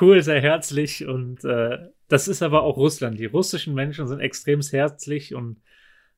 cool, 0.00 0.22
sehr 0.22 0.40
herzlich 0.40 1.06
und 1.06 1.44
äh, 1.44 1.78
das 2.08 2.28
ist 2.28 2.42
aber 2.42 2.62
auch 2.62 2.76
Russland. 2.76 3.18
Die 3.18 3.26
russischen 3.26 3.74
Menschen 3.74 4.06
sind 4.06 4.20
extrem 4.20 4.60
herzlich 4.60 5.34
und 5.34 5.60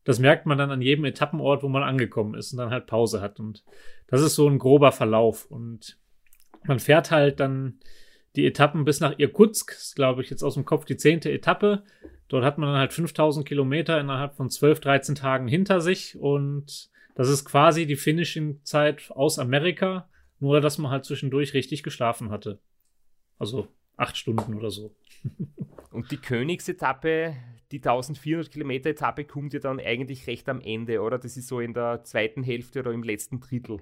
das 0.04 0.18
merkt 0.18 0.44
man 0.44 0.58
dann 0.58 0.70
an 0.70 0.82
jedem 0.82 1.04
Etappenort, 1.04 1.62
wo 1.62 1.68
man 1.68 1.82
angekommen 1.82 2.34
ist 2.34 2.52
und 2.52 2.58
dann 2.58 2.70
halt 2.70 2.86
Pause 2.86 3.20
hat. 3.20 3.40
Und 3.40 3.64
das 4.06 4.20
ist 4.20 4.34
so 4.34 4.48
ein 4.48 4.58
grober 4.58 4.92
Verlauf. 4.92 5.46
Und 5.50 5.98
man 6.64 6.78
fährt 6.78 7.10
halt 7.10 7.40
dann 7.40 7.78
die 8.36 8.46
Etappen 8.46 8.84
bis 8.84 9.00
nach 9.00 9.18
Irkutsk, 9.18 9.94
glaube 9.94 10.22
ich, 10.22 10.30
jetzt 10.30 10.42
aus 10.42 10.54
dem 10.54 10.64
Kopf 10.64 10.84
die 10.84 10.96
zehnte 10.96 11.30
Etappe. 11.30 11.84
Dort 12.28 12.44
hat 12.44 12.58
man 12.58 12.68
dann 12.68 12.78
halt 12.78 12.92
5000 12.92 13.46
Kilometer 13.46 14.00
innerhalb 14.00 14.34
von 14.34 14.50
12, 14.50 14.80
13 14.80 15.14
Tagen 15.14 15.46
hinter 15.46 15.80
sich 15.80 16.18
und 16.18 16.90
das 17.14 17.28
ist 17.28 17.44
quasi 17.44 17.86
die 17.86 17.96
Finishing-Zeit 17.96 19.10
aus 19.10 19.38
Amerika, 19.38 20.08
nur 20.40 20.60
dass 20.60 20.78
man 20.78 20.90
halt 20.90 21.04
zwischendurch 21.04 21.54
richtig 21.54 21.82
geschlafen 21.82 22.30
hatte. 22.30 22.58
Also 23.38 23.68
acht 23.96 24.16
Stunden 24.16 24.54
oder 24.54 24.70
so. 24.70 24.94
Und 25.90 26.10
die 26.10 26.16
Königsetappe, 26.16 27.36
die 27.70 27.76
1400 27.76 28.50
Kilometer 28.50 28.90
Etappe, 28.90 29.24
kommt 29.24 29.54
ja 29.54 29.60
dann 29.60 29.78
eigentlich 29.78 30.26
recht 30.26 30.48
am 30.48 30.60
Ende, 30.60 31.00
oder? 31.00 31.18
Das 31.18 31.36
ist 31.36 31.46
so 31.46 31.60
in 31.60 31.72
der 31.72 32.02
zweiten 32.02 32.42
Hälfte 32.42 32.80
oder 32.80 32.90
im 32.90 33.04
letzten 33.04 33.38
Drittel. 33.38 33.78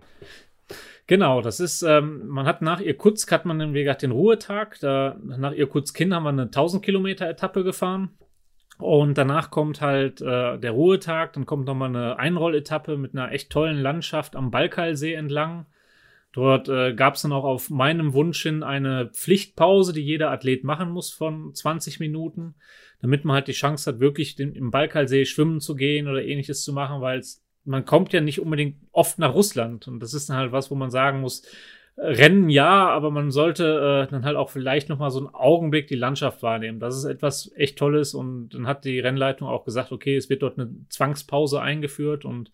Genau, 1.07 1.41
das 1.41 1.61
ist, 1.61 1.83
ähm, 1.83 2.27
man 2.29 2.47
hat 2.47 2.63
nach 2.63 2.81
Irkutsk 2.81 3.31
hat 3.33 3.45
man 3.45 3.75
wie 3.75 3.83
gesagt, 3.83 4.03
den 4.03 4.13
Ruhetag. 4.13 4.79
Da, 4.81 5.17
nach 5.23 5.53
Irkutsk-Kinn 5.53 6.15
haben 6.15 6.23
wir 6.25 6.31
eine 6.31 6.43
1000 6.43 6.85
Kilometer 6.85 7.29
Etappe 7.29 7.65
gefahren. 7.65 8.11
Und 8.79 9.17
danach 9.17 9.51
kommt 9.51 9.81
halt 9.81 10.21
äh, 10.21 10.59
der 10.59 10.71
Ruhetag, 10.73 11.35
dann 11.35 11.47
kommt 11.47 11.67
nochmal 11.67 11.91
eine 11.91 12.19
Einrolletappe 12.19 12.97
mit 12.97 13.15
einer 13.15 13.31
echt 13.31 13.51
tollen 13.51 13.79
Landschaft 13.79 14.35
am 14.35 14.51
Balkalsee 14.51 15.15
entlang. 15.15 15.67
Dort 16.33 16.69
äh, 16.69 16.95
gab 16.95 17.15
es 17.15 17.23
dann 17.23 17.33
auch 17.33 17.45
auf 17.45 17.69
meinem 17.69 18.15
Wunsch 18.15 18.43
hin 18.43 18.63
eine 18.63 19.11
Pflichtpause, 19.13 19.93
die 19.93 20.01
jeder 20.01 20.31
Athlet 20.31 20.65
machen 20.65 20.91
muss 20.91 21.13
von 21.13 21.55
20 21.55 22.01
Minuten, 22.01 22.55
damit 23.03 23.25
man 23.25 23.35
halt 23.35 23.49
die 23.49 23.53
Chance 23.53 23.91
hat, 23.91 24.01
wirklich 24.01 24.35
den, 24.35 24.55
im 24.55 24.71
Balkalsee 24.71 25.27
schwimmen 25.27 25.61
zu 25.61 25.75
gehen 25.75 26.09
oder 26.09 26.25
ähnliches 26.25 26.65
zu 26.65 26.73
machen, 26.73 27.03
weil 27.03 27.23
man 27.65 27.85
kommt 27.85 28.13
ja 28.13 28.21
nicht 28.21 28.41
unbedingt 28.41 28.77
oft 28.93 29.19
nach 29.19 29.35
Russland. 29.35 29.89
Und 29.89 30.01
das 30.01 30.15
ist 30.15 30.29
dann 30.29 30.37
halt 30.37 30.53
was, 30.53 30.71
wo 30.71 30.75
man 30.75 30.91
sagen 30.91 31.21
muss, 31.21 31.43
Rennen 31.99 32.49
ja, 32.49 32.89
aber 32.89 33.11
man 33.11 33.31
sollte 33.31 34.07
äh, 34.07 34.11
dann 34.11 34.25
halt 34.25 34.37
auch 34.37 34.49
vielleicht 34.49 34.89
noch 34.89 34.99
mal 34.99 35.11
so 35.11 35.19
einen 35.19 35.35
Augenblick 35.35 35.89
die 35.89 35.95
Landschaft 35.95 36.43
wahrnehmen. 36.43 36.81
Das 36.81 36.97
ist 36.97 37.05
etwas 37.05 37.53
echt 37.55 37.77
Tolles 37.77 38.15
und 38.15 38.49
dann 38.51 38.67
hat 38.67 38.87
die 38.87 38.99
Rennleitung 38.99 39.47
auch 39.47 39.65
gesagt, 39.65 39.93
okay, 39.93 40.17
es 40.17 40.31
wird 40.31 40.43
dort 40.43 40.59
eine 40.59 40.75
Zwangspause 40.89 41.61
eingeführt 41.61 42.25
und 42.25 42.51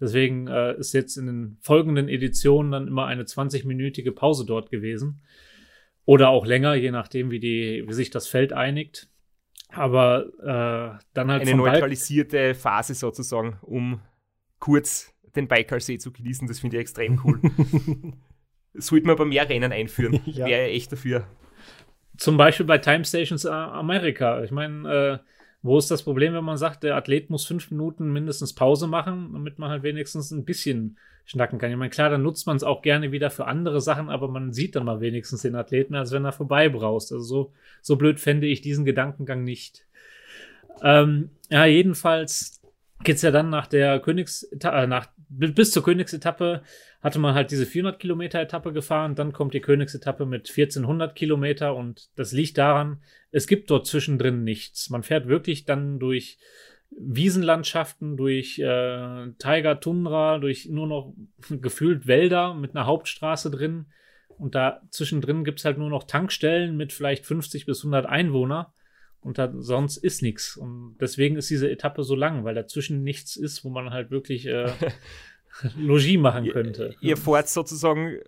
deswegen 0.00 0.48
äh, 0.48 0.76
ist 0.76 0.92
jetzt 0.92 1.16
in 1.16 1.26
den 1.26 1.58
folgenden 1.60 2.08
Editionen 2.08 2.72
dann 2.72 2.88
immer 2.88 3.06
eine 3.06 3.22
20-minütige 3.22 4.10
Pause 4.10 4.44
dort 4.44 4.72
gewesen 4.72 5.22
oder 6.04 6.30
auch 6.30 6.44
länger, 6.44 6.74
je 6.74 6.90
nachdem, 6.90 7.30
wie 7.30 7.38
die, 7.38 7.84
wie 7.86 7.92
sich 7.92 8.10
das 8.10 8.26
Feld 8.26 8.52
einigt. 8.52 9.08
Aber 9.68 10.26
äh, 10.40 10.98
dann 11.14 11.30
halt 11.30 11.42
eine 11.42 11.54
neutralisierte 11.54 12.54
Phase 12.54 12.94
sozusagen, 12.94 13.56
um 13.62 14.00
kurz 14.60 15.12
den 15.34 15.48
Baikalsee 15.48 15.98
zu 15.98 16.12
genießen. 16.12 16.46
Das 16.46 16.60
finde 16.60 16.76
ich 16.76 16.82
extrem 16.82 17.20
cool. 17.24 17.40
Sollte 18.74 19.06
man 19.06 19.16
aber 19.16 19.24
mehr 19.24 19.48
Rennen 19.48 19.72
einführen. 19.72 20.20
ja. 20.26 20.46
Wäre 20.46 20.68
echt 20.68 20.92
dafür. 20.92 21.26
Zum 22.16 22.36
Beispiel 22.36 22.66
bei 22.66 22.78
Time 22.78 23.04
Stations 23.04 23.46
Amerika. 23.46 24.42
Ich 24.44 24.50
meine, 24.50 25.20
äh, 25.22 25.30
wo 25.62 25.78
ist 25.78 25.90
das 25.90 26.02
Problem, 26.02 26.34
wenn 26.34 26.44
man 26.44 26.56
sagt, 26.56 26.84
der 26.84 26.96
Athlet 26.96 27.30
muss 27.30 27.46
fünf 27.46 27.70
Minuten 27.70 28.12
mindestens 28.12 28.54
Pause 28.54 28.86
machen, 28.86 29.30
damit 29.32 29.58
man 29.58 29.70
halt 29.70 29.82
wenigstens 29.82 30.30
ein 30.30 30.44
bisschen 30.44 30.98
schnacken 31.24 31.58
kann? 31.58 31.70
Ich 31.70 31.76
meine, 31.76 31.90
klar, 31.90 32.10
dann 32.10 32.22
nutzt 32.22 32.46
man 32.46 32.56
es 32.56 32.62
auch 32.62 32.82
gerne 32.82 33.12
wieder 33.12 33.30
für 33.30 33.46
andere 33.46 33.80
Sachen, 33.80 34.08
aber 34.08 34.28
man 34.28 34.52
sieht 34.52 34.76
dann 34.76 34.84
mal 34.84 35.00
wenigstens 35.00 35.42
den 35.42 35.54
Athleten, 35.54 35.94
als 35.94 36.12
wenn 36.12 36.24
er 36.24 36.32
vorbei 36.32 36.68
braust. 36.68 37.12
Also 37.12 37.24
so, 37.24 37.52
so 37.82 37.96
blöd 37.96 38.20
fände 38.20 38.46
ich 38.46 38.60
diesen 38.60 38.84
Gedankengang 38.84 39.44
nicht. 39.44 39.86
Ähm, 40.82 41.30
ja, 41.50 41.64
jedenfalls 41.66 42.59
geht's 43.02 43.22
ja 43.22 43.30
dann 43.30 43.50
nach 43.50 43.66
der 43.66 44.00
Königs, 44.00 44.42
äh, 44.42 44.86
nach, 44.86 45.08
bis 45.28 45.70
zur 45.72 45.82
Königsetappe 45.82 46.62
hatte 47.00 47.18
man 47.18 47.34
halt 47.34 47.50
diese 47.50 47.66
400 47.66 47.98
Kilometer 47.98 48.40
Etappe 48.40 48.72
gefahren, 48.72 49.14
dann 49.14 49.32
kommt 49.32 49.54
die 49.54 49.60
Königsetappe 49.60 50.26
mit 50.26 50.48
1400 50.50 51.14
Kilometer 51.14 51.74
und 51.74 52.10
das 52.16 52.32
liegt 52.32 52.58
daran, 52.58 53.02
es 53.30 53.46
gibt 53.46 53.70
dort 53.70 53.86
zwischendrin 53.86 54.44
nichts. 54.44 54.90
Man 54.90 55.02
fährt 55.02 55.28
wirklich 55.28 55.64
dann 55.64 55.98
durch 55.98 56.38
Wiesenlandschaften, 56.90 58.16
durch 58.16 58.58
äh, 58.58 59.32
Tiger 59.38 59.80
Tundra, 59.80 60.38
durch 60.38 60.66
nur 60.66 60.86
noch 60.86 61.14
gefühlt 61.48 62.06
Wälder 62.06 62.54
mit 62.54 62.74
einer 62.74 62.86
Hauptstraße 62.86 63.50
drin. 63.50 63.86
Und 64.36 64.54
da 64.54 64.82
zwischendrin 64.90 65.44
gibt 65.44 65.58
es 65.58 65.64
halt 65.64 65.78
nur 65.78 65.90
noch 65.90 66.04
Tankstellen 66.04 66.76
mit 66.76 66.92
vielleicht 66.92 67.26
50 67.26 67.66
bis 67.66 67.80
100 67.80 68.06
Einwohner. 68.06 68.72
Und 69.22 69.38
da, 69.38 69.52
sonst 69.58 69.98
ist 69.98 70.22
nichts. 70.22 70.56
Und 70.56 70.96
deswegen 71.00 71.36
ist 71.36 71.50
diese 71.50 71.70
Etappe 71.70 72.04
so 72.04 72.14
lang, 72.14 72.44
weil 72.44 72.54
dazwischen 72.54 73.02
nichts 73.02 73.36
ist, 73.36 73.64
wo 73.64 73.70
man 73.70 73.90
halt 73.90 74.10
wirklich 74.10 74.46
äh, 74.46 74.72
Logis 75.78 76.18
machen 76.18 76.48
könnte. 76.50 76.96
Ihr, 77.00 77.10
ihr 77.10 77.16
fahrt 77.16 77.48
sozusagen 77.48 78.18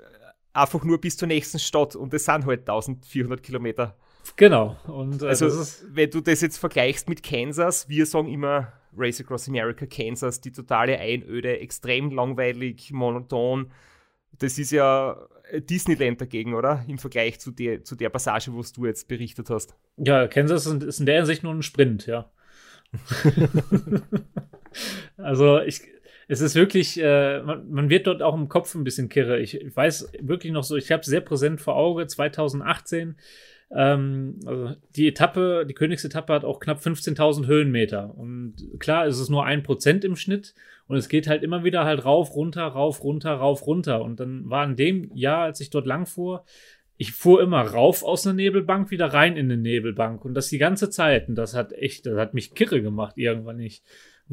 einfach 0.52 0.85
nur 0.85 1.00
bis 1.00 1.16
zur 1.16 1.28
nächsten 1.28 1.59
Stadt 1.59 1.96
und 1.96 2.12
das 2.12 2.24
sind 2.24 2.44
halt 2.46 2.61
1400 2.61 3.42
Kilometer. 3.42 3.96
Genau. 4.37 4.76
Und, 4.87 5.22
äh, 5.22 5.26
also, 5.26 5.48
wenn 5.88 6.11
du 6.11 6.20
das 6.20 6.40
jetzt 6.42 6.59
vergleichst 6.59 7.09
mit 7.09 7.22
Kansas, 7.22 7.88
wir 7.88 8.07
sagen 8.07 8.28
immer 8.28 8.72
Race 8.96 9.20
Across 9.20 9.48
America, 9.48 9.87
Kansas, 9.87 10.40
die 10.40 10.52
totale 10.52 10.98
Einöde, 10.98 11.59
extrem 11.61 12.11
langweilig, 12.11 12.92
monoton. 12.92 13.70
Das 14.38 14.58
ist 14.58 14.72
ja 14.72 15.16
Disneyland 15.52 16.20
dagegen, 16.20 16.54
oder? 16.54 16.84
Im 16.88 16.98
Vergleich 16.98 17.40
zu 17.40 17.50
der, 17.50 17.84
zu 17.84 17.96
der 17.96 18.08
Passage, 18.08 18.52
wo 18.52 18.62
du 18.62 18.86
jetzt 18.86 19.08
berichtet 19.08 19.50
hast. 19.50 19.76
Ja, 19.98 20.26
Kansas 20.26 20.66
ist 20.66 21.00
in 21.00 21.06
der 21.06 21.16
Hinsicht 21.16 21.42
nur 21.42 21.52
ein 21.52 21.62
Sprint, 21.62 22.06
ja. 22.06 22.30
also 25.16 25.60
ich, 25.60 25.82
es 26.28 26.40
ist 26.40 26.54
wirklich, 26.54 27.00
äh, 27.00 27.42
man, 27.42 27.70
man, 27.70 27.90
wird 27.90 28.06
dort 28.06 28.22
auch 28.22 28.34
im 28.34 28.48
Kopf 28.48 28.74
ein 28.74 28.84
bisschen 28.84 29.08
kirre. 29.08 29.40
Ich, 29.40 29.60
ich 29.60 29.74
weiß 29.76 30.12
wirklich 30.20 30.52
noch 30.52 30.64
so, 30.64 30.76
ich 30.76 30.90
habe 30.90 31.00
es 31.00 31.06
sehr 31.06 31.20
präsent 31.20 31.60
vor 31.60 31.76
Auge, 31.76 32.06
2018. 32.06 33.16
Ähm, 33.74 34.40
also 34.44 34.74
die 34.96 35.08
Etappe, 35.08 35.64
die 35.68 35.74
Königsetappe 35.74 36.32
hat 36.32 36.44
auch 36.44 36.61
knapp 36.61 36.80
15.000 36.80 37.46
Höhenmeter. 37.46 38.14
Und 38.16 38.54
klar 38.78 39.06
ist 39.06 39.18
es 39.18 39.28
nur 39.28 39.44
ein 39.44 39.62
Prozent 39.62 40.04
im 40.04 40.16
Schnitt. 40.16 40.54
Und 40.87 40.96
es 40.96 41.08
geht 41.08 41.26
halt 41.26 41.42
immer 41.42 41.64
wieder 41.64 41.85
halt 41.85 42.04
rauf, 42.04 42.35
runter, 42.35 42.64
rauf, 42.64 43.02
runter, 43.02 43.32
rauf, 43.32 43.66
runter. 43.66 44.02
Und 44.02 44.20
dann 44.20 44.48
war 44.50 44.64
in 44.64 44.76
dem 44.76 45.11
Jahr, 45.14 45.44
als 45.44 45.61
ich 45.61 45.70
dort 45.70 45.87
lang 45.87 46.06
fuhr, 46.06 46.44
ich 46.98 47.12
fuhr 47.12 47.42
immer 47.42 47.62
rauf 47.62 48.04
aus 48.04 48.26
einer 48.26 48.35
Nebelbank, 48.35 48.90
wieder 48.90 49.06
rein 49.06 49.37
in 49.37 49.50
eine 49.50 49.56
Nebelbank. 49.56 50.24
Und 50.24 50.35
das 50.35 50.48
die 50.48 50.58
ganze 50.58 50.90
Zeit. 50.90 51.28
Und 51.28 51.37
das 51.37 51.54
hat 51.54 51.72
echt, 51.72 52.06
das 52.06 52.18
hat 52.18 52.35
mich 52.35 52.54
kirre 52.54 52.82
gemacht 52.82 53.16
irgendwann 53.16 53.56
nicht 53.56 53.82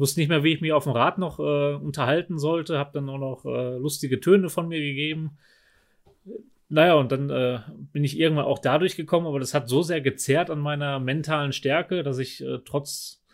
wusste 0.00 0.20
nicht 0.20 0.28
mehr, 0.28 0.42
wie 0.42 0.54
ich 0.54 0.60
mich 0.60 0.72
auf 0.72 0.84
dem 0.84 0.92
Rad 0.92 1.18
noch 1.18 1.38
äh, 1.38 1.74
unterhalten 1.74 2.38
sollte, 2.38 2.78
habe 2.78 2.90
dann 2.94 3.08
auch 3.08 3.18
noch 3.18 3.44
äh, 3.44 3.76
lustige 3.76 4.18
Töne 4.18 4.48
von 4.48 4.66
mir 4.66 4.80
gegeben. 4.80 5.38
Naja, 6.72 6.94
und 6.94 7.10
dann 7.10 7.30
äh, 7.30 7.58
bin 7.92 8.04
ich 8.04 8.16
irgendwann 8.16 8.44
auch 8.44 8.60
dadurch 8.60 8.94
gekommen, 8.94 9.26
aber 9.26 9.40
das 9.40 9.54
hat 9.54 9.68
so 9.68 9.82
sehr 9.82 10.00
gezerrt 10.00 10.50
an 10.50 10.60
meiner 10.60 11.00
mentalen 11.00 11.52
Stärke, 11.52 12.04
dass 12.04 12.18
ich 12.18 12.44
äh, 12.44 12.58
trotz 12.64 13.24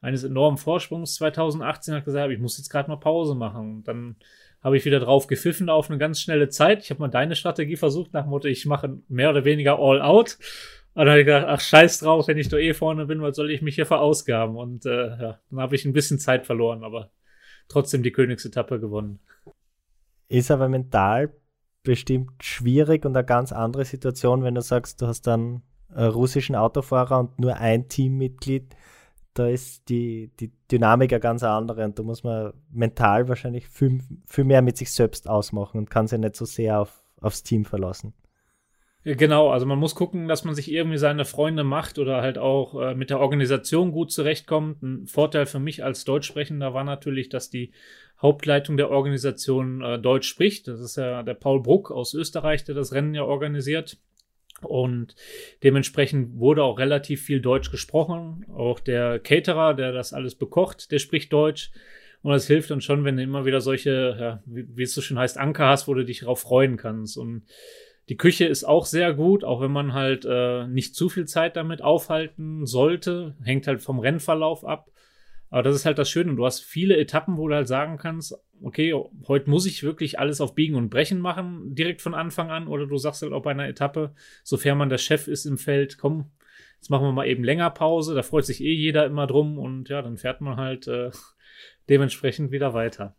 eines 0.00 0.22
enormen 0.22 0.58
Vorsprungs 0.58 1.14
2018 1.14 1.94
halt 1.94 2.04
gesagt 2.04 2.30
ich 2.30 2.38
muss 2.38 2.56
jetzt 2.56 2.68
gerade 2.68 2.88
mal 2.88 2.96
Pause 2.96 3.34
machen. 3.34 3.78
Und 3.78 3.88
dann 3.88 4.16
habe 4.62 4.76
ich 4.76 4.84
wieder 4.84 5.00
drauf 5.00 5.26
gepfiffen 5.26 5.68
auf 5.70 5.90
eine 5.90 5.98
ganz 5.98 6.20
schnelle 6.20 6.50
Zeit. 6.50 6.84
Ich 6.84 6.90
habe 6.90 7.00
mal 7.00 7.08
deine 7.08 7.34
Strategie 7.34 7.74
versucht, 7.74 8.12
nach 8.12 8.22
dem 8.22 8.30
Motto, 8.30 8.46
ich 8.46 8.64
mache 8.64 8.98
mehr 9.08 9.30
oder 9.30 9.44
weniger 9.44 9.80
all 9.80 10.00
out. 10.00 10.38
Und 10.94 11.00
dann 11.00 11.08
habe 11.08 11.20
ich 11.20 11.26
gedacht, 11.26 11.46
ach 11.48 11.60
scheiß 11.60 11.98
drauf, 11.98 12.28
wenn 12.28 12.38
ich 12.38 12.48
da 12.48 12.58
eh 12.58 12.74
vorne 12.74 13.06
bin, 13.06 13.22
was 13.22 13.34
soll 13.34 13.50
ich 13.50 13.60
mich 13.60 13.74
hier 13.74 13.86
verausgaben? 13.86 14.54
Und 14.54 14.86
äh, 14.86 15.08
ja, 15.08 15.40
dann 15.50 15.58
habe 15.58 15.74
ich 15.74 15.84
ein 15.84 15.92
bisschen 15.92 16.20
Zeit 16.20 16.46
verloren, 16.46 16.84
aber 16.84 17.10
trotzdem 17.66 18.04
die 18.04 18.12
Königsetappe 18.12 18.78
gewonnen. 18.78 19.18
Ist 20.28 20.52
aber 20.52 20.68
mental 20.68 21.32
bestimmt 21.84 22.42
schwierig 22.42 23.04
und 23.04 23.16
eine 23.16 23.24
ganz 23.24 23.52
andere 23.52 23.84
Situation, 23.84 24.42
wenn 24.42 24.56
du 24.56 24.62
sagst, 24.62 25.00
du 25.00 25.06
hast 25.06 25.26
dann 25.28 25.62
einen 25.94 26.10
russischen 26.10 26.56
Autofahrer 26.56 27.20
und 27.20 27.38
nur 27.38 27.56
ein 27.56 27.88
Teammitglied. 27.88 28.74
Da 29.34 29.46
ist 29.46 29.88
die, 29.88 30.32
die 30.40 30.52
Dynamik 30.70 31.12
eine 31.12 31.20
ganz 31.20 31.42
andere 31.42 31.84
und 31.84 31.98
da 31.98 32.02
muss 32.02 32.24
man 32.24 32.52
mental 32.70 33.28
wahrscheinlich 33.28 33.68
viel, 33.68 34.00
viel 34.26 34.44
mehr 34.44 34.62
mit 34.62 34.76
sich 34.76 34.92
selbst 34.92 35.28
ausmachen 35.28 35.78
und 35.78 35.90
kann 35.90 36.06
sich 36.06 36.18
nicht 36.18 36.36
so 36.36 36.44
sehr 36.44 36.80
auf, 36.80 37.02
aufs 37.20 37.42
Team 37.42 37.64
verlassen. 37.64 38.14
Genau, 39.06 39.50
also 39.50 39.66
man 39.66 39.78
muss 39.78 39.94
gucken, 39.94 40.28
dass 40.28 40.44
man 40.44 40.54
sich 40.54 40.72
irgendwie 40.72 40.96
seine 40.96 41.26
Freunde 41.26 41.62
macht 41.62 41.98
oder 41.98 42.22
halt 42.22 42.38
auch 42.38 42.80
äh, 42.80 42.94
mit 42.94 43.10
der 43.10 43.20
Organisation 43.20 43.92
gut 43.92 44.10
zurechtkommt. 44.10 44.82
Ein 44.82 45.06
Vorteil 45.06 45.44
für 45.44 45.58
mich 45.58 45.84
als 45.84 46.06
Deutschsprechender 46.06 46.72
war 46.72 46.84
natürlich, 46.84 47.28
dass 47.28 47.50
die 47.50 47.72
Hauptleitung 48.22 48.78
der 48.78 48.90
Organisation 48.90 49.82
äh, 49.82 49.98
Deutsch 49.98 50.26
spricht. 50.26 50.68
Das 50.68 50.80
ist 50.80 50.96
ja 50.96 51.22
der 51.22 51.34
Paul 51.34 51.62
Bruck 51.62 51.90
aus 51.90 52.14
Österreich, 52.14 52.64
der 52.64 52.74
das 52.74 52.94
Rennen 52.94 53.14
ja 53.14 53.24
organisiert. 53.24 53.98
Und 54.62 55.14
dementsprechend 55.62 56.38
wurde 56.38 56.62
auch 56.62 56.78
relativ 56.78 57.22
viel 57.22 57.42
Deutsch 57.42 57.70
gesprochen. 57.70 58.46
Auch 58.56 58.80
der 58.80 59.18
Caterer, 59.18 59.74
der 59.74 59.92
das 59.92 60.14
alles 60.14 60.34
bekocht, 60.34 60.90
der 60.90 60.98
spricht 60.98 61.30
Deutsch. 61.30 61.72
Und 62.22 62.32
das 62.32 62.46
hilft 62.46 62.70
dann 62.70 62.80
schon, 62.80 63.04
wenn 63.04 63.18
du 63.18 63.22
immer 63.22 63.44
wieder 63.44 63.60
solche, 63.60 64.16
ja, 64.18 64.42
wie, 64.46 64.66
wie 64.74 64.84
es 64.84 64.94
so 64.94 65.02
schön 65.02 65.18
heißt, 65.18 65.36
Anker 65.36 65.66
hast, 65.66 65.88
wo 65.88 65.92
du 65.92 66.06
dich 66.06 66.20
darauf 66.20 66.40
freuen 66.40 66.78
kannst. 66.78 67.18
Und 67.18 67.42
die 68.08 68.16
Küche 68.16 68.44
ist 68.44 68.64
auch 68.64 68.84
sehr 68.84 69.14
gut, 69.14 69.44
auch 69.44 69.60
wenn 69.60 69.72
man 69.72 69.94
halt 69.94 70.26
äh, 70.28 70.66
nicht 70.66 70.94
zu 70.94 71.08
viel 71.08 71.26
Zeit 71.26 71.56
damit 71.56 71.82
aufhalten 71.82 72.66
sollte. 72.66 73.34
Hängt 73.42 73.66
halt 73.66 73.80
vom 73.80 73.98
Rennverlauf 73.98 74.64
ab. 74.64 74.90
Aber 75.48 75.62
das 75.62 75.76
ist 75.76 75.86
halt 75.86 75.98
das 75.98 76.10
Schöne. 76.10 76.34
Du 76.34 76.44
hast 76.44 76.60
viele 76.64 76.96
Etappen, 76.96 77.36
wo 77.36 77.48
du 77.48 77.54
halt 77.54 77.68
sagen 77.68 77.96
kannst, 77.96 78.36
okay, 78.60 78.92
heute 79.28 79.48
muss 79.48 79.66
ich 79.66 79.82
wirklich 79.82 80.18
alles 80.18 80.40
auf 80.40 80.54
Biegen 80.54 80.74
und 80.74 80.90
Brechen 80.90 81.20
machen, 81.20 81.74
direkt 81.74 82.02
von 82.02 82.12
Anfang 82.12 82.50
an. 82.50 82.66
Oder 82.66 82.86
du 82.86 82.96
sagst 82.98 83.22
halt 83.22 83.32
auch 83.32 83.42
bei 83.42 83.52
einer 83.52 83.68
Etappe, 83.68 84.14
sofern 84.42 84.78
man 84.78 84.88
der 84.88 84.98
Chef 84.98 85.28
ist 85.28 85.44
im 85.46 85.56
Feld, 85.56 85.96
komm, 85.96 86.32
jetzt 86.76 86.90
machen 86.90 87.06
wir 87.06 87.12
mal 87.12 87.26
eben 87.26 87.44
länger 87.44 87.70
Pause. 87.70 88.14
Da 88.14 88.22
freut 88.22 88.44
sich 88.44 88.60
eh 88.62 88.72
jeder 88.72 89.06
immer 89.06 89.26
drum. 89.26 89.58
Und 89.58 89.88
ja, 89.88 90.02
dann 90.02 90.16
fährt 90.16 90.40
man 90.40 90.56
halt 90.56 90.88
äh, 90.88 91.10
dementsprechend 91.88 92.50
wieder 92.50 92.74
weiter. 92.74 93.14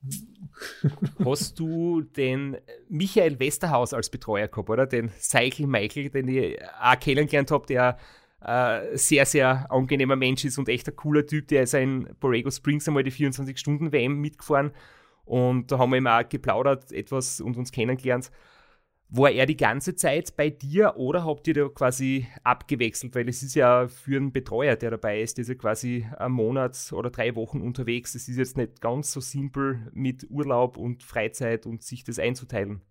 Hast 1.25 1.59
du 1.59 2.01
den 2.01 2.57
Michael 2.89 3.39
Westerhaus 3.39 3.93
als 3.93 4.09
Betreuer 4.09 4.47
gehabt, 4.47 4.69
oder? 4.69 4.85
Den 4.85 5.09
Cycle 5.19 5.67
Michael, 5.67 6.09
den 6.09 6.27
ich 6.27 6.57
auch 6.81 6.99
kennengelernt 6.99 7.51
habe, 7.51 7.65
der 7.67 7.97
äh, 8.41 8.97
sehr, 8.97 9.25
sehr 9.25 9.71
angenehmer 9.71 10.15
Mensch 10.15 10.45
ist 10.45 10.57
und 10.57 10.69
echt 10.69 10.87
ein 10.87 10.95
cooler 10.95 11.25
Typ. 11.25 11.47
Der 11.47 11.63
ist 11.63 11.73
in 11.73 12.07
Borrego 12.19 12.51
Springs 12.51 12.87
einmal 12.87 13.03
die 13.03 13.11
24-Stunden-WM 13.11 14.19
mitgefahren 14.19 14.71
und 15.25 15.71
da 15.71 15.79
haben 15.79 15.89
wir 15.91 15.97
ihm 15.97 16.07
auch 16.07 16.27
geplaudert 16.27 16.91
etwas 16.91 17.41
und 17.41 17.57
uns 17.57 17.71
kennengelernt. 17.71 18.31
War 19.09 19.29
er 19.29 19.45
die 19.45 19.55
ganze 19.55 19.95
Zeit 19.95 20.35
bei 20.35 20.49
dir 20.49 20.95
oder 20.97 21.25
habt 21.25 21.47
ihr 21.47 21.53
da 21.53 21.69
quasi 21.69 22.27
abgewechselt? 22.43 23.13
Weil 23.13 23.29
es 23.29 23.43
ist 23.43 23.53
ja 23.53 23.87
für 23.87 24.17
einen 24.17 24.31
Betreuer, 24.31 24.75
der 24.75 24.91
dabei 24.91 25.21
ist, 25.21 25.37
der 25.37 25.43
ist 25.43 25.49
ja 25.49 25.55
quasi 25.55 26.07
einen 26.17 26.33
Monat 26.33 26.91
oder 26.91 27.11
drei 27.11 27.35
Wochen 27.35 27.61
unterwegs. 27.61 28.15
Es 28.15 28.27
ist 28.27 28.37
jetzt 28.37 28.57
nicht 28.57 28.81
ganz 28.81 29.11
so 29.11 29.19
simpel 29.19 29.91
mit 29.93 30.29
Urlaub 30.29 30.77
und 30.77 31.03
Freizeit 31.03 31.65
und 31.65 31.83
sich 31.83 32.03
das 32.03 32.17
einzuteilen. 32.17 32.81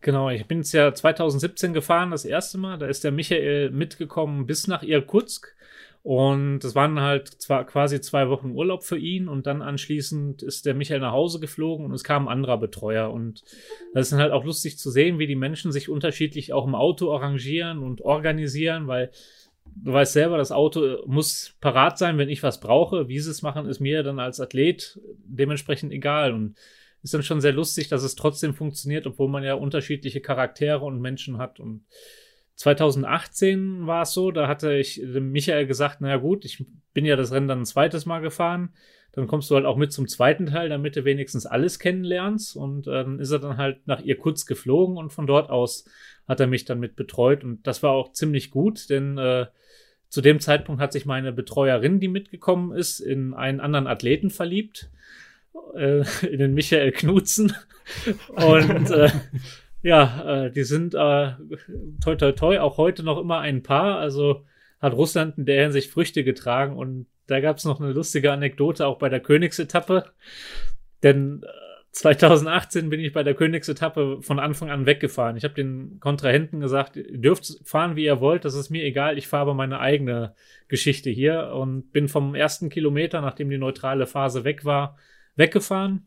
Genau, 0.00 0.30
ich 0.30 0.46
bin 0.46 0.60
es 0.60 0.72
ja 0.72 0.92
2017 0.92 1.72
gefahren, 1.72 2.10
das 2.10 2.24
erste 2.24 2.58
Mal. 2.58 2.78
Da 2.78 2.86
ist 2.86 3.04
der 3.04 3.12
Michael 3.12 3.70
mitgekommen 3.70 4.46
bis 4.46 4.66
nach 4.66 4.82
Irkutsk. 4.82 5.54
Und 6.02 6.60
das 6.60 6.74
waren 6.74 7.00
halt 7.00 7.28
zwar 7.28 7.64
quasi 7.64 8.00
zwei 8.00 8.28
Wochen 8.28 8.50
Urlaub 8.50 8.82
für 8.82 8.98
ihn 8.98 9.28
und 9.28 9.46
dann 9.46 9.62
anschließend 9.62 10.42
ist 10.42 10.66
der 10.66 10.74
Michael 10.74 10.98
nach 11.00 11.12
Hause 11.12 11.38
geflogen 11.38 11.86
und 11.86 11.92
es 11.92 12.02
kam 12.02 12.26
ein 12.26 12.32
anderer 12.32 12.58
Betreuer. 12.58 13.12
Und 13.12 13.44
das 13.94 14.10
ist 14.10 14.18
halt 14.18 14.32
auch 14.32 14.44
lustig 14.44 14.78
zu 14.78 14.90
sehen, 14.90 15.20
wie 15.20 15.28
die 15.28 15.36
Menschen 15.36 15.70
sich 15.70 15.88
unterschiedlich 15.88 16.52
auch 16.52 16.66
im 16.66 16.74
Auto 16.74 17.14
arrangieren 17.14 17.78
und 17.78 18.00
organisieren, 18.00 18.88
weil 18.88 19.12
du 19.76 19.92
weißt 19.92 20.12
selber, 20.12 20.38
das 20.38 20.50
Auto 20.50 21.06
muss 21.06 21.54
parat 21.60 21.98
sein, 21.98 22.18
wenn 22.18 22.28
ich 22.28 22.42
was 22.42 22.58
brauche. 22.58 23.06
Wie 23.06 23.20
sie 23.20 23.30
es 23.30 23.42
machen, 23.42 23.66
ist 23.66 23.78
mir 23.78 24.02
dann 24.02 24.18
als 24.18 24.40
Athlet 24.40 25.00
dementsprechend 25.24 25.92
egal. 25.92 26.32
Und 26.32 26.56
ist 27.02 27.14
dann 27.14 27.22
schon 27.22 27.40
sehr 27.40 27.52
lustig, 27.52 27.88
dass 27.88 28.02
es 28.02 28.14
trotzdem 28.14 28.54
funktioniert, 28.54 29.06
obwohl 29.06 29.28
man 29.28 29.42
ja 29.42 29.54
unterschiedliche 29.54 30.20
Charaktere 30.20 30.84
und 30.84 31.00
Menschen 31.00 31.38
hat. 31.38 31.60
Und 31.60 31.84
2018 32.56 33.86
war 33.86 34.02
es 34.02 34.12
so, 34.12 34.30
da 34.30 34.46
hatte 34.46 34.74
ich 34.74 35.00
dem 35.02 35.32
Michael 35.32 35.66
gesagt, 35.66 36.00
naja 36.00 36.16
gut, 36.16 36.44
ich 36.44 36.64
bin 36.92 37.04
ja 37.04 37.16
das 37.16 37.32
Rennen 37.32 37.48
dann 37.48 37.60
ein 37.60 37.66
zweites 37.66 38.06
Mal 38.06 38.20
gefahren. 38.20 38.74
Dann 39.12 39.26
kommst 39.26 39.50
du 39.50 39.56
halt 39.56 39.66
auch 39.66 39.76
mit 39.76 39.92
zum 39.92 40.08
zweiten 40.08 40.46
Teil, 40.46 40.70
damit 40.70 40.96
du 40.96 41.04
wenigstens 41.04 41.44
alles 41.44 41.78
kennenlernst. 41.78 42.56
Und 42.56 42.86
äh, 42.86 43.04
dann 43.04 43.18
ist 43.18 43.30
er 43.30 43.40
dann 43.40 43.58
halt 43.58 43.86
nach 43.86 44.00
ihr 44.00 44.16
kurz 44.16 44.46
geflogen 44.46 44.96
und 44.96 45.12
von 45.12 45.26
dort 45.26 45.50
aus 45.50 45.84
hat 46.26 46.40
er 46.40 46.46
mich 46.46 46.64
dann 46.64 46.80
mit 46.80 46.96
betreut. 46.96 47.44
Und 47.44 47.66
das 47.66 47.82
war 47.82 47.92
auch 47.92 48.12
ziemlich 48.12 48.50
gut, 48.50 48.88
denn 48.88 49.18
äh, 49.18 49.46
zu 50.08 50.20
dem 50.20 50.40
Zeitpunkt 50.40 50.80
hat 50.80 50.92
sich 50.92 51.06
meine 51.06 51.32
Betreuerin, 51.32 52.00
die 52.00 52.08
mitgekommen 52.08 52.72
ist, 52.72 53.00
in 53.00 53.34
einen 53.34 53.60
anderen 53.60 53.86
Athleten 53.86 54.30
verliebt 54.30 54.90
äh, 55.74 56.04
in 56.26 56.38
den 56.38 56.54
Michael 56.54 56.92
Knutzen. 56.92 57.54
Und 58.28 58.90
äh, 58.90 59.10
ja, 59.82 60.44
äh, 60.44 60.50
die 60.50 60.64
sind 60.64 60.94
äh, 60.94 61.32
toi 62.02 62.16
toi 62.16 62.32
toi 62.32 62.58
auch 62.58 62.78
heute 62.78 63.02
noch 63.02 63.18
immer 63.18 63.40
ein 63.40 63.62
Paar. 63.62 63.98
Also 63.98 64.44
hat 64.80 64.94
Russland 64.94 65.38
in 65.38 65.46
der 65.46 65.62
Hinsicht 65.62 65.90
Früchte 65.90 66.24
getragen. 66.24 66.76
Und 66.76 67.06
da 67.26 67.40
gab 67.40 67.56
es 67.56 67.64
noch 67.64 67.80
eine 67.80 67.92
lustige 67.92 68.32
Anekdote 68.32 68.86
auch 68.86 68.98
bei 68.98 69.08
der 69.08 69.20
Königsetappe. 69.20 70.04
Denn 71.02 71.44
2018 71.92 72.86
äh, 72.86 72.88
bin 72.88 73.00
ich 73.00 73.12
bei 73.12 73.22
der 73.22 73.34
Königsetappe 73.34 74.22
von 74.22 74.38
Anfang 74.38 74.70
an 74.70 74.86
weggefahren. 74.86 75.36
Ich 75.36 75.44
habe 75.44 75.54
den 75.54 75.98
Kontrahenten 76.00 76.60
gesagt, 76.60 76.96
ihr 76.96 77.18
dürft 77.18 77.58
fahren, 77.64 77.96
wie 77.96 78.04
ihr 78.04 78.20
wollt, 78.20 78.44
das 78.44 78.54
ist 78.54 78.70
mir 78.70 78.84
egal, 78.84 79.18
ich 79.18 79.28
fahre 79.28 79.42
aber 79.42 79.54
meine 79.54 79.78
eigene 79.78 80.34
Geschichte 80.68 81.10
hier 81.10 81.52
und 81.54 81.92
bin 81.92 82.08
vom 82.08 82.34
ersten 82.34 82.70
Kilometer, 82.70 83.20
nachdem 83.20 83.50
die 83.50 83.58
neutrale 83.58 84.06
Phase 84.06 84.44
weg 84.44 84.64
war, 84.64 84.96
weggefahren. 85.36 86.06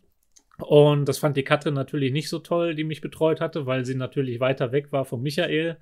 Und 0.58 1.06
das 1.06 1.18
fand 1.18 1.36
die 1.38 1.44
Katrin 1.44 1.74
natürlich 1.74 2.14
nicht 2.14 2.30
so 2.30 2.40
toll, 2.40 2.76
die 2.76 2.84
mich 2.84 3.02
betreut 3.02 3.42
hatte, 3.42 3.66
weil 3.66 3.86
sie 3.86 3.96
natürlich 3.96 4.40
weiter 4.40 4.72
weg 4.72 4.92
war 4.92 5.06
von 5.06 5.22
Michael. 5.22 5.78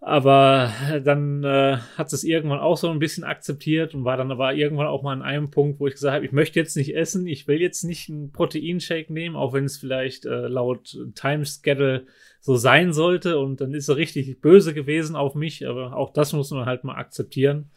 Aber 0.00 0.70
dann 1.02 1.44
äh, 1.44 1.78
hat 1.96 2.12
es 2.12 2.24
irgendwann 2.24 2.58
auch 2.58 2.76
so 2.76 2.90
ein 2.90 2.98
bisschen 2.98 3.24
akzeptiert 3.24 3.94
und 3.94 4.04
war 4.04 4.18
dann 4.18 4.30
aber 4.30 4.52
irgendwann 4.52 4.86
auch 4.86 5.02
mal 5.02 5.14
an 5.14 5.22
einem 5.22 5.50
Punkt, 5.50 5.80
wo 5.80 5.86
ich 5.86 5.94
gesagt 5.94 6.14
habe, 6.14 6.26
ich 6.26 6.32
möchte 6.32 6.60
jetzt 6.60 6.76
nicht 6.76 6.94
essen, 6.94 7.26
ich 7.26 7.48
will 7.48 7.58
jetzt 7.58 7.84
nicht 7.84 8.10
einen 8.10 8.30
Proteinshake 8.30 9.10
nehmen, 9.10 9.34
auch 9.34 9.54
wenn 9.54 9.64
es 9.64 9.78
vielleicht 9.78 10.26
äh, 10.26 10.46
laut 10.46 10.98
Timeschedule 11.14 12.04
so 12.40 12.54
sein 12.56 12.92
sollte. 12.92 13.38
Und 13.38 13.62
dann 13.62 13.72
ist 13.72 13.88
er 13.88 13.96
richtig 13.96 14.42
böse 14.42 14.74
gewesen 14.74 15.16
auf 15.16 15.34
mich, 15.34 15.66
aber 15.66 15.96
auch 15.96 16.12
das 16.12 16.34
muss 16.34 16.50
man 16.50 16.66
halt 16.66 16.84
mal 16.84 16.96
akzeptieren. 16.96 17.70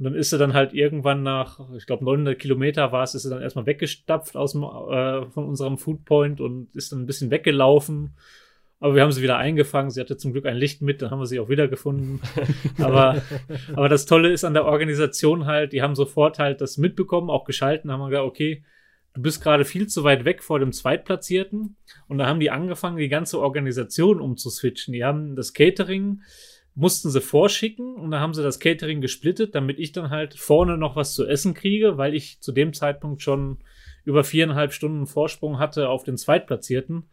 Und 0.00 0.04
dann 0.04 0.14
ist 0.14 0.32
er 0.32 0.38
dann 0.38 0.54
halt 0.54 0.72
irgendwann 0.72 1.22
nach, 1.22 1.60
ich 1.76 1.84
glaube 1.84 2.06
900 2.06 2.38
Kilometer 2.38 2.90
war 2.90 3.02
es, 3.02 3.14
ist 3.14 3.26
er 3.26 3.32
dann 3.32 3.42
erstmal 3.42 3.66
weggestapft 3.66 4.34
aus 4.34 4.52
dem, 4.52 4.62
äh, 4.62 5.26
von 5.26 5.44
unserem 5.44 5.76
Foodpoint 5.76 6.40
und 6.40 6.74
ist 6.74 6.90
dann 6.90 7.00
ein 7.00 7.06
bisschen 7.06 7.30
weggelaufen. 7.30 8.16
Aber 8.78 8.94
wir 8.94 9.02
haben 9.02 9.12
sie 9.12 9.20
wieder 9.20 9.36
eingefangen. 9.36 9.90
Sie 9.90 10.00
hatte 10.00 10.16
zum 10.16 10.32
Glück 10.32 10.46
ein 10.46 10.56
Licht 10.56 10.80
mit, 10.80 11.02
dann 11.02 11.10
haben 11.10 11.18
wir 11.18 11.26
sie 11.26 11.38
auch 11.38 11.50
wieder 11.50 11.68
gefunden. 11.68 12.22
aber, 12.78 13.20
aber 13.74 13.90
das 13.90 14.06
Tolle 14.06 14.32
ist 14.32 14.42
an 14.42 14.54
der 14.54 14.64
Organisation 14.64 15.44
halt, 15.44 15.74
die 15.74 15.82
haben 15.82 15.94
sofort 15.94 16.38
halt 16.38 16.62
das 16.62 16.78
mitbekommen, 16.78 17.28
auch 17.28 17.44
geschalten, 17.44 17.92
haben 17.92 18.00
wir 18.00 18.08
gesagt, 18.08 18.26
okay, 18.26 18.64
du 19.12 19.20
bist 19.20 19.42
gerade 19.42 19.66
viel 19.66 19.86
zu 19.86 20.02
weit 20.02 20.24
weg 20.24 20.42
vor 20.42 20.60
dem 20.60 20.72
Zweitplatzierten. 20.72 21.76
Und 22.08 22.16
da 22.16 22.26
haben 22.26 22.40
die 22.40 22.50
angefangen, 22.50 22.96
die 22.96 23.10
ganze 23.10 23.38
Organisation 23.38 24.18
umzuswitchen. 24.18 24.94
Die 24.94 25.04
haben 25.04 25.36
das 25.36 25.52
Catering 25.52 26.22
mussten 26.74 27.10
sie 27.10 27.20
vorschicken 27.20 27.96
und 27.96 28.10
dann 28.10 28.20
haben 28.20 28.34
sie 28.34 28.42
das 28.42 28.60
Catering 28.60 29.00
gesplittet, 29.00 29.54
damit 29.54 29.78
ich 29.78 29.92
dann 29.92 30.10
halt 30.10 30.34
vorne 30.34 30.76
noch 30.76 30.96
was 30.96 31.14
zu 31.14 31.26
essen 31.26 31.54
kriege, 31.54 31.98
weil 31.98 32.14
ich 32.14 32.40
zu 32.40 32.52
dem 32.52 32.72
Zeitpunkt 32.72 33.22
schon 33.22 33.58
über 34.04 34.24
viereinhalb 34.24 34.72
Stunden 34.72 35.06
Vorsprung 35.06 35.58
hatte 35.58 35.88
auf 35.88 36.04
den 36.04 36.16
Zweitplatzierten. 36.16 37.04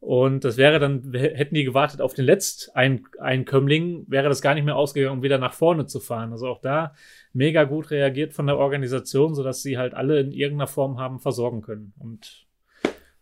Und 0.00 0.44
das 0.44 0.56
wäre 0.56 0.78
dann, 0.78 1.12
hätten 1.14 1.54
die 1.54 1.64
gewartet 1.64 2.00
auf 2.00 2.14
den 2.14 2.26
Letzteinkömmling, 2.26 4.04
wäre 4.08 4.28
das 4.28 4.42
gar 4.42 4.54
nicht 4.54 4.64
mehr 4.64 4.76
ausgegangen, 4.76 5.18
um 5.18 5.22
wieder 5.22 5.38
nach 5.38 5.54
vorne 5.54 5.86
zu 5.86 6.00
fahren. 6.00 6.32
Also 6.32 6.48
auch 6.48 6.60
da 6.60 6.94
mega 7.32 7.64
gut 7.64 7.90
reagiert 7.90 8.34
von 8.34 8.46
der 8.46 8.58
Organisation, 8.58 9.34
sodass 9.34 9.62
sie 9.62 9.78
halt 9.78 9.94
alle 9.94 10.20
in 10.20 10.32
irgendeiner 10.32 10.68
Form 10.68 10.98
haben 10.98 11.18
versorgen 11.18 11.62
können. 11.62 11.92
Und 11.98 12.46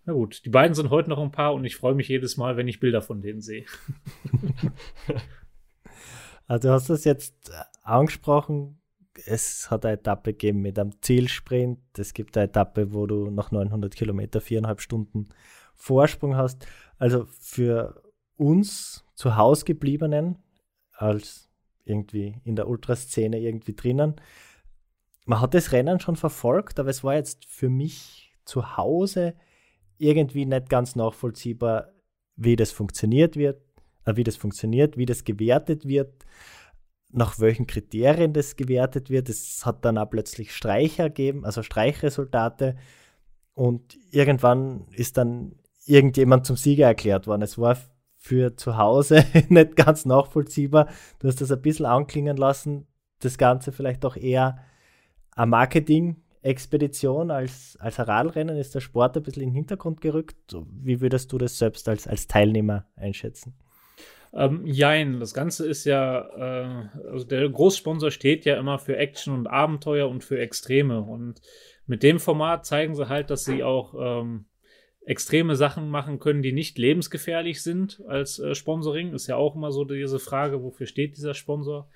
na 0.04 0.12
gut, 0.12 0.44
die 0.44 0.50
beiden 0.50 0.74
sind 0.74 0.90
heute 0.90 1.08
noch 1.08 1.18
ein 1.18 1.30
Paar 1.30 1.54
und 1.54 1.64
ich 1.64 1.76
freue 1.76 1.94
mich 1.94 2.08
jedes 2.08 2.36
Mal, 2.36 2.56
wenn 2.56 2.68
ich 2.68 2.80
Bilder 2.80 3.00
von 3.00 3.22
denen 3.22 3.40
sehe. 3.40 3.64
Also 6.46 6.68
du 6.68 6.74
hast 6.74 6.90
das 6.90 7.04
jetzt 7.04 7.50
äh, 7.50 7.54
angesprochen, 7.82 8.80
es 9.26 9.70
hat 9.70 9.84
eine 9.84 9.94
Etappe 9.94 10.32
gegeben 10.32 10.60
mit 10.60 10.78
einem 10.78 11.00
Zielsprint. 11.00 11.78
Es 11.96 12.14
gibt 12.14 12.36
eine 12.36 12.46
Etappe, 12.46 12.92
wo 12.92 13.06
du 13.06 13.30
nach 13.30 13.50
900 13.50 13.94
Kilometer 13.94 14.40
viereinhalb 14.40 14.80
Stunden 14.80 15.28
Vorsprung 15.74 16.36
hast. 16.36 16.66
Also 16.98 17.26
für 17.38 18.02
uns 18.36 19.04
zu 19.14 19.36
Hause 19.36 19.64
gebliebenen, 19.64 20.38
als 20.92 21.48
irgendwie 21.84 22.40
in 22.44 22.56
der 22.56 22.68
Ultraszene 22.68 23.38
irgendwie 23.38 23.74
drinnen, 23.74 24.16
man 25.26 25.40
hat 25.40 25.54
das 25.54 25.72
Rennen 25.72 26.00
schon 26.00 26.16
verfolgt, 26.16 26.78
aber 26.78 26.90
es 26.90 27.02
war 27.02 27.14
jetzt 27.14 27.46
für 27.46 27.70
mich 27.70 28.34
zu 28.44 28.76
Hause 28.76 29.34
irgendwie 29.96 30.44
nicht 30.44 30.68
ganz 30.68 30.96
nachvollziehbar, 30.96 31.92
wie 32.36 32.56
das 32.56 32.72
funktioniert 32.72 33.36
wird, 33.36 33.62
wie 34.06 34.24
das 34.24 34.36
funktioniert, 34.36 34.96
wie 34.96 35.06
das 35.06 35.24
gewertet 35.24 35.86
wird, 35.86 36.24
nach 37.10 37.38
welchen 37.38 37.66
Kriterien 37.66 38.32
das 38.32 38.56
gewertet 38.56 39.08
wird. 39.10 39.28
Es 39.28 39.64
hat 39.64 39.84
dann 39.84 39.98
auch 39.98 40.10
plötzlich 40.10 40.54
Streicher 40.54 41.08
gegeben, 41.08 41.44
also 41.44 41.62
Streichresultate. 41.62 42.76
Und 43.54 43.96
irgendwann 44.10 44.86
ist 44.90 45.16
dann 45.16 45.56
irgendjemand 45.86 46.46
zum 46.46 46.56
Sieger 46.56 46.86
erklärt 46.86 47.26
worden. 47.26 47.42
Es 47.42 47.58
war 47.58 47.76
für 48.16 48.56
zu 48.56 48.76
Hause 48.76 49.24
nicht 49.48 49.76
ganz 49.76 50.04
nachvollziehbar. 50.04 50.88
Du 51.18 51.28
hast 51.28 51.40
das 51.40 51.52
ein 51.52 51.62
bisschen 51.62 51.86
anklingen 51.86 52.36
lassen, 52.36 52.86
das 53.20 53.38
Ganze 53.38 53.70
vielleicht 53.70 54.04
auch 54.04 54.16
eher 54.16 54.58
eine 55.32 55.46
Marketing-Expedition 55.46 57.30
als, 57.30 57.76
als 57.80 58.00
ein 58.00 58.06
Radrennen. 58.06 58.56
Ist 58.56 58.74
der 58.74 58.80
Sport 58.80 59.16
ein 59.16 59.22
bisschen 59.22 59.42
in 59.42 59.50
den 59.50 59.56
Hintergrund 59.56 60.00
gerückt? 60.00 60.36
Wie 60.82 61.00
würdest 61.00 61.32
du 61.32 61.38
das 61.38 61.58
selbst 61.58 61.88
als, 61.88 62.06
als 62.06 62.26
Teilnehmer 62.26 62.86
einschätzen? 62.96 63.54
Ähm, 64.36 64.66
jein, 64.66 65.20
das 65.20 65.32
Ganze 65.32 65.66
ist 65.66 65.84
ja, 65.84 66.20
äh, 66.20 66.88
also 67.10 67.24
der 67.24 67.48
Großsponsor 67.48 68.10
steht 68.10 68.44
ja 68.44 68.56
immer 68.56 68.78
für 68.78 68.96
Action 68.96 69.32
und 69.32 69.46
Abenteuer 69.46 70.08
und 70.08 70.24
für 70.24 70.38
Extreme. 70.38 71.00
Und 71.00 71.40
mit 71.86 72.02
dem 72.02 72.18
Format 72.18 72.66
zeigen 72.66 72.94
sie 72.94 73.08
halt, 73.08 73.30
dass 73.30 73.44
sie 73.44 73.62
auch 73.62 73.94
ähm, 73.98 74.46
extreme 75.06 75.54
Sachen 75.54 75.88
machen 75.88 76.18
können, 76.18 76.42
die 76.42 76.52
nicht 76.52 76.78
lebensgefährlich 76.78 77.62
sind 77.62 78.02
als 78.08 78.38
äh, 78.38 78.54
Sponsoring. 78.54 79.12
Ist 79.12 79.28
ja 79.28 79.36
auch 79.36 79.54
immer 79.54 79.70
so 79.70 79.84
diese 79.84 80.18
Frage, 80.18 80.62
wofür 80.62 80.86
steht 80.86 81.16
dieser 81.16 81.34
Sponsor? 81.34 81.88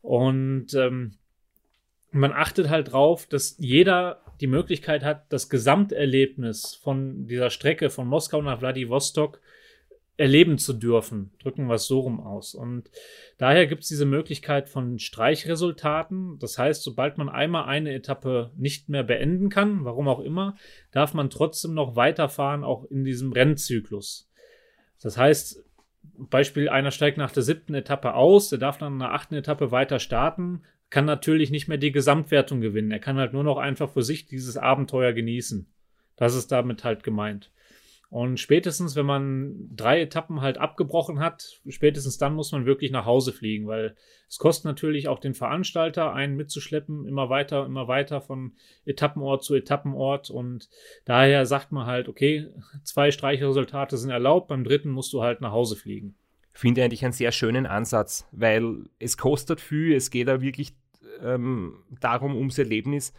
Und 0.00 0.72
ähm, 0.74 1.14
man 2.12 2.32
achtet 2.32 2.70
halt 2.70 2.92
drauf, 2.92 3.26
dass 3.26 3.56
jeder 3.58 4.20
die 4.40 4.46
Möglichkeit 4.46 5.04
hat, 5.04 5.32
das 5.32 5.50
Gesamterlebnis 5.50 6.74
von 6.74 7.26
dieser 7.26 7.50
Strecke 7.50 7.90
von 7.90 8.06
Moskau 8.06 8.40
nach 8.40 8.60
Vladivostok 8.60 9.40
erleben 10.16 10.58
zu 10.58 10.72
dürfen. 10.72 11.32
Drücken 11.42 11.66
wir 11.66 11.74
es 11.74 11.86
so 11.86 12.00
rum 12.00 12.20
aus. 12.20 12.54
Und 12.54 12.90
daher 13.38 13.66
gibt 13.66 13.82
es 13.82 13.88
diese 13.88 14.06
Möglichkeit 14.06 14.68
von 14.68 14.98
Streichresultaten. 14.98 16.38
Das 16.38 16.56
heißt, 16.58 16.82
sobald 16.82 17.18
man 17.18 17.28
einmal 17.28 17.64
eine 17.64 17.92
Etappe 17.92 18.52
nicht 18.56 18.88
mehr 18.88 19.02
beenden 19.02 19.48
kann, 19.48 19.84
warum 19.84 20.06
auch 20.08 20.20
immer, 20.20 20.56
darf 20.92 21.14
man 21.14 21.30
trotzdem 21.30 21.74
noch 21.74 21.96
weiterfahren, 21.96 22.62
auch 22.62 22.84
in 22.84 23.04
diesem 23.04 23.32
Rennzyklus. 23.32 24.30
Das 25.02 25.16
heißt, 25.16 25.64
Beispiel, 26.16 26.68
einer 26.68 26.92
steigt 26.92 27.18
nach 27.18 27.32
der 27.32 27.42
siebten 27.42 27.74
Etappe 27.74 28.14
aus, 28.14 28.48
der 28.50 28.58
darf 28.58 28.78
dann 28.78 28.94
in 28.94 28.98
der 29.00 29.14
achten 29.14 29.34
Etappe 29.34 29.72
weiter 29.72 29.98
starten, 29.98 30.62
kann 30.90 31.06
natürlich 31.06 31.50
nicht 31.50 31.66
mehr 31.66 31.78
die 31.78 31.92
Gesamtwertung 31.92 32.60
gewinnen. 32.60 32.92
Er 32.92 33.00
kann 33.00 33.16
halt 33.16 33.32
nur 33.32 33.42
noch 33.42 33.58
einfach 33.58 33.90
für 33.90 34.02
sich 34.02 34.26
dieses 34.26 34.56
Abenteuer 34.56 35.12
genießen. 35.12 35.66
Das 36.16 36.36
ist 36.36 36.52
damit 36.52 36.84
halt 36.84 37.02
gemeint. 37.02 37.50
Und 38.10 38.38
spätestens, 38.38 38.94
wenn 38.94 39.06
man 39.06 39.56
drei 39.74 40.00
Etappen 40.00 40.40
halt 40.40 40.58
abgebrochen 40.58 41.18
hat, 41.18 41.60
spätestens 41.68 42.16
dann 42.16 42.34
muss 42.34 42.52
man 42.52 42.64
wirklich 42.64 42.92
nach 42.92 43.06
Hause 43.06 43.32
fliegen, 43.32 43.66
weil 43.66 43.96
es 44.28 44.38
kostet 44.38 44.66
natürlich 44.66 45.08
auch 45.08 45.18
den 45.18 45.34
Veranstalter, 45.34 46.12
einen 46.12 46.36
mitzuschleppen, 46.36 47.06
immer 47.06 47.28
weiter, 47.28 47.66
immer 47.66 47.88
weiter 47.88 48.20
von 48.20 48.52
Etappenort 48.84 49.42
zu 49.42 49.54
Etappenort. 49.54 50.30
Und 50.30 50.68
daher 51.04 51.44
sagt 51.46 51.72
man 51.72 51.86
halt, 51.86 52.08
okay, 52.08 52.48
zwei 52.84 53.10
Streichresultate 53.10 53.96
sind 53.96 54.10
erlaubt, 54.10 54.48
beim 54.48 54.64
dritten 54.64 54.90
musst 54.90 55.12
du 55.12 55.22
halt 55.22 55.40
nach 55.40 55.52
Hause 55.52 55.74
fliegen. 55.74 56.14
Finde 56.52 56.84
eigentlich 56.84 57.04
einen 57.04 57.12
sehr 57.12 57.32
schönen 57.32 57.66
Ansatz, 57.66 58.28
weil 58.30 58.84
es 59.00 59.16
kostet 59.16 59.60
viel, 59.60 59.92
es 59.92 60.10
geht 60.10 60.28
da 60.28 60.40
wirklich 60.40 60.76
ähm, 61.20 61.82
darum, 62.00 62.36
ums 62.36 62.58
Erlebnis. 62.58 63.12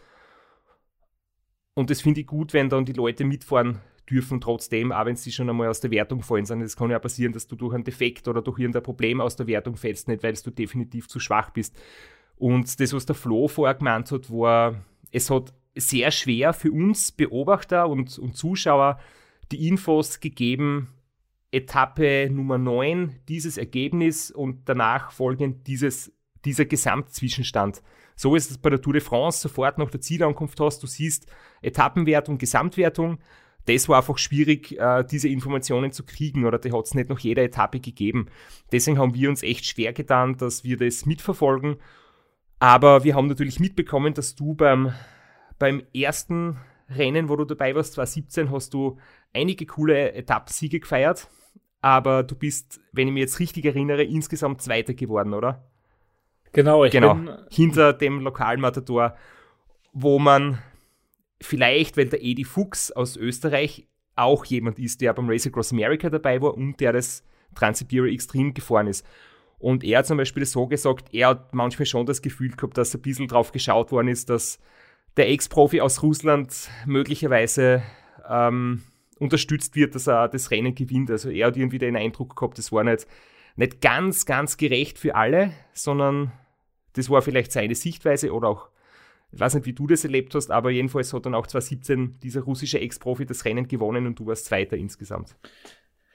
Und 1.74 1.90
das 1.90 2.00
finde 2.00 2.22
ich 2.22 2.26
gut, 2.26 2.54
wenn 2.54 2.70
dann 2.70 2.86
die 2.86 2.94
Leute 2.94 3.24
mitfahren 3.24 3.82
dürfen 4.08 4.40
trotzdem, 4.40 4.92
auch 4.92 5.04
wenn 5.06 5.16
sie 5.16 5.32
schon 5.32 5.50
einmal 5.50 5.68
aus 5.68 5.80
der 5.80 5.90
Wertung 5.90 6.22
fallen 6.22 6.44
sind. 6.44 6.60
Es 6.62 6.76
kann 6.76 6.90
ja 6.90 6.98
passieren, 6.98 7.32
dass 7.32 7.46
du 7.46 7.56
durch 7.56 7.74
einen 7.74 7.84
Defekt 7.84 8.28
oder 8.28 8.42
durch 8.42 8.58
irgendein 8.58 8.82
Problem 8.82 9.20
aus 9.20 9.36
der 9.36 9.46
Wertung 9.46 9.76
fällst, 9.76 10.08
nicht 10.08 10.22
weil 10.22 10.34
du 10.34 10.50
definitiv 10.50 11.08
zu 11.08 11.18
schwach 11.18 11.50
bist. 11.50 11.76
Und 12.36 12.78
das, 12.80 12.92
was 12.92 13.06
der 13.06 13.16
Flo 13.16 13.48
vorher 13.48 13.74
gemeint 13.74 14.12
hat, 14.12 14.30
war, 14.30 14.84
es 15.10 15.30
hat 15.30 15.52
sehr 15.74 16.10
schwer 16.10 16.52
für 16.52 16.70
uns 16.70 17.12
Beobachter 17.12 17.88
und, 17.88 18.18
und 18.18 18.36
Zuschauer 18.36 18.98
die 19.52 19.68
Infos 19.68 20.20
gegeben, 20.20 20.88
Etappe 21.52 22.28
Nummer 22.30 22.58
9, 22.58 23.20
dieses 23.28 23.56
Ergebnis 23.56 24.30
und 24.30 24.68
danach 24.68 25.12
folgend 25.12 25.66
dieses, 25.66 26.12
dieser 26.44 26.64
Gesamtzwischenstand. 26.64 27.82
So 28.16 28.34
ist 28.34 28.50
es 28.50 28.58
bei 28.58 28.70
der 28.70 28.80
Tour 28.80 28.94
de 28.94 29.02
France 29.02 29.40
sofort 29.40 29.78
nach 29.78 29.90
der 29.90 30.00
Zielankunft 30.00 30.58
hast. 30.60 30.82
Du 30.82 30.86
siehst 30.86 31.26
Etappenwertung, 31.62 32.38
Gesamtwertung 32.38 33.18
das 33.66 33.88
war 33.88 33.98
einfach 33.98 34.18
schwierig, 34.18 34.78
äh, 34.78 35.04
diese 35.04 35.28
Informationen 35.28 35.92
zu 35.92 36.04
kriegen 36.04 36.44
oder 36.44 36.58
die 36.58 36.72
hat 36.72 36.84
es 36.84 36.94
nicht 36.94 37.08
nach 37.08 37.18
jeder 37.18 37.42
Etappe 37.42 37.80
gegeben. 37.80 38.28
Deswegen 38.72 38.98
haben 38.98 39.14
wir 39.14 39.28
uns 39.28 39.42
echt 39.42 39.66
schwer 39.66 39.92
getan, 39.92 40.36
dass 40.36 40.64
wir 40.64 40.76
das 40.76 41.04
mitverfolgen. 41.04 41.76
Aber 42.58 43.04
wir 43.04 43.14
haben 43.14 43.26
natürlich 43.26 43.60
mitbekommen, 43.60 44.14
dass 44.14 44.34
du 44.34 44.54
beim, 44.54 44.92
beim 45.58 45.82
ersten 45.94 46.58
Rennen, 46.88 47.28
wo 47.28 47.36
du 47.36 47.44
dabei 47.44 47.74
warst, 47.74 47.94
2017, 47.94 48.50
hast 48.50 48.72
du 48.72 48.98
einige 49.34 49.66
coole 49.66 50.12
Etappensiege 50.12 50.80
gefeiert. 50.80 51.28
Aber 51.82 52.22
du 52.22 52.34
bist, 52.34 52.80
wenn 52.92 53.08
ich 53.08 53.14
mich 53.14 53.20
jetzt 53.20 53.40
richtig 53.40 53.64
erinnere, 53.64 54.04
insgesamt 54.04 54.62
Zweiter 54.62 54.94
geworden, 54.94 55.34
oder? 55.34 55.68
Genau, 56.52 56.84
ich 56.84 56.92
genau. 56.92 57.14
bin 57.14 57.30
hinter 57.50 57.92
dem 57.92 58.20
Lokalmatador, 58.20 59.16
wo 59.92 60.18
man 60.18 60.58
vielleicht, 61.40 61.96
weil 61.96 62.06
der 62.06 62.22
Edi 62.22 62.44
Fuchs 62.44 62.90
aus 62.90 63.16
Österreich 63.16 63.86
auch 64.14 64.44
jemand 64.46 64.78
ist, 64.78 65.00
der 65.00 65.12
beim 65.12 65.28
Race 65.28 65.46
Across 65.46 65.72
America 65.72 66.08
dabei 66.08 66.40
war 66.40 66.54
und 66.54 66.80
der 66.80 66.92
das 66.92 67.22
Trans-Siberian 67.54 68.14
Extreme 68.14 68.52
gefahren 68.52 68.86
ist. 68.86 69.06
Und 69.58 69.84
er 69.84 69.98
hat 69.98 70.06
zum 70.06 70.18
Beispiel 70.18 70.44
so 70.44 70.66
gesagt, 70.66 71.12
er 71.14 71.28
hat 71.28 71.54
manchmal 71.54 71.86
schon 71.86 72.06
das 72.06 72.22
Gefühl 72.22 72.50
gehabt, 72.50 72.76
dass 72.76 72.94
ein 72.94 73.02
bisschen 73.02 73.28
drauf 73.28 73.52
geschaut 73.52 73.90
worden 73.90 74.08
ist, 74.08 74.28
dass 74.28 74.58
der 75.16 75.30
Ex-Profi 75.30 75.80
aus 75.80 76.02
Russland 76.02 76.68
möglicherweise 76.84 77.82
ähm, 78.28 78.82
unterstützt 79.18 79.74
wird, 79.76 79.94
dass 79.94 80.06
er 80.06 80.28
das 80.28 80.50
Rennen 80.50 80.74
gewinnt. 80.74 81.10
Also 81.10 81.30
er 81.30 81.46
hat 81.46 81.56
irgendwie 81.56 81.78
den 81.78 81.96
Eindruck 81.96 82.36
gehabt, 82.36 82.58
das 82.58 82.70
war 82.70 82.84
nicht, 82.84 83.06
nicht 83.56 83.80
ganz, 83.80 84.26
ganz 84.26 84.58
gerecht 84.58 84.98
für 84.98 85.14
alle, 85.14 85.52
sondern 85.72 86.32
das 86.92 87.08
war 87.08 87.22
vielleicht 87.22 87.52
seine 87.52 87.74
Sichtweise 87.74 88.32
oder 88.32 88.48
auch 88.48 88.68
ich 89.32 89.40
weiß 89.40 89.54
nicht, 89.54 89.66
wie 89.66 89.72
du 89.72 89.86
das 89.86 90.04
erlebt 90.04 90.34
hast, 90.34 90.50
aber 90.50 90.70
jedenfalls 90.70 91.12
hat 91.12 91.26
dann 91.26 91.34
auch 91.34 91.46
2017 91.46 92.18
dieser 92.20 92.42
russische 92.42 92.80
Ex-Profi 92.80 93.26
das 93.26 93.44
Rennen 93.44 93.68
gewonnen 93.68 94.06
und 94.06 94.18
du 94.18 94.26
warst 94.26 94.46
Zweiter 94.46 94.76
insgesamt. 94.76 95.36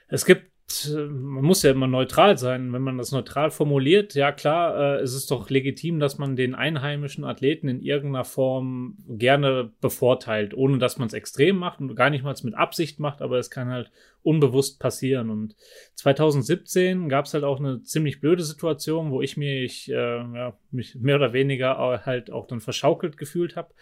Es 0.08 0.24
gibt 0.24 0.51
man 0.94 1.44
muss 1.44 1.62
ja 1.62 1.70
immer 1.70 1.86
neutral 1.86 2.38
sein. 2.38 2.72
Wenn 2.72 2.82
man 2.82 2.98
das 2.98 3.12
neutral 3.12 3.50
formuliert, 3.50 4.14
ja 4.14 4.32
klar, 4.32 4.98
äh, 4.98 5.02
es 5.02 5.14
ist 5.14 5.30
doch 5.30 5.50
legitim, 5.50 6.00
dass 6.00 6.18
man 6.18 6.36
den 6.36 6.54
einheimischen 6.54 7.24
Athleten 7.24 7.68
in 7.68 7.80
irgendeiner 7.80 8.24
Form 8.24 8.96
gerne 9.08 9.72
bevorteilt, 9.80 10.54
ohne 10.54 10.78
dass 10.78 10.98
man 10.98 11.08
es 11.08 11.14
extrem 11.14 11.56
macht 11.56 11.80
und 11.80 11.94
gar 11.94 12.10
nicht 12.10 12.24
mal 12.24 12.34
mit 12.42 12.54
Absicht 12.54 13.00
macht, 13.00 13.22
aber 13.22 13.38
es 13.38 13.50
kann 13.50 13.68
halt 13.68 13.90
unbewusst 14.22 14.80
passieren. 14.80 15.30
Und 15.30 15.56
2017 15.94 17.08
gab 17.08 17.26
es 17.26 17.34
halt 17.34 17.44
auch 17.44 17.58
eine 17.58 17.82
ziemlich 17.82 18.20
blöde 18.20 18.44
Situation, 18.44 19.10
wo 19.10 19.20
ich 19.22 19.36
mich, 19.36 19.90
äh, 19.90 19.94
ja, 19.94 20.56
mich 20.70 20.94
mehr 20.96 21.16
oder 21.16 21.32
weniger 21.32 22.02
halt 22.04 22.30
auch 22.30 22.46
dann 22.46 22.60
verschaukelt 22.60 23.16
gefühlt 23.16 23.56
habe. 23.56 23.74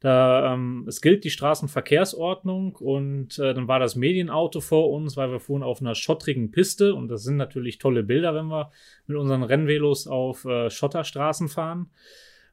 Da, 0.00 0.52
ähm, 0.52 0.84
es 0.86 1.00
gilt 1.00 1.24
die 1.24 1.30
Straßenverkehrsordnung 1.30 2.76
und 2.76 3.38
äh, 3.38 3.54
dann 3.54 3.68
war 3.68 3.78
das 3.78 3.96
Medienauto 3.96 4.60
vor 4.60 4.90
uns, 4.90 5.16
weil 5.16 5.30
wir 5.30 5.40
fuhren 5.40 5.62
auf 5.62 5.80
einer 5.80 5.94
schottrigen 5.94 6.50
Piste 6.50 6.94
und 6.94 7.08
das 7.08 7.22
sind 7.22 7.36
natürlich 7.36 7.78
tolle 7.78 8.02
Bilder, 8.02 8.34
wenn 8.34 8.46
wir 8.46 8.70
mit 9.06 9.16
unseren 9.16 9.42
Rennvelos 9.42 10.06
auf 10.06 10.44
äh, 10.44 10.68
Schotterstraßen 10.68 11.48
fahren. 11.48 11.90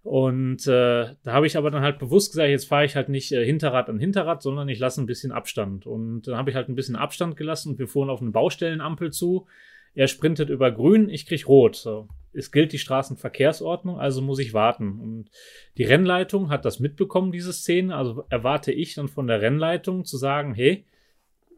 Und 0.03 0.65
äh, 0.65 1.13
da 1.23 1.31
habe 1.33 1.45
ich 1.45 1.57
aber 1.57 1.69
dann 1.69 1.83
halt 1.83 1.99
bewusst 1.99 2.31
gesagt, 2.31 2.49
jetzt 2.49 2.67
fahre 2.67 2.85
ich 2.85 2.95
halt 2.95 3.09
nicht 3.09 3.31
äh, 3.31 3.45
Hinterrad 3.45 3.89
an 3.89 3.99
Hinterrad, 3.99 4.41
sondern 4.41 4.67
ich 4.69 4.79
lasse 4.79 5.01
ein 5.01 5.05
bisschen 5.05 5.31
Abstand. 5.31 5.85
Und 5.85 6.27
dann 6.27 6.37
habe 6.37 6.49
ich 6.49 6.55
halt 6.55 6.69
ein 6.69 6.75
bisschen 6.75 6.95
Abstand 6.95 7.37
gelassen 7.37 7.73
und 7.73 7.79
wir 7.79 7.87
fuhren 7.87 8.09
auf 8.09 8.21
eine 8.21 8.31
Baustellenampel 8.31 9.11
zu. 9.11 9.45
Er 9.93 10.07
sprintet 10.07 10.49
über 10.49 10.71
grün, 10.71 11.09
ich 11.09 11.27
krieg 11.27 11.47
rot. 11.47 11.75
So 11.75 12.07
es 12.33 12.51
gilt 12.51 12.71
die 12.71 12.79
Straßenverkehrsordnung, 12.79 13.99
also 13.99 14.21
muss 14.21 14.39
ich 14.39 14.53
warten. 14.53 14.99
Und 14.99 15.29
die 15.77 15.83
Rennleitung 15.83 16.49
hat 16.49 16.65
das 16.65 16.79
mitbekommen, 16.79 17.31
diese 17.31 17.53
Szene. 17.53 17.95
Also 17.95 18.25
erwarte 18.29 18.71
ich 18.71 18.95
dann 18.95 19.07
von 19.07 19.27
der 19.27 19.41
Rennleitung 19.41 20.05
zu 20.05 20.17
sagen, 20.17 20.53
hey, 20.53 20.85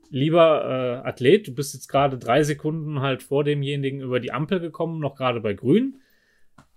lieber 0.09 1.01
äh, 1.03 1.07
Athlet, 1.07 1.47
du 1.47 1.55
bist 1.55 1.73
jetzt 1.73 1.87
gerade 1.87 2.17
drei 2.17 2.43
Sekunden 2.43 3.01
halt 3.01 3.23
vor 3.23 3.43
demjenigen 3.43 4.01
über 4.01 4.19
die 4.19 4.31
Ampel 4.31 4.59
gekommen, 4.59 4.99
noch 4.99 5.15
gerade 5.15 5.41
bei 5.41 5.53
Grün. 5.53 5.99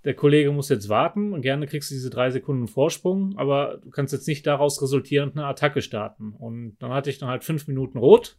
Der 0.04 0.14
Kollege 0.14 0.52
muss 0.52 0.68
jetzt 0.68 0.88
warten 0.88 1.32
und 1.32 1.42
gerne 1.42 1.66
kriegst 1.66 1.90
du 1.90 1.94
diese 1.94 2.10
drei 2.10 2.30
Sekunden 2.30 2.68
Vorsprung, 2.68 3.36
aber 3.36 3.78
du 3.82 3.90
kannst 3.90 4.12
jetzt 4.12 4.28
nicht 4.28 4.46
daraus 4.46 4.80
resultierend 4.80 5.36
eine 5.36 5.46
Attacke 5.46 5.82
starten. 5.82 6.32
Und 6.32 6.76
dann 6.78 6.92
hatte 6.92 7.10
ich 7.10 7.18
dann 7.18 7.28
halt 7.28 7.44
fünf 7.44 7.66
Minuten 7.66 7.98
rot. 7.98 8.36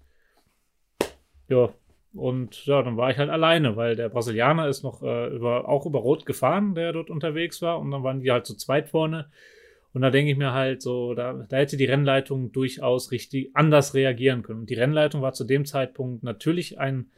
Ja, 1.50 1.74
und 2.13 2.65
ja, 2.65 2.82
dann 2.82 2.98
war 2.98 3.12
ich 3.12 3.17
halt 3.17 3.30
alleine, 3.30 3.76
weil 3.76 3.96
der 3.96 4.10
Brasilianer 4.10 4.67
ist 4.67 4.84
noch 4.84 5.04
äh, 5.04 5.28
über, 5.28 5.67
auch 5.67 5.86
über 5.86 6.00
Rot 6.00 6.26
gefahren, 6.26 6.74
der 6.74 6.93
dort 6.93 7.10
unterwegs 7.10 7.62
war. 7.62 7.80
Und 7.80 7.91
dann 7.91 8.04
waren 8.04 8.22
die 8.22 8.32
halt 8.32 8.46
zu 8.46 8.56
zweit 8.56 8.89
vorne. 8.89 9.30
Und 9.93 10.02
da 10.02 10.10
denke 10.10 10.32
ich 10.32 10.38
mir 10.38 10.54
halt 10.54 10.82
so, 10.82 11.13
da, 11.13 11.46
da 11.48 11.58
hätte 11.58 11.78
die 11.78 11.86
Rennleitung 11.86 12.52
durchaus 12.52 13.12
richtig 13.12 13.52
anders 13.56 13.93
reagieren 13.93 14.43
können. 14.43 14.62
Und 14.62 14.70
die 14.70 14.76
Rennleitung 14.76 15.22
war 15.22 15.34
zu 15.34 15.43
dem 15.43 15.65
Zeitpunkt 15.65 16.24
natürlich 16.24 16.80
ein 16.80 17.12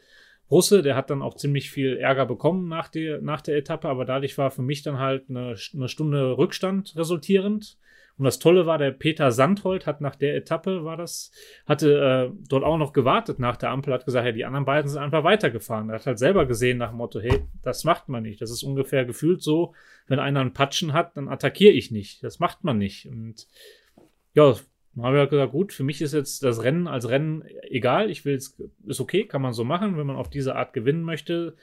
Russe, 0.51 0.81
der 0.81 0.95
hat 0.95 1.09
dann 1.09 1.21
auch 1.21 1.35
ziemlich 1.35 1.69
viel 1.69 1.97
Ärger 1.97 2.25
bekommen 2.25 2.67
nach 2.67 2.87
der, 2.87 3.21
nach 3.21 3.41
der 3.41 3.57
Etappe, 3.57 3.87
aber 3.87 4.03
dadurch 4.05 4.37
war 4.37 4.49
für 4.49 4.63
mich 4.63 4.81
dann 4.81 4.97
halt 4.97 5.29
eine, 5.29 5.55
eine 5.73 5.87
Stunde 5.87 6.37
Rückstand 6.37 6.95
resultierend. 6.95 7.77
Und 8.19 8.25
das 8.25 8.37
Tolle 8.37 8.65
war, 8.65 8.77
der 8.77 8.91
Peter 8.91 9.31
Sandhold 9.31 9.87
hat 9.87 10.01
nach 10.01 10.13
der 10.13 10.35
Etappe, 10.35 10.83
war 10.83 10.97
das, 10.97 11.31
hatte 11.65 12.31
äh, 12.33 12.37
dort 12.49 12.65
auch 12.65 12.77
noch 12.77 12.91
gewartet 12.91 13.39
nach 13.39 13.55
der 13.55 13.69
Ampel, 13.69 13.93
hat 13.93 14.03
gesagt, 14.03 14.25
ja, 14.25 14.33
die 14.33 14.43
anderen 14.43 14.65
beiden 14.65 14.89
sind 14.89 15.01
einfach 15.01 15.23
weitergefahren. 15.23 15.89
Er 15.89 15.95
hat 15.95 16.05
halt 16.05 16.19
selber 16.19 16.45
gesehen 16.45 16.79
nach 16.79 16.89
dem 16.89 16.97
Motto, 16.97 17.21
hey, 17.21 17.45
das 17.63 17.85
macht 17.85 18.09
man 18.09 18.23
nicht. 18.23 18.41
Das 18.41 18.51
ist 18.51 18.61
ungefähr 18.61 19.05
gefühlt 19.05 19.41
so, 19.41 19.73
wenn 20.07 20.19
einer 20.19 20.41
einen 20.41 20.51
Patschen 20.51 20.91
hat, 20.91 21.15
dann 21.15 21.29
attackiere 21.29 21.71
ich 21.71 21.91
nicht. 21.91 22.21
Das 22.21 22.39
macht 22.39 22.65
man 22.65 22.77
nicht. 22.77 23.07
Und 23.07 23.47
ja, 24.33 24.53
dann 24.95 25.05
habe 25.05 25.15
ich 25.15 25.19
halt 25.21 25.29
gesagt, 25.29 25.51
gut, 25.53 25.71
für 25.71 25.83
mich 25.83 26.01
ist 26.01 26.13
jetzt 26.13 26.43
das 26.43 26.61
Rennen 26.61 26.89
als 26.89 27.07
Rennen 27.07 27.45
egal. 27.61 28.09
Ich 28.09 28.25
will 28.25 28.35
es, 28.35 28.61
ist 28.85 28.99
okay, 28.99 29.27
kann 29.27 29.41
man 29.41 29.53
so 29.53 29.63
machen. 29.63 29.97
Wenn 29.97 30.07
man 30.07 30.17
auf 30.17 30.29
diese 30.29 30.57
Art 30.57 30.73
gewinnen 30.73 31.03
möchte, 31.03 31.55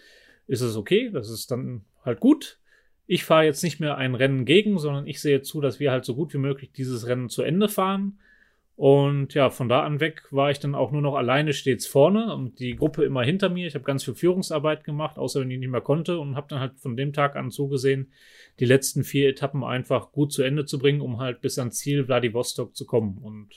ist 0.46 0.62
es 0.62 0.74
okay. 0.74 1.10
Das 1.12 1.28
ist 1.28 1.50
dann 1.50 1.84
halt 2.02 2.18
gut 2.18 2.58
ich 3.06 3.24
fahre 3.24 3.44
jetzt 3.44 3.62
nicht 3.62 3.80
mehr 3.80 3.96
ein 3.96 4.14
Rennen 4.14 4.44
gegen, 4.44 4.78
sondern 4.78 5.06
ich 5.06 5.20
sehe 5.20 5.42
zu, 5.42 5.60
dass 5.60 5.80
wir 5.80 5.90
halt 5.90 6.04
so 6.04 6.14
gut 6.14 6.34
wie 6.34 6.38
möglich 6.38 6.72
dieses 6.72 7.06
Rennen 7.06 7.28
zu 7.28 7.42
Ende 7.42 7.68
fahren. 7.68 8.18
Und 8.74 9.32
ja, 9.32 9.48
von 9.48 9.70
da 9.70 9.84
an 9.84 10.00
weg 10.00 10.24
war 10.30 10.50
ich 10.50 10.58
dann 10.58 10.74
auch 10.74 10.92
nur 10.92 11.00
noch 11.00 11.14
alleine 11.14 11.54
stets 11.54 11.86
vorne 11.86 12.34
und 12.34 12.58
die 12.58 12.76
Gruppe 12.76 13.04
immer 13.04 13.22
hinter 13.22 13.48
mir. 13.48 13.66
Ich 13.66 13.74
habe 13.74 13.84
ganz 13.84 14.04
viel 14.04 14.14
Führungsarbeit 14.14 14.84
gemacht, 14.84 15.16
außer 15.16 15.40
wenn 15.40 15.50
ich 15.50 15.58
nicht 15.58 15.70
mehr 15.70 15.80
konnte 15.80 16.18
und 16.18 16.36
habe 16.36 16.48
dann 16.50 16.60
halt 16.60 16.78
von 16.78 16.94
dem 16.94 17.14
Tag 17.14 17.36
an 17.36 17.50
zugesehen, 17.50 18.12
die 18.60 18.66
letzten 18.66 19.02
vier 19.02 19.30
Etappen 19.30 19.64
einfach 19.64 20.12
gut 20.12 20.30
zu 20.30 20.42
Ende 20.42 20.66
zu 20.66 20.78
bringen, 20.78 21.00
um 21.00 21.18
halt 21.18 21.40
bis 21.40 21.58
ans 21.58 21.76
Ziel 21.76 22.04
Vladivostok 22.04 22.76
zu 22.76 22.84
kommen. 22.84 23.16
Und 23.16 23.48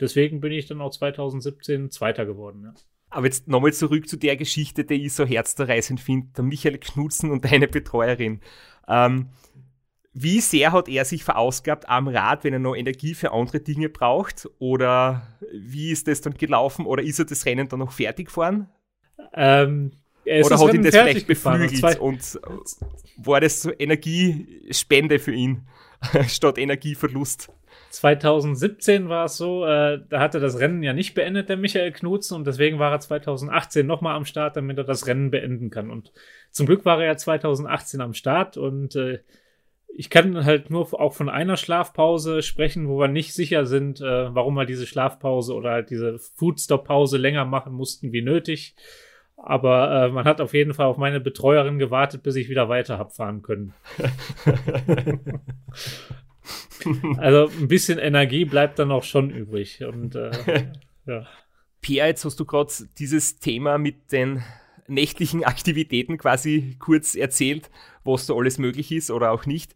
deswegen 0.00 0.40
bin 0.40 0.52
ich 0.52 0.64
dann 0.64 0.80
auch 0.80 0.90
2017 0.90 1.90
Zweiter 1.90 2.24
geworden. 2.24 2.62
Ja. 2.64 2.74
Aber 3.10 3.26
jetzt 3.26 3.46
nochmal 3.46 3.74
zurück 3.74 4.08
zu 4.08 4.16
der 4.16 4.36
Geschichte, 4.36 4.84
die 4.84 5.04
ich 5.04 5.12
so 5.12 5.26
herzzerreißend 5.26 6.00
finde, 6.00 6.28
der 6.34 6.44
Michael 6.44 6.78
Knutzen 6.78 7.30
und 7.30 7.44
deine 7.44 7.68
Betreuerin. 7.68 8.40
Ähm, 8.88 9.28
wie 10.14 10.40
sehr 10.40 10.72
hat 10.72 10.88
er 10.88 11.04
sich 11.04 11.24
verausgabt 11.24 11.88
am 11.88 12.06
Rad, 12.06 12.44
wenn 12.44 12.52
er 12.52 12.58
noch 12.58 12.74
Energie 12.74 13.14
für 13.14 13.32
andere 13.32 13.60
Dinge 13.60 13.88
braucht? 13.88 14.48
Oder 14.58 15.26
wie 15.52 15.90
ist 15.90 16.06
das 16.06 16.20
dann 16.20 16.34
gelaufen? 16.34 16.84
Oder 16.84 17.02
ist 17.02 17.18
er 17.18 17.24
das 17.24 17.46
Rennen 17.46 17.68
dann 17.68 17.78
noch 17.78 17.92
fertig 17.92 18.26
gefahren? 18.26 18.68
Ähm, 19.32 19.92
Oder 20.26 20.58
hat 20.58 20.74
ihn 20.74 20.82
das 20.82 20.94
vielleicht 20.94 21.26
beflügelt 21.26 21.98
und 21.98 22.40
war 23.16 23.40
das 23.40 23.62
so 23.62 23.72
Energiespende 23.72 25.18
für 25.18 25.32
ihn 25.32 25.66
statt 26.28 26.58
Energieverlust? 26.58 27.50
2017 27.90 29.08
war 29.08 29.26
es 29.26 29.36
so, 29.36 29.66
äh, 29.66 30.00
da 30.08 30.20
hatte 30.20 30.40
das 30.40 30.58
Rennen 30.58 30.82
ja 30.82 30.92
nicht 30.92 31.14
beendet, 31.14 31.48
der 31.48 31.58
Michael 31.58 31.92
Knutzen, 31.92 32.34
und 32.34 32.46
deswegen 32.46 32.78
war 32.78 32.90
er 32.90 33.00
2018 33.00 33.86
nochmal 33.86 34.16
am 34.16 34.24
Start, 34.24 34.56
damit 34.56 34.78
er 34.78 34.84
das 34.84 35.06
Rennen 35.06 35.30
beenden 35.30 35.70
kann. 35.70 35.90
Und 35.90 36.12
zum 36.52 36.66
Glück 36.66 36.84
war 36.84 37.00
er 37.00 37.06
ja 37.06 37.16
2018 37.16 38.00
am 38.00 38.14
Start 38.14 38.56
und 38.56 38.94
äh, 38.94 39.20
ich 39.94 40.10
kann 40.10 40.44
halt 40.44 40.70
nur 40.70 40.98
auch 40.98 41.12
von 41.12 41.28
einer 41.28 41.56
Schlafpause 41.56 42.42
sprechen, 42.42 42.88
wo 42.88 42.98
wir 42.98 43.08
nicht 43.08 43.34
sicher 43.34 43.66
sind, 43.66 44.00
äh, 44.00 44.34
warum 44.34 44.54
wir 44.54 44.64
diese 44.64 44.86
Schlafpause 44.86 45.54
oder 45.54 45.70
halt 45.70 45.90
diese 45.90 46.18
Foodstop-Pause 46.18 47.18
länger 47.18 47.44
machen 47.44 47.74
mussten 47.74 48.12
wie 48.12 48.22
nötig. 48.22 48.74
Aber 49.36 50.06
äh, 50.06 50.08
man 50.08 50.24
hat 50.24 50.40
auf 50.40 50.54
jeden 50.54 50.72
Fall 50.72 50.86
auf 50.86 50.98
meine 50.98 51.20
Betreuerin 51.20 51.78
gewartet, 51.78 52.22
bis 52.22 52.36
ich 52.36 52.48
wieder 52.48 52.68
weiter 52.68 52.98
hab 52.98 53.12
fahren 53.12 53.42
können. 53.42 53.74
also 57.18 57.48
ein 57.48 57.68
bisschen 57.68 57.98
Energie 57.98 58.44
bleibt 58.44 58.78
dann 58.78 58.92
auch 58.92 59.02
schon 59.02 59.30
übrig. 59.30 59.84
Und 59.84 60.14
äh, 60.14 60.30
ja. 61.06 61.26
Pierre, 61.80 62.08
jetzt 62.08 62.24
hast 62.24 62.38
du 62.38 62.44
gerade 62.44 62.72
dieses 62.98 63.40
Thema 63.40 63.78
mit 63.78 64.12
den 64.12 64.42
nächtlichen 64.94 65.44
Aktivitäten 65.44 66.18
quasi 66.18 66.76
kurz 66.78 67.14
erzählt, 67.14 67.70
was 68.04 68.26
da 68.26 68.34
alles 68.34 68.58
möglich 68.58 68.92
ist 68.92 69.10
oder 69.10 69.32
auch 69.32 69.46
nicht. 69.46 69.74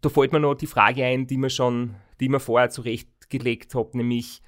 Da 0.00 0.08
fällt 0.08 0.32
mir 0.32 0.40
noch 0.40 0.54
die 0.54 0.66
Frage 0.66 1.04
ein, 1.04 1.26
die 1.26 1.38
mir 1.38 1.50
schon, 1.50 1.96
die 2.20 2.28
mir 2.28 2.40
vorher 2.40 2.70
zurechtgelegt 2.70 3.74
habe, 3.74 3.96
nämlich 3.96 4.42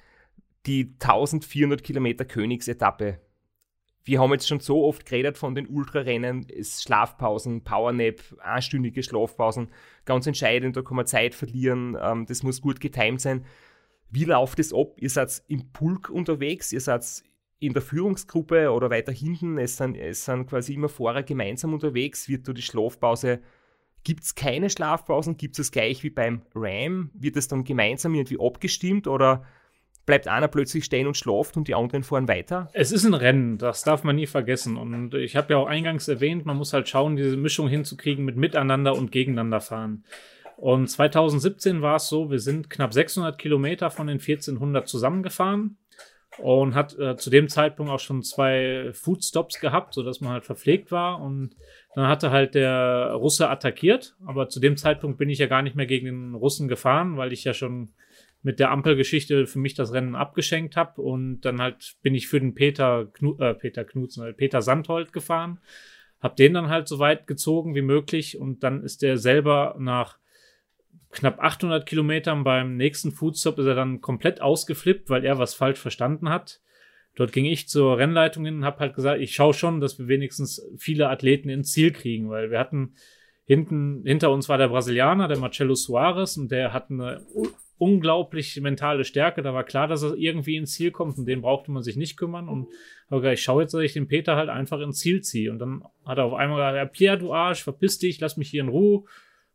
die 0.65 0.93
1400 0.99 1.83
Kilometer 1.83 2.25
Königsetappe. 2.25 3.19
Wir 4.03 4.21
haben 4.21 4.31
jetzt 4.31 4.47
schon 4.47 4.61
so 4.61 4.85
oft 4.85 5.05
geredet 5.05 5.37
von 5.37 5.53
den 5.53 5.67
Ultrarennen, 5.67 6.47
Schlafpausen, 6.63 7.63
Powernap, 7.63 8.21
einstündige 8.39 9.03
Schlafpausen, 9.03 9.69
ganz 10.05 10.27
entscheidend, 10.27 10.77
da 10.77 10.81
kann 10.81 10.95
man 10.95 11.05
Zeit 11.05 11.35
verlieren, 11.35 11.97
ähm, 12.01 12.25
das 12.25 12.41
muss 12.41 12.61
gut 12.61 12.79
getimt 12.79 13.19
sein. 13.19 13.45
Wie 14.09 14.23
läuft 14.23 14.59
es 14.59 14.73
ab? 14.73 14.93
Ihr 14.97 15.09
seid 15.09 15.43
im 15.49 15.73
Pulk 15.73 16.09
unterwegs, 16.09 16.71
ihr 16.71 16.79
seid 16.79 17.03
in 17.59 17.73
der 17.73 17.81
Führungsgruppe 17.81 18.71
oder 18.71 18.89
weiter 18.89 19.11
hinten, 19.11 19.57
es 19.57 19.77
sind, 19.77 19.95
es 19.95 20.25
sind 20.25 20.47
quasi 20.47 20.73
immer 20.73 20.89
Fahrer 20.89 21.23
gemeinsam 21.23 21.73
unterwegs, 21.73 22.29
wird 22.29 22.47
da 22.47 22.53
die 22.53 22.61
Schlafpause, 22.61 23.39
gibt 24.03 24.23
es 24.23 24.35
keine 24.35 24.69
Schlafpausen, 24.69 25.37
gibt 25.37 25.57
es 25.57 25.71
gleich 25.71 26.03
wie 26.03 26.09
beim 26.09 26.43
Ram, 26.53 27.09
wird 27.13 27.35
es 27.35 27.47
dann 27.47 27.63
gemeinsam 27.63 28.13
irgendwie 28.13 28.39
abgestimmt 28.39 29.07
oder 29.07 29.43
bleibt 30.05 30.27
einer 30.27 30.47
plötzlich 30.47 30.85
stehen 30.85 31.07
und 31.07 31.17
schlaft 31.17 31.57
und 31.57 31.67
die 31.67 31.75
anderen 31.75 32.03
fahren 32.03 32.27
weiter? 32.27 32.69
Es 32.73 32.91
ist 32.91 33.05
ein 33.05 33.15
Rennen, 33.15 33.57
das 33.57 33.83
darf 33.83 34.03
man 34.03 34.15
nie 34.15 34.27
vergessen 34.27 34.77
und 34.77 35.15
ich 35.15 35.35
habe 35.35 35.53
ja 35.53 35.57
auch 35.57 35.67
eingangs 35.67 36.07
erwähnt, 36.07 36.45
man 36.45 36.57
muss 36.57 36.73
halt 36.73 36.87
schauen, 36.87 37.15
diese 37.15 37.37
Mischung 37.37 37.67
hinzukriegen 37.67 38.23
mit 38.23 38.37
miteinander 38.37 38.95
und 38.95 39.11
gegeneinander 39.11 39.61
fahren. 39.61 40.05
Und 40.57 40.87
2017 40.87 41.81
war 41.81 41.97
es 41.97 42.07
so, 42.07 42.31
wir 42.31 42.39
sind 42.39 42.69
knapp 42.69 42.93
600 42.93 43.37
Kilometer 43.37 43.91
von 43.91 44.07
den 44.07 44.19
1400 44.19 44.87
zusammengefahren 44.87 45.77
und 46.39 46.75
hat 46.75 46.97
äh, 46.99 47.15
zu 47.17 47.29
dem 47.29 47.49
Zeitpunkt 47.49 47.91
auch 47.91 47.99
schon 47.99 48.23
zwei 48.23 48.89
Foodstops 48.93 49.59
gehabt, 49.59 49.93
sodass 49.93 50.21
man 50.21 50.33
halt 50.33 50.45
verpflegt 50.45 50.91
war. 50.91 51.21
Und 51.21 51.55
dann 51.95 52.07
hatte 52.07 52.31
halt 52.31 52.55
der 52.55 53.13
Russe 53.13 53.49
attackiert, 53.49 54.15
aber 54.25 54.49
zu 54.49 54.59
dem 54.59 54.77
Zeitpunkt 54.77 55.17
bin 55.17 55.29
ich 55.29 55.39
ja 55.39 55.47
gar 55.47 55.61
nicht 55.61 55.75
mehr 55.75 55.87
gegen 55.87 56.05
den 56.05 56.35
Russen 56.35 56.67
gefahren, 56.67 57.17
weil 57.17 57.33
ich 57.33 57.43
ja 57.43 57.53
schon 57.53 57.89
mit 58.43 58.59
der 58.59 58.71
Ampelgeschichte 58.71 59.47
für 59.47 59.59
mich 59.59 59.73
das 59.73 59.93
Rennen 59.93 60.15
abgeschenkt 60.15 60.75
habe 60.75 61.01
und 61.01 61.41
dann 61.41 61.59
halt 61.59 61.95
bin 62.01 62.15
ich 62.15 62.27
für 62.27 62.39
den 62.39 62.53
Peter 62.53 63.07
Knu 63.13 63.35
äh, 63.39 63.55
Peter 63.55 63.83
Knutzen, 63.83 64.25
äh, 64.25 64.33
Peter 64.33 64.61
Sandhold 64.61 65.11
gefahren, 65.11 65.59
hab 66.19 66.35
den 66.35 66.53
dann 66.53 66.69
halt 66.69 66.87
so 66.87 66.99
weit 66.99 67.27
gezogen 67.27 67.75
wie 67.75 67.81
möglich. 67.81 68.39
Und 68.39 68.63
dann 68.63 68.83
ist 68.83 69.01
der 69.01 69.17
selber 69.17 69.75
nach 69.79 70.17
knapp 71.11 71.39
800 71.39 71.85
Kilometern 71.85 72.43
beim 72.43 72.77
nächsten 72.77 73.11
Foodstop 73.11 73.59
ist 73.59 73.65
er 73.65 73.75
dann 73.75 74.01
komplett 74.01 74.41
ausgeflippt, 74.41 75.09
weil 75.09 75.25
er 75.25 75.39
was 75.39 75.53
falsch 75.53 75.79
verstanden 75.79 76.29
hat. 76.29 76.61
Dort 77.15 77.31
ging 77.31 77.45
ich 77.45 77.67
zur 77.67 77.97
Rennleitung 77.97 78.45
hin 78.45 78.57
und 78.57 78.65
habe 78.65 78.79
halt 78.79 78.95
gesagt, 78.95 79.21
ich 79.21 79.33
schaue 79.33 79.53
schon, 79.53 79.81
dass 79.81 79.97
wir 79.97 80.07
wenigstens 80.07 80.63
viele 80.77 81.09
Athleten 81.09 81.49
ins 81.49 81.71
Ziel 81.71 81.91
kriegen, 81.91 82.29
weil 82.29 82.51
wir 82.51 82.59
hatten 82.59 82.93
hinten, 83.45 84.03
hinter 84.05 84.31
uns 84.31 84.49
war 84.49 84.57
der 84.57 84.67
Brasilianer, 84.67 85.27
der 85.27 85.39
Marcelo 85.39 85.73
Soares, 85.73 86.37
und 86.37 86.51
der 86.51 86.73
hat 86.73 86.91
eine 86.91 87.25
unglaublich 87.79 88.59
mentale 88.59 89.03
Stärke. 89.03 89.41
Da 89.41 89.53
war 89.53 89.63
klar, 89.63 89.87
dass 89.87 90.03
er 90.03 90.15
irgendwie 90.15 90.57
ins 90.57 90.73
Ziel 90.73 90.91
kommt 90.91 91.17
und 91.17 91.25
den 91.25 91.41
brauchte 91.41 91.71
man 91.71 91.83
sich 91.83 91.95
nicht 91.95 92.17
kümmern. 92.17 92.49
Und 92.49 92.67
habe 93.09 93.21
gesagt, 93.21 93.39
ich 93.39 93.43
schaue 93.43 93.63
jetzt, 93.63 93.73
dass 93.73 93.81
ich 93.81 93.93
den 93.93 94.07
Peter 94.07 94.35
halt 94.35 94.49
einfach 94.49 94.79
ins 94.81 94.99
Ziel 94.99 95.21
ziehe. 95.21 95.51
Und 95.51 95.59
dann 95.59 95.83
hat 96.05 96.17
er 96.17 96.25
auf 96.25 96.33
einmal 96.33 96.57
gesagt, 96.57 96.75
ja, 96.75 96.85
Pierre, 96.85 97.17
du 97.17 97.33
Arsch, 97.33 97.63
verpiss 97.63 97.99
dich, 97.99 98.19
lass 98.19 98.37
mich 98.37 98.49
hier 98.49 98.61
in 98.61 98.69
Ruhe. 98.69 99.03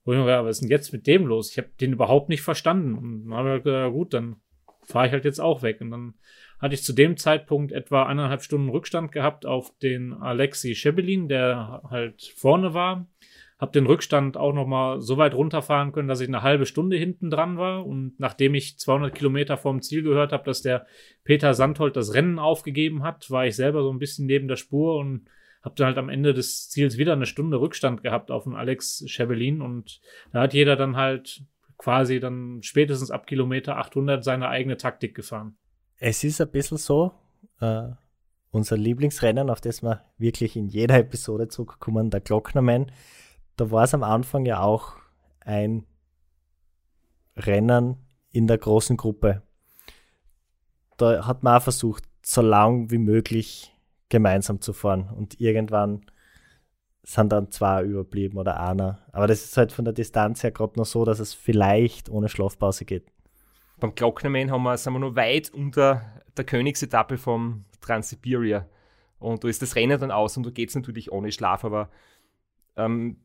Wo 0.04 0.12
ich 0.12 0.18
mir 0.18 0.24
gedacht, 0.24 0.44
was 0.44 0.56
ist 0.56 0.62
denn 0.62 0.70
jetzt 0.70 0.92
mit 0.92 1.06
dem 1.06 1.26
los? 1.26 1.50
Ich 1.50 1.58
habe 1.58 1.70
den 1.80 1.92
überhaupt 1.92 2.28
nicht 2.28 2.42
verstanden. 2.42 2.94
Und 2.94 3.24
dann 3.24 3.34
habe 3.34 3.56
ich 3.58 3.62
gesagt, 3.62 3.92
gut, 3.92 4.14
dann 4.14 4.36
fahre 4.84 5.06
ich 5.06 5.12
halt 5.12 5.24
jetzt 5.24 5.40
auch 5.40 5.62
weg. 5.62 5.80
Und 5.80 5.90
dann 5.90 6.14
hatte 6.60 6.74
ich 6.74 6.82
zu 6.82 6.92
dem 6.92 7.16
Zeitpunkt 7.16 7.72
etwa 7.72 8.04
eineinhalb 8.04 8.42
Stunden 8.42 8.68
Rückstand 8.68 9.12
gehabt 9.12 9.46
auf 9.46 9.76
den 9.78 10.12
Alexi 10.12 10.74
Schebelin, 10.74 11.28
der 11.28 11.82
halt 11.88 12.32
vorne 12.36 12.74
war. 12.74 13.08
Hab 13.58 13.72
den 13.72 13.86
Rückstand 13.86 14.36
auch 14.36 14.52
noch 14.52 14.66
mal 14.66 15.00
so 15.00 15.18
weit 15.18 15.34
runterfahren 15.34 15.92
können, 15.92 16.08
dass 16.08 16.20
ich 16.20 16.26
eine 16.26 16.42
halbe 16.42 16.66
Stunde 16.66 16.96
hinten 16.96 17.30
dran 17.30 17.58
war. 17.58 17.86
Und 17.86 18.14
nachdem 18.18 18.54
ich 18.54 18.76
200 18.78 19.14
Kilometer 19.14 19.56
vorm 19.56 19.82
Ziel 19.82 20.02
gehört 20.02 20.32
habe, 20.32 20.44
dass 20.44 20.62
der 20.62 20.86
Peter 21.22 21.54
Sandholt 21.54 21.94
das 21.94 22.12
Rennen 22.12 22.40
aufgegeben 22.40 23.04
hat, 23.04 23.30
war 23.30 23.46
ich 23.46 23.54
selber 23.54 23.82
so 23.82 23.92
ein 23.92 24.00
bisschen 24.00 24.26
neben 24.26 24.48
der 24.48 24.56
Spur 24.56 24.96
und 24.96 25.28
habe 25.62 25.74
dann 25.76 25.86
halt 25.88 25.98
am 25.98 26.08
Ende 26.08 26.34
des 26.34 26.68
Ziels 26.68 26.98
wieder 26.98 27.12
eine 27.12 27.26
Stunde 27.26 27.60
Rückstand 27.60 28.02
gehabt 28.02 28.30
auf 28.30 28.44
den 28.44 28.54
Alex 28.54 29.04
Schebelin 29.06 29.62
und 29.62 30.00
da 30.32 30.42
hat 30.42 30.54
jeder 30.54 30.76
dann 30.76 30.96
halt 30.96 31.44
quasi 31.78 32.20
dann 32.20 32.62
spätestens 32.62 33.10
ab 33.10 33.26
Kilometer 33.26 33.76
800 33.76 34.22
seine 34.22 34.48
eigene 34.48 34.76
Taktik 34.76 35.14
gefahren. 35.14 35.56
Es 35.98 36.24
ist 36.24 36.40
ein 36.40 36.50
bisschen 36.50 36.78
so, 36.78 37.12
äh, 37.60 37.88
unser 38.50 38.76
Lieblingsrennen, 38.76 39.50
auf 39.50 39.60
das 39.60 39.82
wir 39.82 40.04
wirklich 40.18 40.56
in 40.56 40.68
jeder 40.68 40.98
Episode 40.98 41.48
zurückkommen, 41.48 42.10
der 42.10 42.20
Glocknerman, 42.20 42.92
da 43.56 43.70
war 43.70 43.84
es 43.84 43.94
am 43.94 44.02
Anfang 44.02 44.46
ja 44.46 44.60
auch 44.60 44.96
ein 45.40 45.86
Rennen 47.36 47.96
in 48.30 48.46
der 48.46 48.58
großen 48.58 48.96
Gruppe. 48.96 49.42
Da 50.98 51.26
hat 51.26 51.42
man 51.42 51.56
auch 51.56 51.62
versucht, 51.62 52.04
so 52.24 52.42
lang 52.42 52.90
wie 52.90 52.98
möglich 52.98 53.71
gemeinsam 54.12 54.60
zu 54.60 54.74
fahren. 54.74 55.08
Und 55.16 55.40
irgendwann 55.40 56.04
sind 57.02 57.32
dann 57.32 57.50
zwei 57.50 57.82
überblieben 57.82 58.36
oder 58.36 58.60
einer. 58.60 59.00
Aber 59.10 59.26
das 59.26 59.42
ist 59.42 59.56
halt 59.56 59.72
von 59.72 59.86
der 59.86 59.94
Distanz 59.94 60.42
her 60.42 60.50
gerade 60.50 60.78
noch 60.78 60.84
so, 60.84 61.04
dass 61.06 61.18
es 61.18 61.32
vielleicht 61.32 62.10
ohne 62.10 62.28
Schlafpause 62.28 62.84
geht. 62.84 63.06
Beim 63.80 63.94
Glocknerman 63.94 64.50
haben 64.50 64.64
wir, 64.64 64.76
sind 64.76 64.92
wir 64.92 64.98
noch 64.98 65.16
weit 65.16 65.50
unter 65.54 66.02
der 66.36 66.44
Königsetappe 66.44 67.16
vom 67.16 67.64
Transsibiria. 67.80 68.68
Und 69.18 69.42
da 69.42 69.48
ist 69.48 69.62
das 69.62 69.76
Rennen 69.76 69.98
dann 69.98 70.10
aus 70.10 70.36
und 70.36 70.44
da 70.44 70.50
geht 70.50 70.68
es 70.68 70.74
natürlich 70.74 71.10
ohne 71.10 71.32
Schlaf. 71.32 71.64
Aber 71.64 71.88
ähm, 72.76 73.16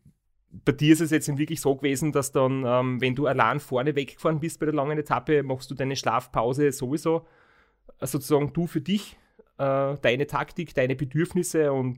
bei 0.49 0.71
dir 0.71 0.93
ist 0.93 1.01
es 1.01 1.11
jetzt 1.11 1.27
wirklich 1.37 1.59
so 1.59 1.75
gewesen, 1.75 2.13
dass 2.13 2.31
dann, 2.31 2.63
ähm, 2.65 3.01
wenn 3.01 3.13
du 3.13 3.27
allein 3.27 3.59
vorne 3.59 3.93
weggefahren 3.93 4.39
bist 4.39 4.61
bei 4.61 4.65
der 4.65 4.75
langen 4.75 4.97
Etappe, 4.97 5.43
machst 5.43 5.69
du 5.69 5.75
deine 5.75 5.97
Schlafpause 5.97 6.71
sowieso 6.71 7.27
äh, 7.99 8.07
sozusagen 8.07 8.53
du 8.53 8.67
für 8.67 8.81
dich 8.81 9.17
deine 9.57 10.27
Taktik, 10.27 10.73
deine 10.75 10.95
Bedürfnisse 10.95 11.71
und 11.73 11.97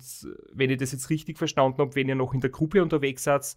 wenn 0.53 0.69
ich 0.69 0.77
das 0.77 0.93
jetzt 0.93 1.09
richtig 1.09 1.37
verstanden 1.37 1.79
habe, 1.79 1.95
wenn 1.95 2.07
ihr 2.07 2.15
noch 2.15 2.33
in 2.33 2.39
der 2.39 2.49
Gruppe 2.49 2.81
unterwegs 2.81 3.25
seid, 3.25 3.55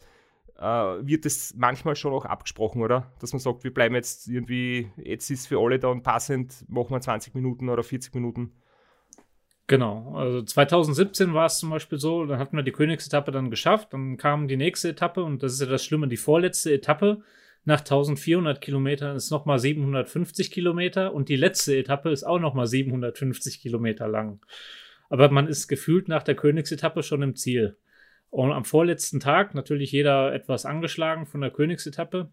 äh, 0.58 0.64
wird 0.64 1.24
das 1.24 1.54
manchmal 1.56 1.96
schon 1.96 2.12
auch 2.12 2.24
abgesprochen, 2.24 2.82
oder? 2.82 3.12
Dass 3.20 3.32
man 3.32 3.40
sagt, 3.40 3.64
wir 3.64 3.72
bleiben 3.72 3.94
jetzt 3.94 4.28
irgendwie, 4.28 4.90
jetzt 4.96 5.30
ist 5.30 5.48
für 5.48 5.60
alle 5.60 5.78
dann 5.78 6.02
passend, 6.02 6.64
machen 6.68 6.90
wir 6.90 7.00
20 7.00 7.34
Minuten 7.34 7.68
oder 7.68 7.82
40 7.82 8.14
Minuten. 8.14 8.52
Genau, 9.66 10.14
also 10.16 10.42
2017 10.42 11.34
war 11.34 11.46
es 11.46 11.58
zum 11.58 11.70
Beispiel 11.70 11.98
so, 11.98 12.26
dann 12.26 12.38
hatten 12.38 12.56
wir 12.56 12.62
die 12.62 12.72
Königsetappe 12.72 13.30
dann 13.30 13.50
geschafft, 13.50 13.92
dann 13.92 14.16
kam 14.16 14.48
die 14.48 14.56
nächste 14.56 14.90
Etappe 14.90 15.22
und 15.22 15.42
das 15.42 15.54
ist 15.54 15.60
ja 15.60 15.66
das 15.66 15.84
Schlimme, 15.84 16.08
die 16.08 16.16
vorletzte 16.16 16.72
Etappe 16.72 17.22
nach 17.64 17.80
1400 17.80 18.60
Kilometern 18.60 19.16
ist 19.16 19.30
nochmal 19.30 19.58
750 19.58 20.50
Kilometer 20.50 21.14
und 21.14 21.28
die 21.28 21.36
letzte 21.36 21.76
Etappe 21.76 22.10
ist 22.10 22.24
auch 22.24 22.40
nochmal 22.40 22.66
750 22.66 23.60
Kilometer 23.60 24.08
lang. 24.08 24.40
Aber 25.08 25.30
man 25.30 25.46
ist 25.46 25.68
gefühlt 25.68 26.08
nach 26.08 26.22
der 26.22 26.34
Königsetappe 26.34 27.02
schon 27.02 27.22
im 27.22 27.36
Ziel. 27.36 27.76
Und 28.30 28.50
am 28.50 28.64
vorletzten 28.64 29.20
Tag, 29.20 29.54
natürlich 29.54 29.92
jeder 29.92 30.32
etwas 30.32 30.64
angeschlagen 30.64 31.26
von 31.26 31.42
der 31.42 31.50
Königsetappe, 31.50 32.30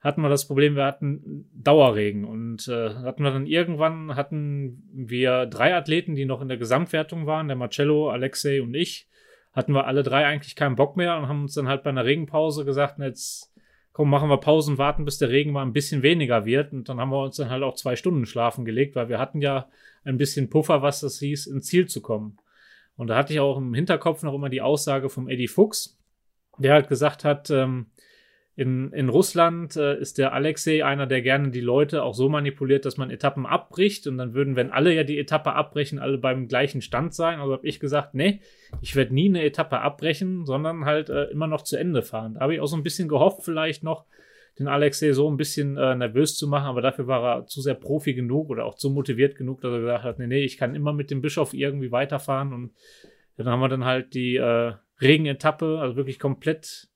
hatten 0.00 0.22
wir 0.22 0.28
das 0.28 0.46
Problem, 0.46 0.76
wir 0.76 0.84
hatten 0.84 1.50
Dauerregen 1.52 2.24
und 2.24 2.68
äh, 2.68 2.90
hatten 2.90 3.24
wir 3.24 3.32
dann 3.32 3.46
irgendwann 3.46 4.14
hatten 4.14 4.88
wir 4.92 5.46
drei 5.46 5.74
Athleten, 5.74 6.14
die 6.14 6.26
noch 6.26 6.40
in 6.40 6.48
der 6.48 6.58
Gesamtwertung 6.58 7.26
waren, 7.26 7.48
der 7.48 7.56
Marcello, 7.56 8.10
Alexei 8.10 8.62
und 8.62 8.74
ich, 8.74 9.08
hatten 9.52 9.72
wir 9.72 9.86
alle 9.86 10.04
drei 10.04 10.26
eigentlich 10.26 10.54
keinen 10.54 10.76
Bock 10.76 10.96
mehr 10.96 11.16
und 11.16 11.28
haben 11.28 11.42
uns 11.42 11.54
dann 11.54 11.66
halt 11.66 11.82
bei 11.82 11.90
einer 11.90 12.04
Regenpause 12.04 12.64
gesagt, 12.64 13.00
jetzt 13.00 13.52
komm, 13.96 14.10
machen 14.10 14.28
wir 14.28 14.36
Pausen, 14.36 14.76
warten, 14.76 15.06
bis 15.06 15.16
der 15.16 15.30
Regen 15.30 15.52
mal 15.52 15.62
ein 15.62 15.72
bisschen 15.72 16.02
weniger 16.02 16.44
wird. 16.44 16.74
Und 16.74 16.86
dann 16.86 17.00
haben 17.00 17.08
wir 17.08 17.22
uns 17.22 17.36
dann 17.36 17.48
halt 17.48 17.62
auch 17.62 17.76
zwei 17.76 17.96
Stunden 17.96 18.26
schlafen 18.26 18.66
gelegt, 18.66 18.94
weil 18.94 19.08
wir 19.08 19.18
hatten 19.18 19.40
ja 19.40 19.70
ein 20.04 20.18
bisschen 20.18 20.50
Puffer, 20.50 20.82
was 20.82 21.00
das 21.00 21.18
hieß, 21.18 21.46
ins 21.46 21.64
Ziel 21.64 21.88
zu 21.88 22.02
kommen. 22.02 22.36
Und 22.98 23.06
da 23.06 23.16
hatte 23.16 23.32
ich 23.32 23.40
auch 23.40 23.56
im 23.56 23.72
Hinterkopf 23.72 24.22
noch 24.22 24.34
immer 24.34 24.50
die 24.50 24.60
Aussage 24.60 25.08
vom 25.08 25.30
Eddie 25.30 25.48
Fuchs, 25.48 25.98
der 26.58 26.74
halt 26.74 26.90
gesagt 26.90 27.24
hat, 27.24 27.48
ähm, 27.48 27.86
In, 28.58 28.90
in 28.92 29.10
Russland 29.10 29.76
äh, 29.76 30.00
ist 30.00 30.16
der 30.16 30.32
Alexei 30.32 30.82
einer, 30.82 31.06
der 31.06 31.20
gerne 31.20 31.50
die 31.50 31.60
Leute 31.60 32.02
auch 32.02 32.14
so 32.14 32.30
manipuliert, 32.30 32.86
dass 32.86 32.96
man 32.96 33.10
Etappen 33.10 33.44
abbricht 33.44 34.06
und 34.06 34.16
dann 34.16 34.32
würden, 34.32 34.56
wenn 34.56 34.70
alle 34.70 34.94
ja 34.94 35.04
die 35.04 35.18
Etappe 35.18 35.52
abbrechen, 35.52 35.98
alle 35.98 36.16
beim 36.16 36.48
gleichen 36.48 36.80
Stand 36.80 37.12
sein. 37.12 37.38
Also 37.38 37.52
habe 37.52 37.66
ich 37.66 37.80
gesagt, 37.80 38.14
nee, 38.14 38.40
ich 38.80 38.96
werde 38.96 39.12
nie 39.12 39.28
eine 39.28 39.44
Etappe 39.44 39.80
abbrechen, 39.80 40.46
sondern 40.46 40.86
halt 40.86 41.10
äh, 41.10 41.24
immer 41.24 41.46
noch 41.46 41.62
zu 41.62 41.76
Ende 41.76 42.00
fahren. 42.00 42.34
Da 42.34 42.40
habe 42.40 42.54
ich 42.54 42.60
auch 42.60 42.66
so 42.66 42.76
ein 42.76 42.82
bisschen 42.82 43.08
gehofft, 43.08 43.42
vielleicht 43.44 43.84
noch 43.84 44.06
den 44.58 44.68
Alexei 44.68 45.12
so 45.12 45.30
ein 45.30 45.36
bisschen 45.36 45.76
äh, 45.76 45.94
nervös 45.94 46.38
zu 46.38 46.48
machen, 46.48 46.64
aber 46.64 46.80
dafür 46.80 47.06
war 47.06 47.36
er 47.40 47.46
zu 47.46 47.60
sehr 47.60 47.74
Profi 47.74 48.14
genug 48.14 48.48
oder 48.48 48.64
auch 48.64 48.76
zu 48.76 48.88
motiviert 48.88 49.36
genug, 49.36 49.60
dass 49.60 49.72
er 49.72 49.80
gesagt 49.80 50.04
hat, 50.04 50.18
nee, 50.18 50.26
nee, 50.26 50.44
ich 50.44 50.56
kann 50.56 50.74
immer 50.74 50.94
mit 50.94 51.10
dem 51.10 51.20
Bischof 51.20 51.52
irgendwie 51.52 51.92
weiterfahren 51.92 52.54
und 52.54 52.72
dann 53.36 53.48
haben 53.48 53.60
wir 53.60 53.68
dann 53.68 53.84
halt 53.84 54.14
die 54.14 54.36
äh, 54.36 54.72
Regenetappe, 55.02 55.78
also 55.78 55.96
wirklich 55.96 56.18
komplett 56.18 56.88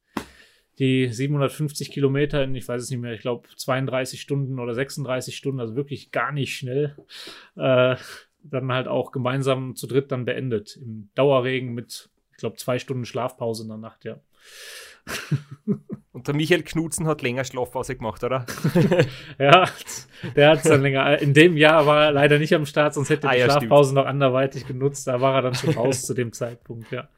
die 0.80 1.08
750 1.08 1.90
Kilometer 1.90 2.42
in, 2.42 2.54
ich 2.54 2.66
weiß 2.66 2.82
es 2.82 2.90
nicht 2.90 3.00
mehr, 3.00 3.12
ich 3.12 3.20
glaube 3.20 3.48
32 3.54 4.20
Stunden 4.20 4.58
oder 4.58 4.74
36 4.74 5.36
Stunden, 5.36 5.60
also 5.60 5.76
wirklich 5.76 6.10
gar 6.10 6.32
nicht 6.32 6.56
schnell, 6.56 6.96
äh, 7.56 7.96
dann 8.42 8.72
halt 8.72 8.88
auch 8.88 9.12
gemeinsam 9.12 9.76
zu 9.76 9.86
dritt 9.86 10.10
dann 10.10 10.24
beendet. 10.24 10.76
Im 10.76 11.10
Dauerregen 11.14 11.74
mit, 11.74 12.08
ich 12.32 12.38
glaube, 12.38 12.56
zwei 12.56 12.78
Stunden 12.78 13.04
Schlafpause 13.04 13.64
in 13.64 13.68
der 13.68 13.78
Nacht, 13.78 14.04
ja. 14.04 14.20
Und 16.12 16.26
der 16.26 16.34
Michael 16.34 16.62
Knutzen 16.62 17.06
hat 17.06 17.22
länger 17.22 17.44
Schlafpause 17.44 17.96
gemacht, 17.96 18.24
oder? 18.24 18.44
ja, 19.38 19.68
der 20.34 20.50
hat 20.50 20.58
es 20.58 20.64
dann 20.64 20.82
länger. 20.82 21.18
In 21.18 21.34
dem 21.34 21.56
Jahr 21.56 21.86
war 21.86 22.06
er 22.06 22.12
leider 22.12 22.38
nicht 22.38 22.54
am 22.54 22.66
Start, 22.66 22.94
sonst 22.94 23.10
hätte 23.10 23.26
er 23.26 23.30
ah, 23.30 23.34
die 23.34 23.40
ja, 23.40 23.44
Schlafpause 23.46 23.90
stimmt. 23.90 24.04
noch 24.04 24.06
anderweitig 24.06 24.66
genutzt. 24.66 25.06
Da 25.06 25.20
war 25.20 25.36
er 25.36 25.42
dann 25.42 25.54
schon 25.54 25.74
raus 25.74 26.02
zu 26.06 26.14
dem 26.14 26.32
Zeitpunkt, 26.32 26.90
ja. 26.90 27.08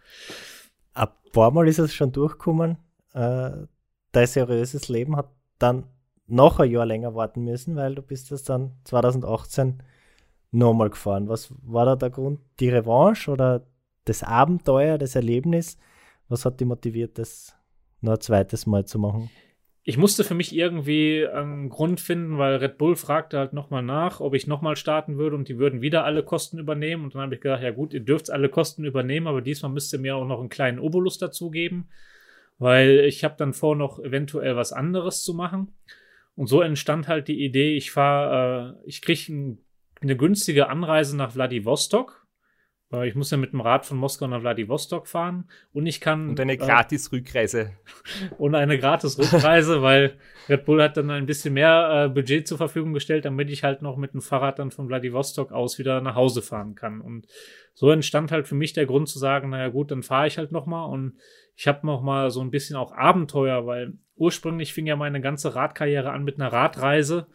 Ein 0.95 1.09
paar 1.33 1.51
Mal 1.53 1.69
ist 1.69 1.79
es 1.79 1.95
schon 1.95 2.13
durchgekommen. 2.13 2.77
Äh, 3.15 3.67
dein 4.13 4.27
seriöses 4.27 4.89
Leben 4.89 5.17
hat 5.17 5.31
dann 5.59 5.85
noch 6.27 6.61
ein 6.61 6.71
Jahr 6.71 6.87
länger 6.87 7.15
warten 7.15 7.45
müssen, 7.45 7.77
weil 7.77 7.95
du 7.95 8.03
bist 8.03 8.31
das 8.31 8.43
dann 8.43 8.73
2018 8.85 9.83
nochmal 10.51 10.91
gefahren. 10.91 11.29
Was 11.29 11.53
war 11.63 11.87
da 11.87 11.97
der 11.97 12.11
Grund? 12.11 12.41
Die 12.61 12.69
Revanche 12.69 13.31
oder 13.31 13.67
das 14.05 14.23
Abenteuer, 14.23 14.99
das 14.99 15.15
Erlebnis? 15.15 15.79
Was 16.29 16.45
hat 16.45 16.61
dich 16.61 16.67
motiviert, 16.67 17.19
das 17.19 17.55
noch 18.01 18.15
ein 18.15 18.21
zweites 18.21 18.67
Mal 18.67 18.85
zu 18.85 18.99
machen? 18.99 19.31
Ich 19.85 19.99
musste 19.99 20.23
für 20.23 20.35
mich 20.35 20.55
irgendwie 20.55 21.27
einen 21.27 21.69
Grund 21.69 22.01
finden, 22.01 22.39
weil 22.39 22.57
Red 22.57 22.79
Bull 22.79 22.95
fragte 22.95 23.39
halt 23.39 23.53
nochmal 23.53 23.83
nach, 23.83 24.21
ob 24.21 24.35
ich 24.35 24.47
nochmal 24.47 24.77
starten 24.77 25.19
würde 25.19 25.35
und 25.35 25.49
die 25.49 25.59
würden 25.59 25.81
wieder 25.83 26.05
alle 26.05 26.23
Kosten 26.23 26.59
übernehmen. 26.59 27.03
Und 27.05 27.15
dann 27.15 27.23
habe 27.23 27.35
ich 27.35 27.41
gedacht, 27.41 27.63
ja 27.63 27.73
gut, 27.73 27.93
ihr 27.93 28.01
dürft 28.01 28.31
alle 28.31 28.49
Kosten 28.49 28.85
übernehmen, 28.85 29.27
aber 29.27 29.41
diesmal 29.43 29.73
müsst 29.73 29.93
ihr 29.93 29.99
mir 29.99 30.15
auch 30.15 30.25
noch 30.25 30.39
einen 30.39 30.51
kleinen 30.51 30.79
Obolus 30.79 31.19
dazugeben, 31.19 31.89
weil 32.63 33.01
ich 33.01 33.25
habe 33.25 33.35
dann 33.37 33.53
vor, 33.53 33.75
noch 33.75 33.99
eventuell 33.99 34.55
was 34.55 34.73
anderes 34.73 35.25
zu 35.25 35.35
machen. 35.35 35.75
Und 36.37 36.47
so 36.47 36.63
entstand 36.63 37.09
halt 37.09 37.27
die 37.29 37.45
Idee, 37.45 37.77
ich 37.77 37.91
fahre, 37.91 38.79
äh, 38.79 38.89
ich 38.89 39.03
kriege 39.03 39.33
ein, 39.33 39.59
eine 40.01 40.17
günstige 40.17 40.69
Anreise 40.69 41.17
nach 41.17 41.33
Vladivostok 41.33 42.23
weil 42.93 43.09
ich 43.09 43.15
muss 43.15 43.31
ja 43.31 43.39
mit 43.39 43.53
dem 43.53 43.63
Rad 43.63 43.87
von 43.87 43.97
Moskau 43.97 44.27
nach 44.27 44.43
Vladivostok 44.43 45.09
fahren 45.09 45.49
und 45.73 45.87
ich 45.87 46.01
kann. 46.01 46.29
Und 46.29 46.41
eine 46.41 46.53
äh, 46.53 46.57
gratis 46.59 47.11
Rückreise. 47.11 47.73
und 48.39 48.55
eine 48.55 48.79
gratis 48.79 49.19
Rückreise, 49.19 49.81
weil 49.81 50.19
Red 50.51 50.67
Bull 50.67 50.83
hat 50.83 50.99
dann 50.99 51.11
ein 51.11 51.25
bisschen 51.25 51.55
mehr 51.55 52.05
äh, 52.05 52.09
Budget 52.11 52.47
zur 52.47 52.59
Verfügung 52.59 52.93
gestellt, 52.93 53.25
damit 53.25 53.49
ich 53.49 53.65
halt 53.65 53.81
noch 53.81 53.97
mit 53.97 54.13
dem 54.13 54.21
Fahrrad 54.21 54.59
dann 54.59 54.71
von 54.71 54.89
Vladivostok 54.89 55.53
aus 55.53 55.79
wieder 55.79 56.03
nach 56.03 56.17
Hause 56.17 56.43
fahren 56.43 56.75
kann. 56.75 57.01
Und 57.01 57.27
so 57.73 57.91
entstand 57.91 58.31
halt 58.31 58.47
für 58.47 58.55
mich 58.57 58.75
der 58.75 58.85
Grund 58.85 59.09
zu 59.09 59.19
sagen, 59.19 59.49
naja 59.49 59.69
gut, 59.69 59.91
dann 59.91 60.03
fahre 60.03 60.27
ich 60.27 60.37
halt 60.37 60.53
nochmal 60.53 60.91
und 60.91 61.17
ich 61.57 61.69
habe 61.69 61.87
nochmal 61.87 62.31
so 62.31 62.41
ein 62.41 62.51
bisschen 62.51 62.77
auch 62.77 62.93
Abenteuer, 62.93 63.67
weil 63.67 63.95
ursprünglich 64.17 64.73
fing 64.73 64.87
ja 64.87 64.97
meine 64.97 65.21
ganze 65.21 65.55
Radkarriere 65.55 66.11
an 66.11 66.25
mit 66.25 66.37
einer 66.37 66.53
Radreise 66.53 67.27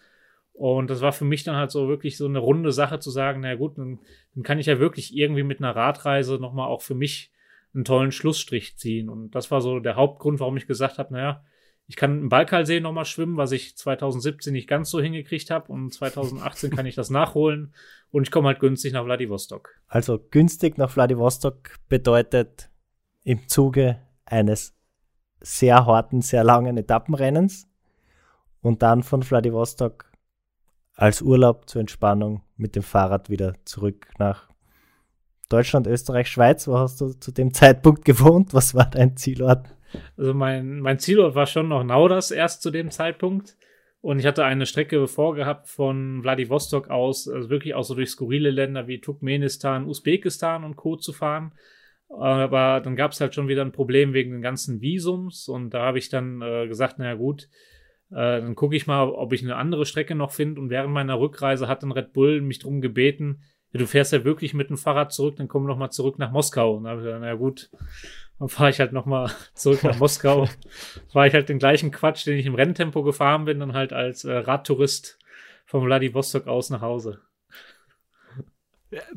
und 0.58 0.90
das 0.90 1.02
war 1.02 1.14
für 1.14 1.24
mich 1.24 1.44
dann 1.44 1.56
halt 1.56 1.70
so 1.70 1.88
wirklich 1.88 2.18
so 2.18 2.26
eine 2.26 2.40
runde 2.40 2.72
Sache 2.72 2.98
zu 2.98 3.12
sagen, 3.12 3.42
na 3.42 3.54
gut, 3.54 3.78
dann, 3.78 4.00
dann 4.34 4.44
kann 4.44 4.58
ich 4.58 4.66
ja 4.66 4.80
wirklich 4.80 5.16
irgendwie 5.16 5.44
mit 5.44 5.60
einer 5.60 5.76
Radreise 5.76 6.40
nochmal 6.40 6.68
auch 6.68 6.82
für 6.82 6.96
mich 6.96 7.32
einen 7.76 7.86
tollen 7.86 8.12
Schlussstrich 8.12 8.76
ziehen. 8.76 9.08
Und 9.08 9.36
das 9.36 9.52
war 9.52 9.62
so 9.62 9.80
der 9.80 9.96
Hauptgrund, 9.96 10.40
warum 10.40 10.58
ich 10.58 10.66
gesagt 10.66 10.98
habe, 10.98 11.14
naja, 11.14 11.44
ich 11.86 11.96
kann 11.96 12.22
im 12.22 12.30
Balkalsee 12.30 12.80
nochmal 12.80 13.06
schwimmen, 13.06 13.38
was 13.38 13.52
ich 13.52 13.78
2017 13.78 14.52
nicht 14.52 14.68
ganz 14.68 14.90
so 14.90 15.00
hingekriegt 15.00 15.52
habe. 15.52 15.72
Und 15.72 15.94
2018 15.94 16.72
kann 16.76 16.88
ich 16.88 16.96
das 16.96 17.12
nachholen. 17.12 17.76
Und 18.10 18.24
ich 18.24 18.32
komme 18.32 18.48
halt 18.48 18.60
günstig 18.60 18.94
nach 18.94 19.06
Vladivostok. 19.06 19.80
Also 19.86 20.18
günstig 20.18 20.80
nach 20.80 20.90
Vladivostok 20.90 21.78
bedeutet 21.88 22.72
im 23.24 23.48
Zuge 23.48 24.02
eines 24.28 24.76
sehr 25.42 25.86
harten, 25.86 26.22
sehr 26.22 26.44
langen 26.44 26.78
Etappenrennens 26.78 27.68
und 28.62 28.82
dann 28.82 29.04
von 29.04 29.24
Vladivostok 29.24 30.12
als 30.96 31.22
Urlaub 31.22 31.70
zur 31.70 31.82
Entspannung 31.82 32.42
mit 32.56 32.76
dem 32.76 32.84
Fahrrad 32.84 33.30
wieder 33.30 33.54
zurück 33.66 34.08
nach 34.18 34.50
Deutschland, 35.50 35.88
Österreich, 35.88 36.28
Schweiz. 36.28 36.68
Wo 36.68 36.78
hast 36.78 37.00
du 37.00 37.14
zu 37.14 37.32
dem 37.32 37.54
Zeitpunkt 37.54 38.04
gewohnt? 38.04 38.54
Was 38.54 38.76
war 38.76 38.90
dein 38.90 39.16
Zielort? 39.16 39.68
Also 40.18 40.34
mein, 40.34 40.80
mein 40.80 41.00
Zielort 41.00 41.36
war 41.36 41.46
schon 41.46 41.70
noch 41.70 41.84
Nauders 41.84 42.32
erst 42.32 42.62
zu 42.62 42.72
dem 42.72 42.92
Zeitpunkt. 42.92 43.56
Und 44.02 44.20
ich 44.20 44.26
hatte 44.26 44.46
eine 44.46 44.66
Strecke 44.66 45.08
vorgehabt 45.08 45.68
von 45.68 46.22
Vladivostok 46.22 46.90
aus, 46.90 47.28
also 47.28 47.50
wirklich 47.50 47.74
auch 47.74 47.84
so 47.84 47.96
durch 47.96 48.10
skurrile 48.10 48.52
Länder 48.52 48.88
wie 48.88 49.02
Turkmenistan, 49.02 49.86
Usbekistan 49.86 50.64
und 50.64 50.76
Co. 50.76 50.98
zu 50.98 51.14
fahren. 51.14 51.54
Aber 52.10 52.80
dann 52.80 52.96
gab 52.96 53.12
es 53.12 53.22
halt 53.22 53.36
schon 53.36 53.48
wieder 53.48 53.64
ein 53.64 53.72
Problem 53.72 54.14
wegen 54.14 54.32
den 54.32 54.42
ganzen 54.42 54.82
Visums. 54.82 55.48
Und 55.48 55.74
da 55.74 55.84
habe 55.84 55.98
ich 55.98 56.10
dann 56.10 56.42
äh, 56.42 56.68
gesagt, 56.68 57.00
naja 57.00 57.16
gut, 57.16 57.50
äh, 58.12 58.42
dann 58.42 58.56
gucke 58.56 58.76
ich 58.76 58.88
mal, 58.88 59.10
ob 59.10 59.34
ich 59.34 59.44
eine 59.44 59.56
andere 59.56 59.86
Strecke 59.86 60.16
noch 60.16 60.32
finde. 60.32 60.62
Und 60.62 60.70
während 60.70 60.94
meiner 60.94 61.20
Rückreise 61.20 61.68
hat 61.68 61.84
dann 61.84 61.92
Red 61.92 62.14
Bull 62.14 62.42
mich 62.42 62.60
darum 62.60 62.82
gebeten, 62.82 63.42
ja, 63.74 63.80
du 63.80 63.86
fährst 63.86 64.14
ja 64.14 64.24
wirklich 64.24 64.54
mit 64.54 64.70
dem 64.70 64.78
Fahrrad 64.78 65.12
zurück, 65.12 65.36
dann 65.36 65.50
komm 65.50 65.66
noch 65.66 65.78
mal 65.78 65.90
zurück 65.90 66.18
nach 66.20 66.32
Moskau. 66.32 66.78
Und 66.78 66.84
dann 66.84 66.92
habe 66.92 67.02
ich 67.02 67.06
gesagt, 67.06 67.22
na 67.22 67.36
gut, 67.36 67.70
dann 68.40 68.50
fahre 68.50 68.70
ich 68.70 68.80
halt 68.80 68.94
noch 68.94 69.06
mal 69.06 69.30
zurück 69.54 69.84
nach 69.84 70.00
Moskau. 70.00 70.48
Fahre 71.12 71.28
ich 71.28 71.34
halt 71.34 71.50
den 71.50 71.60
gleichen 71.60 71.92
Quatsch, 71.92 72.26
den 72.26 72.38
ich 72.38 72.46
im 72.46 72.56
Renntempo 72.56 73.04
gefahren 73.04 73.46
bin, 73.46 73.60
dann 73.60 73.74
halt 73.74 73.92
als 73.94 74.24
äh, 74.24 74.32
Radtourist 74.32 75.20
vom 75.66 75.84
Vladivostok 75.84 76.48
aus 76.48 76.70
nach 76.70 76.82
Hause. 76.82 77.20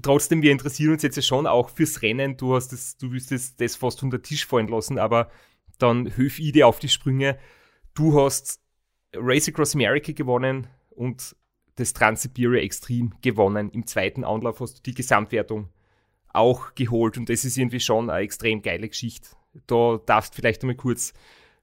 Trotzdem, 0.03 0.43
wir 0.43 0.53
interessieren 0.53 0.93
uns 0.93 1.03
jetzt 1.03 1.25
schon 1.25 1.47
auch 1.47 1.71
fürs 1.71 2.03
Rennen. 2.03 2.37
Du 2.37 2.55
hast 2.55 2.68
das, 2.68 2.97
du 2.97 3.12
wirst 3.12 3.31
das, 3.31 3.57
das 3.57 3.77
fast 3.77 4.03
unter 4.03 4.23
Tisch 4.23 4.47
fallen 4.47 4.68
lassen, 4.68 4.99
aber 4.99 5.31
dann 5.79 6.07
hilf 6.07 6.39
ich 6.39 6.53
dir 6.53 6.66
auf 6.66 6.79
die 6.79 6.89
Sprünge. 6.89 7.39
Du 7.95 8.21
hast 8.21 8.61
Race 9.14 9.49
Across 9.49 9.75
America 9.75 10.12
gewonnen 10.12 10.68
und 10.91 11.37
das 11.77 11.93
Trans-Siberia 11.93 12.62
Extreme 12.62 13.11
gewonnen. 13.23 13.71
Im 13.71 13.87
zweiten 13.87 14.25
Anlauf 14.25 14.61
hast 14.61 14.79
du 14.79 14.83
die 14.83 14.95
Gesamtwertung 14.95 15.68
auch 16.33 16.75
geholt 16.75 17.16
und 17.16 17.29
das 17.29 17.45
ist 17.45 17.57
irgendwie 17.57 17.81
schon 17.81 18.11
eine 18.11 18.23
extrem 18.23 18.62
geile 18.62 18.89
Geschichte. 18.89 19.31
Da 19.66 19.99
darfst 20.05 20.33
du 20.33 20.37
vielleicht 20.37 20.62
einmal 20.62 20.77
kurz, 20.77 21.12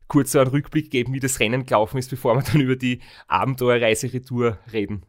kurz 0.08 0.36
einen 0.36 0.50
Rückblick 0.50 0.92
geben, 0.92 1.14
wie 1.14 1.20
das 1.20 1.40
Rennen 1.40 1.66
gelaufen 1.66 1.98
ist, 1.98 2.10
bevor 2.10 2.36
wir 2.36 2.42
dann 2.42 2.62
über 2.62 2.76
die 2.76 3.00
Abenteuerreise 3.28 4.12
Retour 4.12 4.58
reden. 4.74 5.06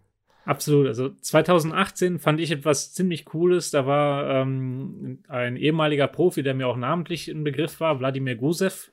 Absolut. 0.49 0.87
Also 0.87 1.11
2018 1.11 2.19
fand 2.19 2.41
ich 2.41 2.51
etwas 2.51 2.95
ziemlich 2.95 3.27
Cooles. 3.27 3.71
Da 3.71 3.85
war 3.85 4.31
ähm, 4.31 5.19
ein 5.29 5.57
ehemaliger 5.59 6.09
Profi, 6.09 6.43
der 6.43 6.55
mir 6.55 6.69
auch 6.69 6.79
namentlich 6.79 7.29
im 7.29 7.45
Begriff 7.45 7.81
war, 7.81 8.01
Wladimir 8.01 8.35
Gusev, 8.35 8.91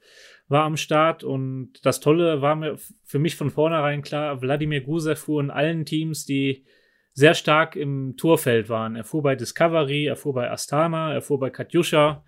war 0.49 0.65
am 0.65 0.75
Start 0.75 1.23
und 1.23 1.71
das 1.85 2.01
Tolle 2.01 2.41
war 2.41 2.57
mir 2.57 2.75
für 3.05 3.19
mich 3.19 3.37
von 3.37 3.51
vornherein 3.51 4.01
klar, 4.01 4.41
Wladimir 4.41 4.81
Gusev 4.81 5.17
fuhr 5.17 5.41
in 5.41 5.49
allen 5.49 5.85
Teams, 5.85 6.25
die 6.25 6.65
sehr 7.13 7.35
stark 7.35 7.77
im 7.77 8.17
Tourfeld 8.17 8.67
waren. 8.67 8.97
Er 8.97 9.05
fuhr 9.05 9.23
bei 9.23 9.37
Discovery, 9.37 10.07
er 10.07 10.17
fuhr 10.17 10.33
bei 10.33 10.51
Astana, 10.51 11.13
er 11.13 11.21
fuhr 11.21 11.39
bei 11.39 11.51
Katjuscha, 11.51 12.25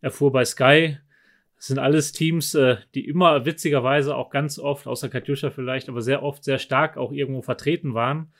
er 0.00 0.10
fuhr 0.10 0.32
bei 0.32 0.46
Sky. 0.46 0.96
Das 1.56 1.66
sind 1.66 1.78
alles 1.78 2.12
Teams, 2.12 2.54
äh, 2.54 2.78
die 2.94 3.06
immer 3.06 3.44
witzigerweise 3.44 4.16
auch 4.16 4.30
ganz 4.30 4.58
oft, 4.58 4.86
außer 4.86 5.10
Katjuscha 5.10 5.50
vielleicht, 5.50 5.90
aber 5.90 6.00
sehr 6.00 6.22
oft 6.22 6.44
sehr 6.44 6.58
stark 6.58 6.96
auch 6.96 7.12
irgendwo 7.12 7.42
vertreten 7.42 7.92
waren. 7.92 8.32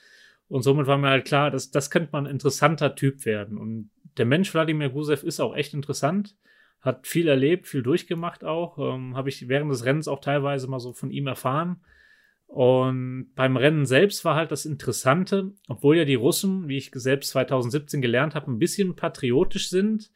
Und 0.50 0.62
somit 0.62 0.86
war 0.86 0.98
mir 0.98 1.08
halt 1.08 1.24
klar, 1.24 1.50
dass 1.50 1.70
das 1.70 1.90
könnte 1.90 2.10
man 2.12 2.26
ein 2.26 2.32
interessanter 2.32 2.94
Typ 2.94 3.24
werden. 3.24 3.56
Und 3.56 3.90
der 4.18 4.26
Mensch 4.26 4.52
Wladimir 4.52 4.90
Gusev 4.90 5.22
ist 5.22 5.40
auch 5.40 5.56
echt 5.56 5.72
interessant 5.72 6.34
hat 6.80 7.06
viel 7.06 7.28
erlebt, 7.28 7.66
viel 7.66 7.82
durchgemacht 7.82 8.44
auch. 8.44 8.78
Ähm, 8.78 9.16
Habe 9.16 9.28
ich 9.28 9.48
während 9.48 9.70
des 9.70 9.84
Rennens 9.84 10.08
auch 10.08 10.20
teilweise 10.20 10.66
mal 10.68 10.80
so 10.80 10.92
von 10.92 11.10
ihm 11.10 11.26
erfahren. 11.26 11.80
Und 12.46 13.32
beim 13.36 13.56
Rennen 13.56 13.86
selbst 13.86 14.24
war 14.24 14.34
halt 14.34 14.50
das 14.50 14.66
Interessante, 14.66 15.52
obwohl 15.68 15.98
ja 15.98 16.04
die 16.04 16.16
Russen, 16.16 16.68
wie 16.68 16.78
ich 16.78 16.90
selbst 16.94 17.30
2017 17.30 18.02
gelernt 18.02 18.34
habe, 18.34 18.50
ein 18.50 18.58
bisschen 18.58 18.96
patriotisch 18.96 19.68
sind, 19.68 20.10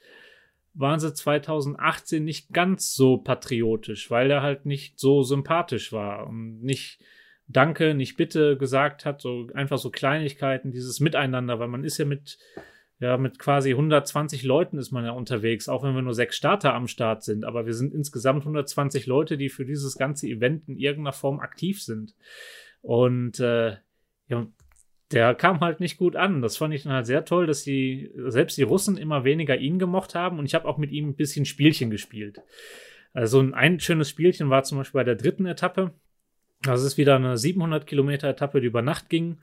waren 0.72 0.98
sie 0.98 1.14
2018 1.14 2.24
nicht 2.24 2.52
ganz 2.52 2.92
so 2.94 3.18
patriotisch, 3.18 4.10
weil 4.10 4.32
er 4.32 4.42
halt 4.42 4.66
nicht 4.66 4.98
so 4.98 5.22
sympathisch 5.22 5.92
war 5.92 6.26
und 6.26 6.60
nicht 6.60 6.98
Danke, 7.46 7.94
nicht 7.94 8.16
Bitte 8.16 8.56
gesagt 8.56 9.04
hat, 9.04 9.20
so 9.20 9.48
einfach 9.54 9.78
so 9.78 9.90
Kleinigkeiten, 9.90 10.72
dieses 10.72 11.00
Miteinander, 11.00 11.58
weil 11.58 11.68
man 11.68 11.84
ist 11.84 11.98
ja 11.98 12.04
mit 12.04 12.38
ja, 13.00 13.18
mit 13.18 13.38
quasi 13.38 13.70
120 13.70 14.44
Leuten 14.44 14.78
ist 14.78 14.92
man 14.92 15.04
ja 15.04 15.10
unterwegs, 15.10 15.68
auch 15.68 15.82
wenn 15.82 15.94
wir 15.94 16.02
nur 16.02 16.14
sechs 16.14 16.36
Starter 16.36 16.74
am 16.74 16.86
Start 16.86 17.24
sind. 17.24 17.44
Aber 17.44 17.66
wir 17.66 17.74
sind 17.74 17.92
insgesamt 17.92 18.42
120 18.42 19.06
Leute, 19.06 19.36
die 19.36 19.48
für 19.48 19.64
dieses 19.64 19.96
ganze 19.96 20.28
Event 20.28 20.68
in 20.68 20.78
irgendeiner 20.78 21.12
Form 21.12 21.40
aktiv 21.40 21.82
sind. 21.82 22.14
Und 22.82 23.40
äh, 23.40 23.76
ja, 24.28 24.46
der 25.10 25.34
kam 25.34 25.60
halt 25.60 25.80
nicht 25.80 25.96
gut 25.96 26.16
an. 26.16 26.40
Das 26.40 26.56
fand 26.56 26.72
ich 26.72 26.84
dann 26.84 26.92
halt 26.92 27.06
sehr 27.06 27.24
toll, 27.24 27.46
dass 27.46 27.62
die, 27.62 28.10
selbst 28.26 28.56
die 28.56 28.62
Russen 28.62 28.96
immer 28.96 29.24
weniger 29.24 29.56
ihn 29.56 29.78
gemocht 29.78 30.14
haben. 30.14 30.38
Und 30.38 30.46
ich 30.46 30.54
habe 30.54 30.68
auch 30.68 30.78
mit 30.78 30.92
ihm 30.92 31.08
ein 31.08 31.16
bisschen 31.16 31.44
Spielchen 31.44 31.90
gespielt. 31.90 32.40
Also 33.12 33.40
ein, 33.40 33.54
ein 33.54 33.80
schönes 33.80 34.08
Spielchen 34.08 34.50
war 34.50 34.62
zum 34.62 34.78
Beispiel 34.78 35.00
bei 35.00 35.04
der 35.04 35.16
dritten 35.16 35.46
Etappe. 35.46 35.92
Das 36.64 36.82
ist 36.82 36.98
wieder 36.98 37.16
eine 37.16 37.36
700 37.36 37.86
Kilometer 37.86 38.28
Etappe, 38.28 38.60
die 38.60 38.66
über 38.66 38.82
Nacht 38.82 39.08
ging. 39.08 39.38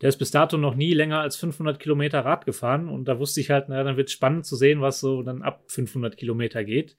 Der 0.00 0.08
ist 0.08 0.16
bis 0.16 0.30
dato 0.30 0.56
noch 0.56 0.74
nie 0.74 0.94
länger 0.94 1.20
als 1.20 1.36
500 1.36 1.78
Kilometer 1.78 2.20
Rad 2.20 2.46
gefahren 2.46 2.88
und 2.88 3.06
da 3.06 3.18
wusste 3.18 3.40
ich 3.40 3.50
halt, 3.50 3.68
naja, 3.68 3.84
dann 3.84 3.98
wird 3.98 4.08
es 4.08 4.14
spannend 4.14 4.46
zu 4.46 4.56
sehen, 4.56 4.80
was 4.80 5.00
so 5.00 5.22
dann 5.22 5.42
ab 5.42 5.64
500 5.66 6.16
Kilometer 6.16 6.64
geht. 6.64 6.96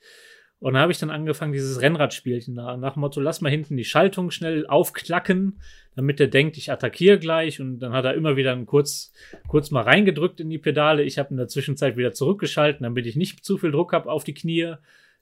Und 0.62 0.76
da 0.76 0.82
habe 0.82 0.92
ich 0.92 1.00
dann 1.00 1.10
angefangen, 1.10 1.54
dieses 1.54 1.82
Rennradspielchen 1.82 2.54
nach, 2.54 2.78
nach 2.78 2.96
Motto, 2.96 3.20
lass 3.20 3.42
mal 3.42 3.50
hinten 3.50 3.78
die 3.78 3.84
Schaltung 3.84 4.30
schnell 4.30 4.68
aufklacken, 4.68 5.60
damit 5.96 6.20
der 6.20 6.28
denkt, 6.28 6.56
ich 6.56 6.72
attackiere 6.72 7.18
gleich. 7.18 7.60
Und 7.60 7.80
dann 7.80 7.94
hat 7.94 8.06
er 8.06 8.14
immer 8.14 8.36
wieder 8.36 8.56
kurz, 8.66 9.12
kurz 9.48 9.72
mal 9.72 9.82
reingedrückt 9.82 10.40
in 10.40 10.52
die 10.52 10.60
Pedale. 10.60 11.02
Ich 11.02 11.18
habe 11.18 11.32
in 11.32 11.38
der 11.38 11.48
Zwischenzeit 11.48 11.98
wieder 11.98 12.14
zurückgeschalten, 12.14 12.84
damit 12.84 13.08
ich 13.08 13.16
nicht 13.16 13.44
zu 13.44 13.58
viel 13.58 13.72
Druck 13.72 13.92
habe 13.92 14.12
auf 14.12 14.24
die 14.24 14.36
Knie. 14.36 14.76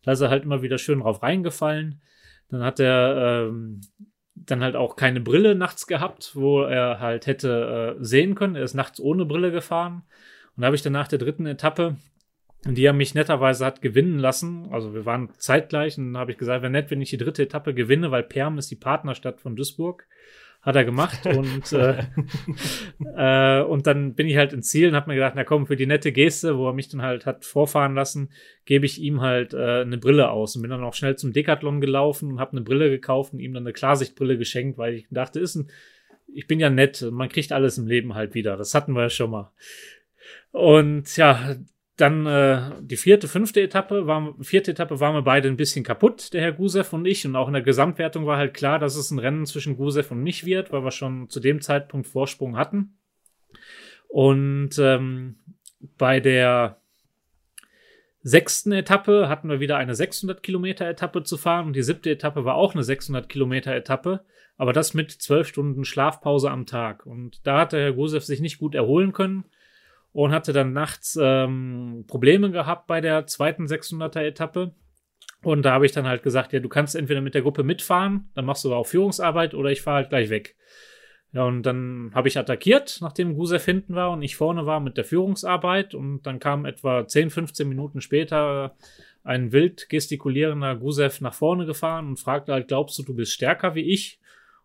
Da 0.04 0.12
ist 0.12 0.20
er 0.20 0.30
halt 0.30 0.43
immer 0.43 0.62
wieder 0.62 0.78
schön 0.78 1.00
drauf 1.00 1.24
reingefallen. 1.24 2.02
Dann 2.50 2.62
hat 2.62 2.82
er 2.82 3.47
ähm, 3.47 3.80
dann 4.46 4.64
halt 4.64 4.76
auch 4.76 4.96
keine 4.96 5.22
Brille 5.22 5.56
nachts 5.56 5.88
gehabt, 5.88 6.32
wo 6.36 6.62
er 6.62 7.00
halt 7.00 7.28
hätte 7.28 7.96
äh, 8.00 8.04
sehen 8.04 8.36
können. 8.36 8.56
Er 8.56 8.64
ist 8.64 8.74
nachts 8.74 9.00
ohne 9.00 9.26
Brille 9.26 9.52
gefahren. 9.52 10.04
Und 10.56 10.62
da 10.62 10.68
habe 10.68 10.76
ich 10.76 10.82
dann 10.82 10.94
nach 10.94 11.08
der 11.08 11.20
dritten 11.20 11.46
Etappe, 11.46 11.98
die 12.66 12.84
er 12.84 12.94
mich 12.94 13.16
netterweise 13.16 13.66
hat 13.66 13.82
gewinnen 13.82 14.20
lassen, 14.20 14.68
also 14.72 14.94
wir 14.94 15.06
waren 15.06 15.30
zeitgleich, 15.38 15.98
und 15.98 16.14
dann 16.14 16.20
habe 16.20 16.32
ich 16.32 16.38
gesagt, 16.38 16.62
wäre 16.62 16.72
nett, 16.72 16.92
wenn 16.92 17.02
ich 17.02 17.10
die 17.10 17.18
dritte 17.18 17.44
Etappe 17.44 17.74
gewinne, 17.74 18.12
weil 18.12 18.24
Perm 18.24 18.58
ist 18.58 18.70
die 18.70 18.76
Partnerstadt 18.76 19.40
von 19.40 19.56
Duisburg 19.56 20.06
hat 20.62 20.76
er 20.76 20.84
gemacht 20.84 21.26
und 21.26 21.72
äh, 21.72 22.03
äh, 23.16 23.64
und 23.64 23.88
dann 23.88 24.14
bin 24.14 24.28
ich 24.28 24.36
halt 24.36 24.51
ins 24.51 24.70
Ziel 24.70 24.89
und 24.89 24.95
habe 24.95 25.10
mir 25.10 25.16
gedacht, 25.16 25.34
na 25.36 25.43
komm, 25.43 25.68
für 25.68 25.78
die 25.78 25.86
nette 25.86 26.12
Geste, 26.12 26.57
wo 26.57 26.68
er 26.68 26.74
mich 26.74 26.89
dann 26.89 27.01
halt 27.01 27.26
hat 27.26 27.45
vorfahren 27.45 27.95
lassen, 27.95 28.32
gebe 28.66 28.86
ich 28.86 29.01
ihm 29.01 29.22
halt 29.22 29.53
äh, 29.53 29.82
eine 29.82 29.97
Brille 29.97 30.30
aus 30.32 30.55
und 30.55 30.62
bin 30.62 30.72
dann 30.72 30.84
auch 30.84 30.93
schnell 30.93 31.16
zum 31.16 31.32
Decathlon 31.32 31.80
gelaufen 31.80 32.32
und 32.32 32.39
habe 32.39 32.51
eine 32.51 32.62
Brille 32.62 32.89
gekauft 32.89 33.34
und 33.34 33.39
ihm 33.39 33.53
dann 33.53 33.64
eine 33.64 33.74
Klarsichtbrille 33.74 34.38
geschenkt, 34.38 34.78
weil 34.78 34.95
ich 34.95 35.07
dachte, 35.10 35.39
ist 35.39 35.55
ein, 35.55 35.70
ich 36.34 36.45
bin 36.45 36.60
ja 36.60 36.70
nett, 36.70 37.07
man 37.10 37.30
kriegt 37.30 37.51
alles 37.51 37.78
im 37.78 37.88
Leben 37.88 38.14
halt 38.14 38.34
wieder. 38.34 38.57
Das 38.57 38.76
hatten 38.76 38.93
wir 38.93 39.03
ja 39.03 39.10
schon 39.10 39.32
mal. 39.32 39.51
Und 40.51 41.16
ja, 41.18 41.55
dann 42.00 42.26
äh, 42.26 42.72
die 42.82 42.97
vierte, 42.97 43.28
fünfte 43.28 43.62
Etappe, 43.62 44.08
war, 44.08 44.34
vierte 44.41 44.72
Etappe 44.72 45.00
waren 45.00 45.16
wir 45.16 45.22
beide 45.22 45.50
ein 45.50 45.58
bisschen 45.58 45.84
kaputt, 45.84 46.34
der 46.34 46.41
Herr 46.41 46.54
Gusev 46.54 46.93
und 46.93 47.06
ich. 47.06 47.26
Und 47.26 47.36
auch 47.36 47.47
in 47.47 47.54
der 47.54 47.62
Gesamtwertung 47.62 48.26
war 48.26 48.38
halt 48.38 48.54
klar, 48.54 48.80
dass 48.80 48.95
es 48.95 49.12
ein 49.12 49.20
Rennen 49.20 49.45
zwischen 49.45 49.76
Gusev 49.76 50.12
und 50.12 50.24
mich 50.24 50.45
wird, 50.45 50.72
weil 50.72 50.84
wir 50.84 50.91
schon 50.91 51.30
zu 51.30 51.39
dem 51.39 51.62
Zeitpunkt 51.62 52.08
Vorsprung 52.08 52.58
hatten. 52.58 52.97
Und 54.08 54.80
ähm, 54.80 55.39
bei 55.97 56.20
der 56.20 56.82
sechsten 58.22 58.72
Etappe 58.72 59.30
hatten 59.30 59.50
wir 59.50 59.60
wieder 59.60 59.78
eine 59.78 59.95
600 59.95 60.41
Kilometer 60.41 60.88
Etappe 60.88 61.24
zu 61.24 61.38
fahren 61.38 61.68
und 61.68 61.76
die 61.76 61.84
siebte 61.84 62.10
Etappe 62.10 62.45
war 62.45 62.56
auch 62.56 62.74
eine 62.74 62.84
600 62.84 63.30
Kilometer 63.30 63.74
Etappe, 63.74 64.26
aber 64.58 64.74
das 64.74 64.93
mit 64.93 65.12
zwölf 65.12 65.47
Stunden 65.47 65.86
Schlafpause 65.86 66.52
am 66.52 66.66
Tag. 66.66 67.06
Und 67.06 67.45
da 67.45 67.62
hat 67.62 67.74
der 67.74 67.82
Herr 67.82 67.93
Gusev 67.93 68.26
sich 68.26 68.41
nicht 68.41 68.58
gut 68.58 68.76
erholen 68.76 69.14
können 69.14 69.45
und 70.12 70.32
hatte 70.32 70.53
dann 70.53 70.74
nachts 70.74 71.18
ähm, 71.22 72.05
Probleme 72.07 72.51
gehabt 72.51 72.88
bei 72.88 73.01
der 73.01 73.28
zweiten 73.28 73.66
600er 73.66 74.22
Etappe. 74.22 74.74
Und 75.41 75.64
da 75.64 75.72
habe 75.72 75.86
ich 75.86 75.91
dann 75.91 76.07
halt 76.07 76.24
gesagt, 76.24 76.51
ja, 76.51 76.60
du 76.60 76.70
kannst 76.70 76.95
entweder 76.95 77.22
mit 77.22 77.34
der 77.34 77.43
Gruppe 77.43 77.64
mitfahren, 77.64 78.30
dann 78.36 78.45
machst 78.45 78.66
du 78.66 78.70
aber 78.70 78.78
auch 78.78 78.88
Führungsarbeit 78.88 79.53
oder 79.53 79.70
ich 79.70 79.82
fahre 79.82 79.97
halt 79.97 80.10
gleich 80.10 80.30
weg. 80.30 80.55
Ja, 81.32 81.43
und 81.43 81.62
dann 81.64 82.12
habe 82.16 82.28
ich 82.28 82.39
attackiert, 82.39 82.97
nachdem 83.01 83.36
Gusev 83.36 83.64
hinten 83.64 83.93
war 83.93 84.10
und 84.12 84.24
ich 84.24 84.36
vorne 84.36 84.66
war 84.66 84.80
mit 84.80 84.97
der 84.97 85.05
Führungsarbeit. 85.05 85.93
Und 85.93 86.24
dann 86.24 86.39
kam 86.39 86.66
etwa 86.66 87.07
10, 87.07 87.30
15 87.30 87.70
Minuten 87.70 88.01
später 88.01 88.76
ein 89.24 89.51
wild 89.51 89.89
gestikulierender 89.89 90.76
Gusev 90.76 91.22
nach 91.22 91.36
vorne 91.36 91.68
gefahren 91.68 92.07
und 92.07 92.20
fragte 92.20 92.51
halt, 92.51 92.68
glaubst 92.68 92.97
du, 92.97 93.03
du 93.03 93.14
bist 93.14 93.32
stärker 93.32 93.76
wie 93.76 93.93
ich? 93.93 94.20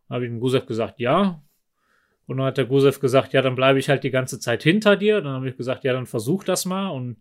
Da 0.09 0.14
habe 0.14 0.24
ich 0.24 0.30
dem 0.30 0.40
Gusev 0.40 0.64
gesagt, 0.64 1.01
ja. 1.01 1.42
Und 2.27 2.39
dann 2.39 2.47
hat 2.47 2.59
der 2.59 2.64
Gusev 2.64 3.01
gesagt, 3.01 3.33
ja, 3.33 3.43
dann 3.43 3.55
bleibe 3.55 3.79
ich 3.79 3.89
halt 3.89 4.05
die 4.05 4.11
ganze 4.11 4.39
Zeit 4.41 4.62
hinter 4.62 4.97
dir. 4.97 5.20
Dann 5.20 5.35
habe 5.35 5.49
ich 5.49 5.57
gesagt, 5.57 5.85
ja, 5.85 5.93
dann 5.93 6.07
versuch 6.07 6.45
das 6.45 6.64
mal. 6.64 6.89
Und 6.89 7.16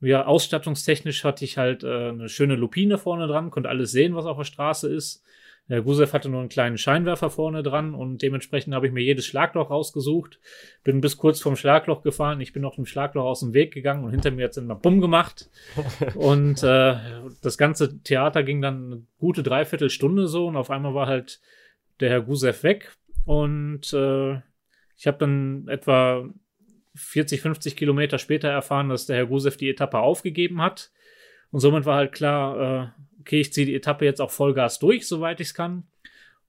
ja, 0.00 0.26
ausstattungstechnisch 0.26 1.24
hatte 1.24 1.44
ich 1.44 1.58
halt 1.58 1.84
äh, 1.84 2.08
eine 2.08 2.28
schöne 2.28 2.56
Lupine 2.56 2.98
vorne 2.98 3.26
dran, 3.26 3.50
konnte 3.50 3.68
alles 3.68 3.92
sehen, 3.92 4.14
was 4.14 4.26
auf 4.26 4.36
der 4.36 4.44
Straße 4.44 4.92
ist. 4.92 5.24
Der 5.68 5.80
Gusev 5.80 6.12
hatte 6.12 6.28
nur 6.28 6.40
einen 6.40 6.48
kleinen 6.48 6.76
Scheinwerfer 6.76 7.30
vorne 7.30 7.62
dran 7.62 7.94
und 7.94 8.20
dementsprechend 8.20 8.74
habe 8.74 8.88
ich 8.88 8.92
mir 8.92 9.02
jedes 9.02 9.24
Schlagloch 9.26 9.70
rausgesucht. 9.70 10.40
Bin 10.82 11.00
bis 11.00 11.16
kurz 11.16 11.40
vom 11.40 11.54
Schlagloch 11.54 12.02
gefahren. 12.02 12.40
Ich 12.40 12.52
bin 12.52 12.64
auf 12.64 12.74
dem 12.74 12.84
Schlagloch 12.84 13.24
aus 13.24 13.40
dem 13.40 13.54
Weg 13.54 13.72
gegangen 13.72 14.04
und 14.04 14.10
hinter 14.10 14.32
mir 14.32 14.44
hat 14.44 14.50
es 14.50 14.56
immer 14.56 14.74
Bumm 14.74 15.00
gemacht. 15.00 15.48
und 16.14 16.62
äh, 16.64 16.96
das 17.42 17.56
ganze 17.56 18.02
Theater 18.02 18.42
ging 18.42 18.60
dann 18.60 18.84
eine 18.84 19.02
gute 19.18 19.42
Dreiviertelstunde 19.42 20.26
so 20.26 20.48
und 20.48 20.56
auf 20.56 20.70
einmal 20.70 20.94
war 20.94 21.06
halt 21.06 21.40
der 22.00 22.10
Herr 22.10 22.22
Gusev 22.22 22.64
weg. 22.64 22.90
Und 23.24 23.92
äh, 23.92 24.34
ich 24.96 25.06
habe 25.06 25.18
dann 25.18 25.68
etwa 25.68 26.28
40, 26.94 27.40
50 27.40 27.76
Kilometer 27.76 28.18
später 28.18 28.48
erfahren, 28.48 28.88
dass 28.88 29.06
der 29.06 29.16
Herr 29.16 29.26
Gusev 29.26 29.56
die 29.56 29.70
Etappe 29.70 29.98
aufgegeben 29.98 30.60
hat. 30.60 30.90
Und 31.50 31.60
somit 31.60 31.84
war 31.84 31.96
halt 31.96 32.12
klar, 32.12 32.94
äh, 32.96 33.02
okay, 33.20 33.40
ich 33.40 33.52
ziehe 33.52 33.66
die 33.66 33.74
Etappe 33.74 34.04
jetzt 34.04 34.20
auch 34.20 34.30
Vollgas 34.30 34.78
durch, 34.78 35.06
soweit 35.06 35.40
ich 35.40 35.48
es 35.48 35.54
kann. 35.54 35.84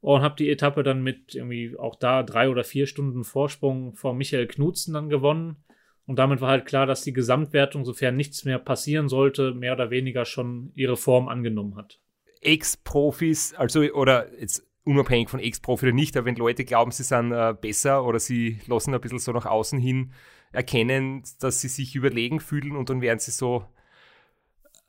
Und 0.01 0.21
habe 0.21 0.35
die 0.35 0.49
Etappe 0.49 0.83
dann 0.83 1.01
mit 1.01 1.33
irgendwie 1.33 1.77
auch 1.77 1.95
da 1.95 2.23
drei 2.23 2.49
oder 2.49 2.65
vier 2.65 2.87
Stunden 2.87 3.23
Vorsprung 3.23 3.95
vor 3.95 4.13
Michael 4.13 4.47
Knutzen 4.47 4.93
dann 4.93 5.09
gewonnen. 5.09 5.63
Und 6.05 6.19
damit 6.19 6.41
war 6.41 6.49
halt 6.49 6.65
klar, 6.65 6.85
dass 6.85 7.03
die 7.03 7.13
Gesamtwertung, 7.13 7.85
sofern 7.85 8.17
nichts 8.17 8.43
mehr 8.43 8.59
passieren 8.59 9.07
sollte, 9.07 9.53
mehr 9.53 9.73
oder 9.73 9.89
weniger 9.89 10.25
schon 10.25 10.73
ihre 10.75 10.97
Form 10.97 11.29
angenommen 11.29 11.77
hat. 11.77 12.01
Ex-Profis, 12.41 13.53
also 13.53 13.79
oder 13.79 14.37
jetzt 14.37 14.67
unabhängig 14.83 15.29
von 15.29 15.39
Ex-Profi 15.39 15.87
oder 15.87 15.95
nicht, 15.95 16.17
aber 16.17 16.25
wenn 16.25 16.35
Leute 16.35 16.65
glauben, 16.65 16.91
sie 16.91 17.03
sind 17.03 17.31
äh, 17.31 17.53
besser 17.59 18.05
oder 18.05 18.19
sie 18.19 18.59
lassen 18.67 18.93
ein 18.93 19.01
bisschen 19.01 19.19
so 19.19 19.31
nach 19.31 19.45
außen 19.45 19.79
hin 19.79 20.11
erkennen, 20.51 21.23
dass 21.39 21.61
sie 21.61 21.67
sich 21.67 21.95
überlegen 21.95 22.39
fühlen 22.39 22.75
und 22.75 22.89
dann 22.89 23.01
werden 23.01 23.19
sie 23.19 23.31
so 23.31 23.65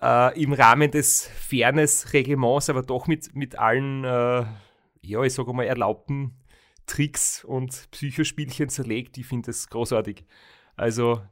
äh, 0.03 0.41
im 0.41 0.53
Rahmen 0.53 0.91
des 0.91 1.27
Fairness-Reglements, 1.27 2.71
aber 2.71 2.83
doch 2.83 3.07
mit, 3.07 3.35
mit 3.35 3.59
allen, 3.59 4.05
äh, 4.05 4.45
ja, 5.03 5.23
ich 5.23 5.33
sage 5.33 5.53
mal, 5.53 5.65
erlaubten 5.65 6.37
Tricks 6.87 7.45
und 7.45 7.91
Psychospielchen 7.91 8.69
zerlegt. 8.69 9.17
Ich 9.17 9.27
finde 9.27 9.47
das 9.47 9.69
großartig. 9.71 10.25
Also 10.77 11.23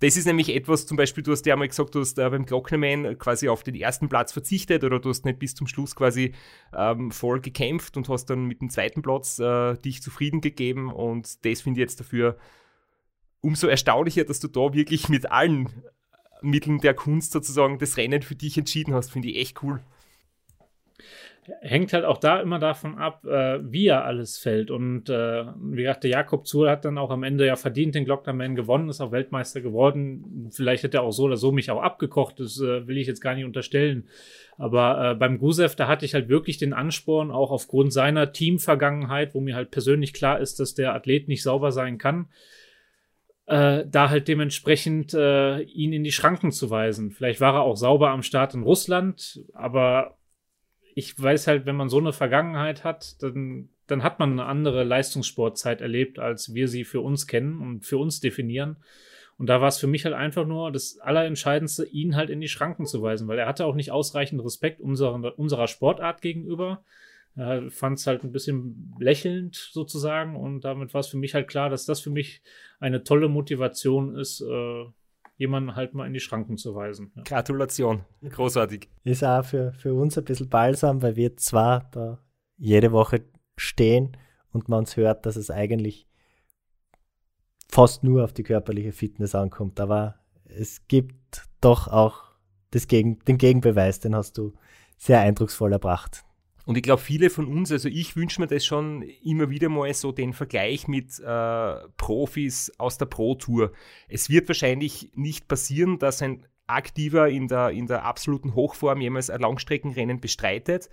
das 0.00 0.16
ist 0.16 0.26
nämlich 0.26 0.54
etwas, 0.54 0.86
zum 0.86 0.96
Beispiel, 0.96 1.22
du 1.22 1.32
hast 1.32 1.44
ja 1.46 1.54
einmal 1.54 1.68
gesagt, 1.68 1.94
du 1.94 2.00
hast 2.00 2.18
äh, 2.18 2.28
beim 2.28 2.46
Glocknerman 2.46 3.18
quasi 3.18 3.48
auf 3.48 3.62
den 3.62 3.74
ersten 3.74 4.08
Platz 4.08 4.32
verzichtet 4.32 4.82
oder 4.82 4.98
du 4.98 5.10
hast 5.10 5.24
nicht 5.24 5.38
bis 5.38 5.54
zum 5.54 5.66
Schluss 5.66 5.94
quasi 5.94 6.32
ähm, 6.76 7.10
voll 7.10 7.40
gekämpft 7.40 7.96
und 7.96 8.08
hast 8.08 8.26
dann 8.26 8.46
mit 8.46 8.60
dem 8.60 8.70
zweiten 8.70 9.02
Platz 9.02 9.38
äh, 9.38 9.74
dich 9.76 10.02
zufrieden 10.02 10.40
gegeben 10.40 10.90
und 10.90 11.44
das 11.44 11.60
finde 11.60 11.80
ich 11.80 11.84
jetzt 11.84 12.00
dafür 12.00 12.36
umso 13.42 13.66
erstaunlicher, 13.68 14.24
dass 14.24 14.40
du 14.40 14.48
da 14.48 14.72
wirklich 14.72 15.08
mit 15.08 15.30
allen 15.30 15.68
Mitteln 16.42 16.78
der 16.78 16.94
Kunst 16.94 17.32
sozusagen 17.32 17.78
das 17.78 17.96
Rennen 17.96 18.22
für 18.22 18.34
dich 18.34 18.56
entschieden 18.56 18.94
hast, 18.94 19.10
finde 19.10 19.28
ich 19.28 19.36
echt 19.36 19.62
cool 19.62 19.82
hängt 21.60 21.92
halt 21.92 22.04
auch 22.04 22.18
da 22.18 22.40
immer 22.40 22.58
davon 22.58 22.98
ab, 22.98 23.24
äh, 23.24 23.58
wie 23.62 23.86
er 23.86 24.04
alles 24.04 24.38
fällt. 24.38 24.70
Und 24.70 25.08
äh, 25.08 25.44
wie 25.56 25.82
gesagt, 25.82 26.04
der 26.04 26.10
Jakob 26.10 26.46
Zuhl 26.46 26.70
hat 26.70 26.84
dann 26.84 26.98
auch 26.98 27.10
am 27.10 27.22
Ende 27.22 27.46
ja 27.46 27.56
verdient 27.56 27.94
den 27.94 28.04
Glocknerman 28.04 28.54
gewonnen, 28.54 28.88
ist 28.88 29.00
auch 29.00 29.12
Weltmeister 29.12 29.60
geworden. 29.60 30.50
Vielleicht 30.52 30.82
hätte 30.82 30.98
er 30.98 31.02
auch 31.02 31.12
so 31.12 31.24
oder 31.24 31.36
so 31.36 31.50
mich 31.52 31.70
auch 31.70 31.82
abgekocht, 31.82 32.40
das 32.40 32.60
äh, 32.60 32.86
will 32.86 32.98
ich 32.98 33.06
jetzt 33.06 33.20
gar 33.20 33.34
nicht 33.34 33.44
unterstellen. 33.44 34.08
Aber 34.58 35.12
äh, 35.12 35.14
beim 35.14 35.38
Gusev, 35.38 35.74
da 35.74 35.88
hatte 35.88 36.04
ich 36.04 36.14
halt 36.14 36.28
wirklich 36.28 36.58
den 36.58 36.74
Ansporn, 36.74 37.30
auch 37.30 37.50
aufgrund 37.50 37.92
seiner 37.92 38.32
Teamvergangenheit, 38.32 39.34
wo 39.34 39.40
mir 39.40 39.54
halt 39.54 39.70
persönlich 39.70 40.12
klar 40.12 40.40
ist, 40.40 40.60
dass 40.60 40.74
der 40.74 40.94
Athlet 40.94 41.28
nicht 41.28 41.42
sauber 41.42 41.72
sein 41.72 41.96
kann, 41.96 42.28
äh, 43.46 43.84
da 43.90 44.10
halt 44.10 44.28
dementsprechend 44.28 45.14
äh, 45.14 45.60
ihn 45.62 45.94
in 45.94 46.04
die 46.04 46.12
Schranken 46.12 46.52
zu 46.52 46.68
weisen. 46.68 47.10
Vielleicht 47.10 47.40
war 47.40 47.54
er 47.54 47.62
auch 47.62 47.76
sauber 47.76 48.10
am 48.10 48.22
Start 48.22 48.54
in 48.54 48.62
Russland, 48.62 49.42
aber 49.54 50.18
ich 51.00 51.20
weiß 51.20 51.46
halt, 51.46 51.64
wenn 51.64 51.76
man 51.76 51.88
so 51.88 51.98
eine 51.98 52.12
Vergangenheit 52.12 52.84
hat, 52.84 53.22
dann, 53.22 53.70
dann 53.86 54.02
hat 54.02 54.18
man 54.18 54.32
eine 54.32 54.44
andere 54.44 54.84
Leistungssportzeit 54.84 55.80
erlebt, 55.80 56.18
als 56.18 56.52
wir 56.54 56.68
sie 56.68 56.84
für 56.84 57.00
uns 57.00 57.26
kennen 57.26 57.58
und 57.60 57.86
für 57.86 57.96
uns 57.96 58.20
definieren. 58.20 58.76
Und 59.38 59.46
da 59.46 59.62
war 59.62 59.68
es 59.68 59.78
für 59.78 59.86
mich 59.86 60.04
halt 60.04 60.14
einfach 60.14 60.46
nur 60.46 60.70
das 60.70 60.98
Allerentscheidendste, 60.98 61.86
ihn 61.86 62.16
halt 62.16 62.28
in 62.28 62.42
die 62.42 62.48
Schranken 62.48 62.84
zu 62.84 63.00
weisen, 63.00 63.26
weil 63.28 63.38
er 63.38 63.46
hatte 63.46 63.64
auch 63.64 63.74
nicht 63.74 63.90
ausreichend 63.90 64.44
Respekt 64.44 64.82
unserer, 64.82 65.38
unserer 65.38 65.66
Sportart 65.66 66.20
gegenüber. 66.20 66.84
Er 67.34 67.70
fand 67.70 67.98
es 67.98 68.06
halt 68.06 68.22
ein 68.22 68.32
bisschen 68.32 68.94
lächelnd 68.98 69.56
sozusagen 69.56 70.36
und 70.36 70.66
damit 70.66 70.92
war 70.92 71.00
es 71.00 71.06
für 71.06 71.16
mich 71.16 71.34
halt 71.34 71.48
klar, 71.48 71.70
dass 71.70 71.86
das 71.86 72.00
für 72.00 72.10
mich 72.10 72.42
eine 72.78 73.02
tolle 73.02 73.28
Motivation 73.28 74.14
ist, 74.16 74.42
äh, 74.42 74.84
jemanden 75.40 75.74
halt 75.74 75.94
mal 75.94 76.06
in 76.06 76.12
die 76.12 76.20
Schranken 76.20 76.58
zu 76.58 76.74
weisen. 76.74 77.12
Ja. 77.16 77.22
Gratulation, 77.22 78.04
großartig. 78.22 78.90
Ist 79.04 79.24
auch 79.24 79.42
für, 79.42 79.72
für 79.72 79.94
uns 79.94 80.18
ein 80.18 80.24
bisschen 80.24 80.50
balsam, 80.50 81.00
weil 81.00 81.16
wir 81.16 81.34
zwar 81.38 81.88
da 81.92 82.18
jede 82.58 82.92
Woche 82.92 83.24
stehen 83.56 84.18
und 84.52 84.68
man 84.68 84.80
uns 84.80 84.98
hört, 84.98 85.24
dass 85.24 85.36
es 85.36 85.50
eigentlich 85.50 86.06
fast 87.68 88.04
nur 88.04 88.22
auf 88.22 88.34
die 88.34 88.42
körperliche 88.42 88.92
Fitness 88.92 89.34
ankommt, 89.34 89.80
aber 89.80 90.16
es 90.44 90.86
gibt 90.88 91.48
doch 91.62 91.88
auch 91.88 92.24
das 92.70 92.86
Gegen, 92.86 93.18
den 93.20 93.38
Gegenbeweis, 93.38 93.98
den 93.98 94.14
hast 94.14 94.36
du 94.36 94.52
sehr 94.98 95.20
eindrucksvoll 95.20 95.72
erbracht. 95.72 96.22
Und 96.70 96.76
ich 96.76 96.84
glaube, 96.84 97.02
viele 97.02 97.30
von 97.30 97.48
uns, 97.48 97.72
also 97.72 97.88
ich 97.88 98.14
wünsche 98.14 98.40
mir 98.40 98.46
das 98.46 98.64
schon 98.64 99.02
immer 99.02 99.50
wieder 99.50 99.68
mal 99.68 99.92
so 99.92 100.12
den 100.12 100.32
Vergleich 100.32 100.86
mit 100.86 101.18
äh, 101.18 101.74
Profis 101.96 102.70
aus 102.78 102.96
der 102.96 103.06
Pro-Tour. 103.06 103.72
Es 104.08 104.30
wird 104.30 104.46
wahrscheinlich 104.46 105.10
nicht 105.16 105.48
passieren, 105.48 105.98
dass 105.98 106.22
ein 106.22 106.46
Aktiver 106.68 107.28
in 107.28 107.48
der, 107.48 107.70
in 107.70 107.88
der 107.88 108.04
absoluten 108.04 108.54
Hochform 108.54 109.00
jemals 109.00 109.30
ein 109.30 109.40
Langstreckenrennen 109.40 110.20
bestreitet. 110.20 110.90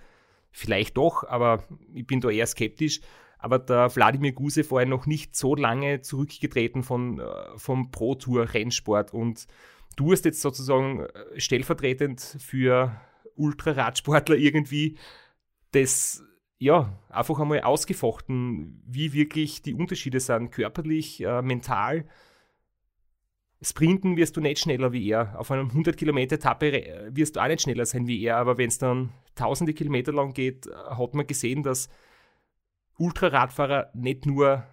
Vielleicht 0.50 0.96
doch, 0.96 1.22
aber 1.22 1.62
ich 1.94 2.08
bin 2.08 2.20
da 2.20 2.28
eher 2.28 2.48
skeptisch. 2.48 3.00
Aber 3.38 3.60
der 3.60 3.94
Wladimir 3.94 4.32
Guse 4.32 4.64
ja 4.68 4.84
noch 4.84 5.06
nicht 5.06 5.36
so 5.36 5.54
lange 5.54 6.00
zurückgetreten 6.00 6.82
von, 6.82 7.20
äh, 7.20 7.24
vom 7.54 7.92
Pro-Tour-Rennsport. 7.92 9.14
Und 9.14 9.46
du 9.94 10.10
hast 10.10 10.24
jetzt 10.24 10.40
sozusagen 10.40 11.02
äh, 11.02 11.38
stellvertretend 11.38 12.20
für 12.20 13.00
Ultraradsportler 13.36 14.34
irgendwie 14.34 14.98
das 15.72 16.22
ja 16.58 16.98
einfach 17.08 17.38
einmal 17.38 17.60
ausgefochten, 17.60 18.82
wie 18.86 19.12
wirklich 19.12 19.62
die 19.62 19.74
Unterschiede 19.74 20.20
sind, 20.20 20.50
körperlich, 20.50 21.22
äh, 21.22 21.42
mental. 21.42 22.06
Sprinten 23.60 24.16
wirst 24.16 24.36
du 24.36 24.40
nicht 24.40 24.60
schneller 24.60 24.92
wie 24.92 25.08
er. 25.08 25.38
Auf 25.38 25.50
einem 25.50 25.68
100 25.68 25.96
Kilometer 25.96 26.36
Etappe 26.36 27.10
wirst 27.10 27.36
du 27.36 27.40
auch 27.40 27.48
nicht 27.48 27.62
schneller 27.62 27.86
sein 27.86 28.06
wie 28.06 28.22
er. 28.22 28.36
Aber 28.36 28.56
wenn 28.56 28.68
es 28.68 28.78
dann 28.78 29.12
tausende 29.34 29.74
Kilometer 29.74 30.12
lang 30.12 30.32
geht, 30.32 30.66
äh, 30.66 30.70
hat 30.72 31.14
man 31.14 31.26
gesehen, 31.26 31.62
dass 31.62 31.88
Ultraradfahrer 32.98 33.90
nicht 33.94 34.26
nur 34.26 34.64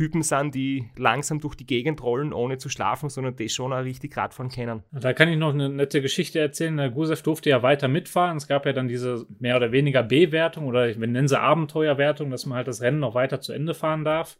Typen 0.00 0.22
sind, 0.22 0.54
die 0.54 0.88
langsam 0.96 1.40
durch 1.40 1.56
die 1.56 1.66
Gegend 1.66 2.02
rollen, 2.02 2.32
ohne 2.32 2.56
zu 2.56 2.70
schlafen, 2.70 3.10
sondern 3.10 3.36
die 3.36 3.50
schon 3.50 3.70
auch 3.70 3.84
richtig 3.84 4.16
Radfahren 4.16 4.50
können. 4.50 4.82
Da 4.92 5.12
kann 5.12 5.28
ich 5.28 5.36
noch 5.36 5.52
eine 5.52 5.68
nette 5.68 6.00
Geschichte 6.00 6.38
erzählen. 6.38 6.74
Der 6.78 6.88
Gusev 6.88 7.22
durfte 7.22 7.50
ja 7.50 7.62
weiter 7.62 7.86
mitfahren. 7.86 8.38
Es 8.38 8.48
gab 8.48 8.64
ja 8.64 8.72
dann 8.72 8.88
diese 8.88 9.26
mehr 9.40 9.56
oder 9.56 9.72
weniger 9.72 10.02
B-Wertung 10.02 10.68
oder 10.68 10.86
wir 10.86 11.06
nennen 11.06 11.28
sie 11.28 11.38
Abenteuerwertung, 11.38 12.30
dass 12.30 12.46
man 12.46 12.56
halt 12.56 12.68
das 12.68 12.80
Rennen 12.80 12.98
noch 12.98 13.14
weiter 13.14 13.42
zu 13.42 13.52
Ende 13.52 13.74
fahren 13.74 14.02
darf. 14.04 14.38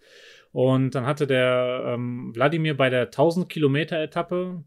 Und 0.51 0.95
dann 0.95 1.05
hatte 1.05 1.27
der 1.27 1.93
ähm, 1.95 2.35
Wladimir 2.35 2.75
bei 2.75 2.89
der 2.89 3.03
1000 3.03 3.51
Kilometer 3.51 4.01
Etappe, 4.01 4.65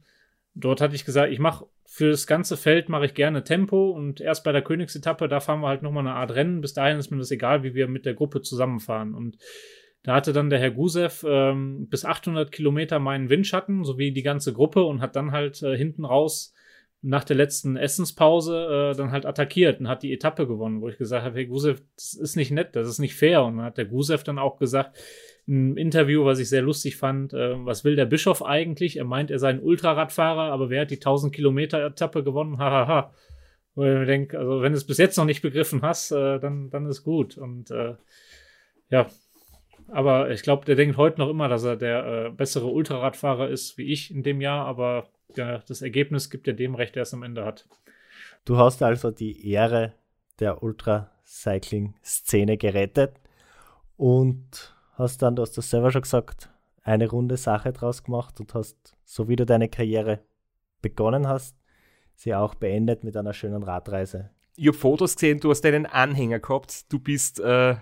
dort 0.54 0.80
hatte 0.80 0.94
ich 0.94 1.06
gesagt, 1.06 1.32
ich 1.32 1.40
mache 1.40 1.66
für 1.86 2.12
das 2.12 2.28
ganze 2.28 2.56
Feld 2.56 2.88
mache 2.88 3.06
ich 3.06 3.16
gerne 3.16 3.44
Tempo 3.44 3.90
und 3.90 4.22
erst 4.22 4.44
bei 4.44 4.52
der 4.52 4.62
Königsetappe, 4.62 5.28
da 5.28 5.40
fahren 5.40 5.62
wir 5.62 5.70
halt 5.70 5.82
nochmal 5.82 6.06
eine 6.06 6.16
Art 6.16 6.36
Rennen. 6.36 6.62
Bis 6.62 6.74
dahin 6.74 7.00
ist 7.00 7.10
mir 7.10 7.18
das 7.18 7.32
egal, 7.32 7.64
wie 7.64 7.74
wir 7.74 7.88
mit 7.88 8.06
der 8.06 8.14
Gruppe 8.14 8.42
zusammenfahren. 8.42 9.16
Und 9.16 9.38
da 10.04 10.16
hatte 10.16 10.34
dann 10.34 10.50
der 10.50 10.60
Herr 10.60 10.72
Gusev 10.72 11.26
ähm, 11.28 11.88
bis 11.90 12.06
800 12.06 12.52
Kilometer 12.52 13.00
meinen 13.00 13.30
Windschatten, 13.30 13.84
sowie 13.86 14.12
die 14.12 14.24
ganze 14.24 14.54
Gruppe 14.54 14.84
und 14.84 15.02
hat 15.02 15.16
dann 15.16 15.32
halt 15.32 15.64
äh, 15.64 15.78
hinten 15.78 16.06
raus 16.06 16.54
nach 17.02 17.24
der 17.26 17.36
letzten 17.36 17.76
Essenspause 17.76 18.94
äh, 18.94 18.98
dann 18.98 19.12
halt 19.12 19.26
attackiert 19.26 19.80
und 19.80 19.88
hat 19.90 20.04
die 20.04 20.14
Etappe 20.14 20.48
gewonnen, 20.48 20.82
wo 20.82 20.88
ich 20.88 20.98
gesagt 20.98 21.26
habe, 21.26 21.36
Herr 21.36 21.46
Gusev, 21.46 21.82
das 21.96 22.14
ist 22.14 22.36
nicht 22.36 22.52
nett, 22.52 22.76
das 22.76 22.88
ist 22.88 23.00
nicht 23.00 23.16
fair. 23.16 23.44
Und 23.44 23.58
dann 23.58 23.66
hat 23.66 23.78
der 23.78 23.86
Gusev 23.86 24.24
dann 24.24 24.40
auch 24.40 24.58
gesagt, 24.58 24.98
im 25.46 25.76
Interview, 25.76 26.24
was 26.24 26.40
ich 26.40 26.48
sehr 26.48 26.62
lustig 26.62 26.96
fand, 26.96 27.34
äh, 27.34 27.66
was 27.66 27.84
will 27.84 27.98
der 27.98 28.06
Bischof 28.06 28.44
eigentlich? 28.44 28.98
Er 28.98 29.06
meint, 29.06 29.32
er 29.32 29.40
sei 29.40 29.50
ein 29.50 29.62
Ultraradfahrer, 29.62 30.52
aber 30.52 30.70
wer 30.70 30.82
hat 30.82 30.92
die 30.92 30.96
1000 30.96 31.34
Kilometer 31.34 31.86
Etappe 31.86 32.24
gewonnen? 32.24 32.58
Hahaha. 32.58 32.88
Ha, 32.88 32.88
ha. 32.88 33.14
Wo 33.76 33.84
ich 33.84 33.90
mir 33.90 34.06
denke, 34.06 34.38
also 34.38 34.62
wenn 34.62 34.72
du 34.72 34.78
es 34.78 34.86
bis 34.86 34.98
jetzt 35.00 35.18
noch 35.18 35.26
nicht 35.26 35.42
begriffen 35.42 35.82
hast, 35.82 36.12
äh, 36.12 36.40
dann, 36.40 36.70
dann 36.70 36.86
ist 36.86 37.04
gut. 37.04 37.38
Und 37.38 37.72
äh, 37.72 37.96
ja, 38.90 39.08
aber 39.94 40.32
ich 40.32 40.42
glaube, 40.42 40.66
der 40.66 40.76
denkt 40.76 40.98
heute 40.98 41.20
noch 41.20 41.30
immer, 41.30 41.48
dass 41.48 41.64
er 41.64 41.76
der 41.76 42.06
äh, 42.06 42.30
bessere 42.32 42.68
Ultraradfahrer 42.68 43.50
ist 43.50 43.78
wie 43.78 43.92
ich 43.92 44.12
in 44.14 44.24
dem 44.24 44.42
Jahr, 44.42 44.66
aber 44.66 45.08
ja, 45.36 45.60
das 45.60 45.82
Ergebnis 45.82 46.30
gibt 46.30 46.48
ja 46.48 46.54
dem 46.54 46.76
recht, 46.76 46.96
der 46.96 47.04
es 47.04 47.14
am 47.14 47.24
Ende 47.24 47.46
hat. 47.46 47.68
Du 48.46 48.58
hast 48.58 48.82
also 48.82 49.12
die 49.12 49.50
Ehre 49.50 49.94
der 50.40 50.64
Ultracycling-Szene 50.64 52.58
gerettet 52.58 53.14
und 53.96 54.76
hast 54.94 55.22
dann, 55.22 55.36
du 55.36 55.44
hast 55.44 55.58
das 55.58 55.70
selber 55.70 55.92
schon 55.92 56.02
gesagt, 56.02 56.50
eine 56.84 57.10
runde 57.10 57.38
Sache 57.38 57.72
draus 57.72 58.04
gemacht 58.04 58.40
und 58.40 58.54
hast, 58.54 58.98
so 59.06 59.30
wie 59.30 59.36
du 59.36 59.46
deine 59.46 59.70
Karriere 59.70 60.20
begonnen 60.82 61.28
hast, 61.28 61.56
sie 62.16 62.36
auch 62.36 62.56
beendet 62.56 63.04
mit 63.04 63.16
einer 63.16 63.34
schönen 63.34 63.64
Radreise. 63.64 64.32
Ich 64.56 64.68
habe 64.68 64.78
Fotos 64.78 65.16
gesehen, 65.16 65.40
du 65.40 65.50
hast 65.50 65.66
einen 65.66 65.86
Anhänger 65.86 66.40
gehabt. 66.40 66.92
Du 66.92 67.00
bist, 67.00 67.40
äh, 67.40 67.76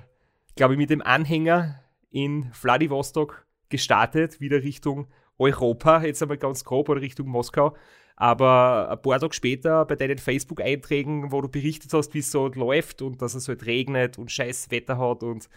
glaube 0.56 0.74
ich, 0.74 0.78
mit 0.78 0.90
dem 0.90 1.02
Anhänger 1.02 1.81
in 2.12 2.52
Vladivostok 2.54 3.46
gestartet, 3.70 4.40
wieder 4.40 4.62
Richtung 4.64 5.08
Europa, 5.40 6.04
jetzt 6.04 6.22
einmal 6.22 6.38
ganz 6.38 6.64
grob, 6.64 6.90
oder 6.90 7.02
Richtung 7.02 7.28
Moskau. 7.28 7.76
Aber 8.16 8.90
ein 8.92 9.02
paar 9.02 9.20
Tage 9.20 9.34
später 9.34 9.86
bei 9.86 9.96
deinen 9.96 10.20
Facebook-Einträgen, 10.20 11.32
wo 11.32 11.42
du 11.42 11.48
berichtet 11.48 11.92
hast, 11.94 12.14
wie 12.14 12.20
es 12.20 12.30
so 12.30 12.48
läuft 12.48 13.02
und 13.02 13.22
dass 13.22 13.34
es 13.34 13.48
halt 13.48 13.66
regnet 13.66 14.20
und 14.20 14.32
scheiß 14.32 14.70
Wetter 14.70 15.00
hat 15.00 15.24
und 15.24 15.50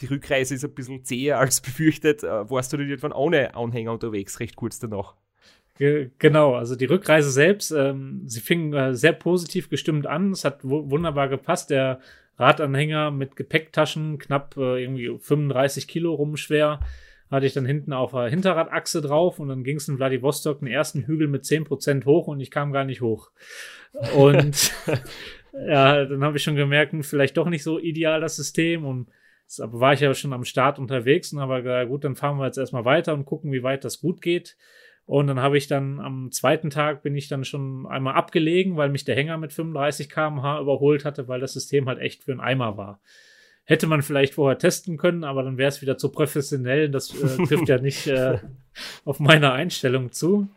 die 0.00 0.06
Rückreise 0.06 0.54
ist 0.54 0.64
ein 0.64 0.74
bisschen 0.74 1.04
zäher 1.04 1.38
als 1.40 1.60
befürchtet, 1.60 2.22
äh, 2.22 2.48
warst 2.50 2.72
du 2.72 2.76
dann 2.76 2.88
irgendwann 2.88 3.12
ohne 3.12 3.54
Anhänger 3.54 3.92
unterwegs, 3.92 4.38
recht 4.38 4.56
kurz 4.56 4.78
danach. 4.78 5.16
Genau, 5.76 6.54
also 6.54 6.76
die 6.76 6.84
Rückreise 6.84 7.32
selbst, 7.32 7.72
ähm, 7.72 8.22
sie 8.26 8.40
fing 8.40 8.72
äh, 8.74 8.94
sehr 8.94 9.12
positiv 9.12 9.68
gestimmt 9.68 10.06
an. 10.06 10.30
Es 10.30 10.44
hat 10.44 10.60
wunderbar 10.62 11.28
gepasst. 11.28 11.70
Der 11.70 11.98
Radanhänger 12.38 13.10
mit 13.10 13.36
Gepäcktaschen, 13.36 14.18
knapp 14.18 14.56
äh, 14.56 14.82
irgendwie 14.82 15.16
35 15.18 15.86
Kilo 15.86 16.14
rumschwer, 16.14 16.80
hatte 17.30 17.46
ich 17.46 17.52
dann 17.52 17.66
hinten 17.66 17.92
auf 17.92 18.12
der 18.12 18.28
Hinterradachse 18.28 19.00
drauf 19.00 19.38
und 19.38 19.48
dann 19.48 19.64
ging 19.64 19.76
es 19.76 19.88
in 19.88 19.96
Vladivostok 19.96 20.60
den 20.60 20.68
ersten 20.68 21.06
Hügel 21.06 21.28
mit 21.28 21.44
10% 21.44 22.04
hoch 22.04 22.26
und 22.26 22.40
ich 22.40 22.50
kam 22.50 22.72
gar 22.72 22.84
nicht 22.84 23.00
hoch. 23.00 23.30
Und 24.16 24.72
ja, 25.52 26.04
dann 26.04 26.24
habe 26.24 26.36
ich 26.36 26.42
schon 26.42 26.56
gemerkt, 26.56 26.92
hm, 26.92 27.02
vielleicht 27.02 27.36
doch 27.36 27.48
nicht 27.48 27.62
so 27.62 27.78
ideal 27.78 28.20
das 28.20 28.36
System 28.36 28.84
und 28.84 29.08
aber 29.60 29.78
war 29.78 29.92
ich 29.92 30.00
ja 30.00 30.12
schon 30.14 30.32
am 30.32 30.44
Start 30.44 30.78
unterwegs 30.78 31.32
und 31.32 31.40
habe 31.40 31.62
gesagt, 31.62 31.88
gut, 31.88 32.04
dann 32.04 32.16
fahren 32.16 32.38
wir 32.38 32.46
jetzt 32.46 32.58
erstmal 32.58 32.84
weiter 32.84 33.12
und 33.12 33.26
gucken, 33.26 33.52
wie 33.52 33.62
weit 33.62 33.84
das 33.84 34.00
gut 34.00 34.22
geht. 34.22 34.56
Und 35.06 35.26
dann 35.26 35.40
habe 35.40 35.58
ich 35.58 35.66
dann 35.66 36.00
am 36.00 36.30
zweiten 36.32 36.70
Tag 36.70 37.02
bin 37.02 37.14
ich 37.14 37.28
dann 37.28 37.44
schon 37.44 37.86
einmal 37.86 38.14
abgelegen, 38.14 38.76
weil 38.76 38.88
mich 38.88 39.04
der 39.04 39.16
Hänger 39.16 39.36
mit 39.36 39.52
35 39.52 40.08
km/h 40.08 40.60
überholt 40.60 41.04
hatte, 41.04 41.28
weil 41.28 41.40
das 41.40 41.52
System 41.52 41.88
halt 41.88 41.98
echt 41.98 42.24
für 42.24 42.32
einen 42.32 42.40
Eimer 42.40 42.76
war. 42.76 43.00
Hätte 43.64 43.86
man 43.86 44.02
vielleicht 44.02 44.34
vorher 44.34 44.58
testen 44.58 44.96
können, 44.96 45.24
aber 45.24 45.42
dann 45.42 45.58
wäre 45.58 45.68
es 45.68 45.82
wieder 45.82 45.98
zu 45.98 46.10
professionell. 46.10 46.88
Das 46.88 47.10
äh, 47.14 47.36
trifft 47.46 47.68
ja 47.68 47.78
nicht 47.78 48.06
äh, 48.06 48.38
auf 49.04 49.20
meine 49.20 49.52
Einstellung 49.52 50.12
zu. 50.12 50.48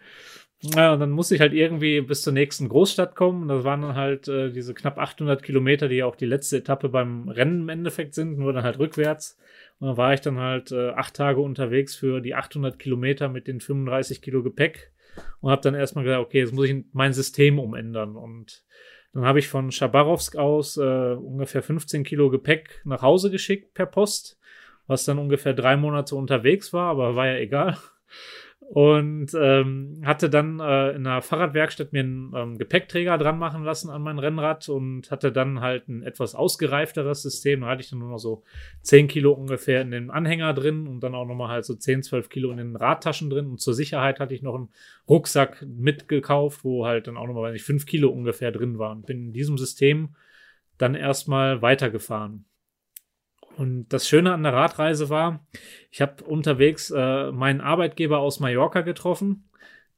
Ja, 0.62 0.94
und 0.94 1.00
dann 1.00 1.12
musste 1.12 1.36
ich 1.36 1.42
halt 1.42 1.54
irgendwie 1.54 2.02
bis 2.02 2.24
zur 2.24 2.34
nächsten 2.34 2.68
Großstadt 2.68 3.16
kommen. 3.16 3.48
Das 3.48 3.64
waren 3.64 3.82
dann 3.82 3.96
halt 3.96 4.28
äh, 4.28 4.52
diese 4.52 4.74
knapp 4.74 4.98
800 4.98 5.44
Kilometer, 5.44 5.88
die 5.88 5.98
ja 5.98 6.06
auch 6.06 6.16
die 6.16 6.26
letzte 6.26 6.58
Etappe 6.58 6.90
beim 6.90 7.30
Rennen 7.30 7.62
im 7.62 7.70
Endeffekt 7.70 8.16
sind, 8.16 8.40
nur 8.40 8.54
dann 8.54 8.64
halt 8.64 8.80
rückwärts. 8.80 9.38
Und 9.80 9.88
dann 9.88 9.98
war 9.98 10.14
ich 10.14 10.22
dann 10.22 10.40
halt 10.40 10.72
äh, 10.72 10.90
acht 10.90 11.16
Tage 11.16 11.40
unterwegs 11.40 11.96
für 11.96 12.22
die 12.22 12.36
800 12.36 12.80
Kilometer 12.80 13.30
mit 13.30 13.48
den 13.48 13.60
35 13.60 14.22
Kilo 14.22 14.44
Gepäck 14.44 14.92
und 15.40 15.52
habe 15.52 15.62
dann 15.62 15.76
erstmal 15.76 16.04
gesagt, 16.04 16.26
okay, 16.26 16.40
jetzt 16.40 16.54
muss 16.54 16.70
ich 16.70 16.86
mein 16.94 17.14
System 17.14 17.60
umändern. 17.60 18.16
Und 18.16 18.64
dann 19.14 19.26
habe 19.26 19.40
ich 19.40 19.48
von 19.48 19.72
Schabarovsk 19.72 20.36
aus 20.36 20.78
äh, 20.78 20.82
ungefähr 20.82 21.62
15 21.62 22.04
Kilo 22.04 22.30
Gepäck 22.30 22.82
nach 22.86 23.02
Hause 23.02 23.32
geschickt 23.32 23.74
per 23.74 23.86
Post, 23.86 24.40
was 24.88 25.06
dann 25.06 25.20
ungefähr 25.20 25.54
drei 25.54 25.78
Monate 25.78 26.16
unterwegs 26.16 26.74
war, 26.74 26.90
aber 26.90 27.16
war 27.16 27.28
ja 27.28 27.38
egal 27.38 27.78
und 28.70 29.28
ähm, 29.34 30.02
hatte 30.06 30.30
dann 30.30 30.60
äh, 30.60 30.90
in 30.92 31.08
einer 31.08 31.22
Fahrradwerkstatt 31.22 31.94
mir 31.94 32.02
einen 32.02 32.34
ähm, 32.36 32.58
Gepäckträger 32.58 33.18
dran 33.18 33.40
machen 33.40 33.64
lassen 33.64 33.90
an 33.90 34.02
mein 34.02 34.20
Rennrad 34.20 34.68
und 34.68 35.10
hatte 35.10 35.32
dann 35.32 35.62
halt 35.62 35.88
ein 35.88 36.04
etwas 36.04 36.36
ausgereifteres 36.36 37.22
System. 37.22 37.62
Da 37.62 37.68
hatte 37.68 37.82
ich 37.82 37.90
dann 37.90 38.00
nur 38.00 38.10
noch 38.10 38.18
so 38.18 38.44
10 38.82 39.08
Kilo 39.08 39.32
ungefähr 39.32 39.82
in 39.82 39.92
den 39.92 40.12
Anhänger 40.12 40.54
drin 40.54 40.86
und 40.86 41.00
dann 41.00 41.16
auch 41.16 41.26
nochmal 41.26 41.48
halt 41.48 41.64
so 41.64 41.76
10, 41.76 42.04
12 42.04 42.28
Kilo 42.28 42.52
in 42.52 42.58
den 42.58 42.76
Radtaschen 42.76 43.30
drin. 43.30 43.48
Und 43.48 43.62
zur 43.62 43.74
Sicherheit 43.74 44.20
hatte 44.20 44.36
ich 44.36 44.42
noch 44.42 44.56
einen 44.56 44.70
Rucksack 45.08 45.66
mitgekauft, 45.66 46.66
wo 46.66 46.86
halt 46.86 47.08
dann 47.08 47.16
auch 47.16 47.28
nochmal, 47.28 47.44
weiß 47.44 47.56
ich, 47.56 47.64
5 47.64 47.86
Kilo 47.86 48.10
ungefähr 48.10 48.52
drin 48.52 48.80
waren. 48.80 49.04
Bin 49.04 49.28
in 49.28 49.34
diesem 49.34 49.58
System 49.58 50.10
dann 50.78 50.94
erstmal 50.94 51.62
weitergefahren. 51.62 52.44
Und 53.58 53.88
das 53.90 54.08
Schöne 54.08 54.34
an 54.34 54.44
der 54.44 54.54
Radreise 54.54 55.10
war, 55.10 55.44
ich 55.90 56.00
habe 56.00 56.24
unterwegs 56.24 56.92
äh, 56.96 57.32
meinen 57.32 57.60
Arbeitgeber 57.60 58.20
aus 58.20 58.40
Mallorca 58.40 58.82
getroffen, 58.82 59.50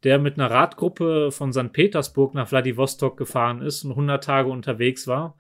der 0.04 0.18
mit 0.18 0.40
einer 0.40 0.50
Radgruppe 0.50 1.30
von 1.32 1.52
St. 1.52 1.74
Petersburg 1.74 2.34
nach 2.36 2.48
Vladivostok 2.48 3.18
gefahren 3.18 3.62
ist 3.62 3.84
und 3.84 3.92
100 3.92 4.24
Tage 4.24 4.50
unterwegs 4.50 5.08
war. 5.08 5.36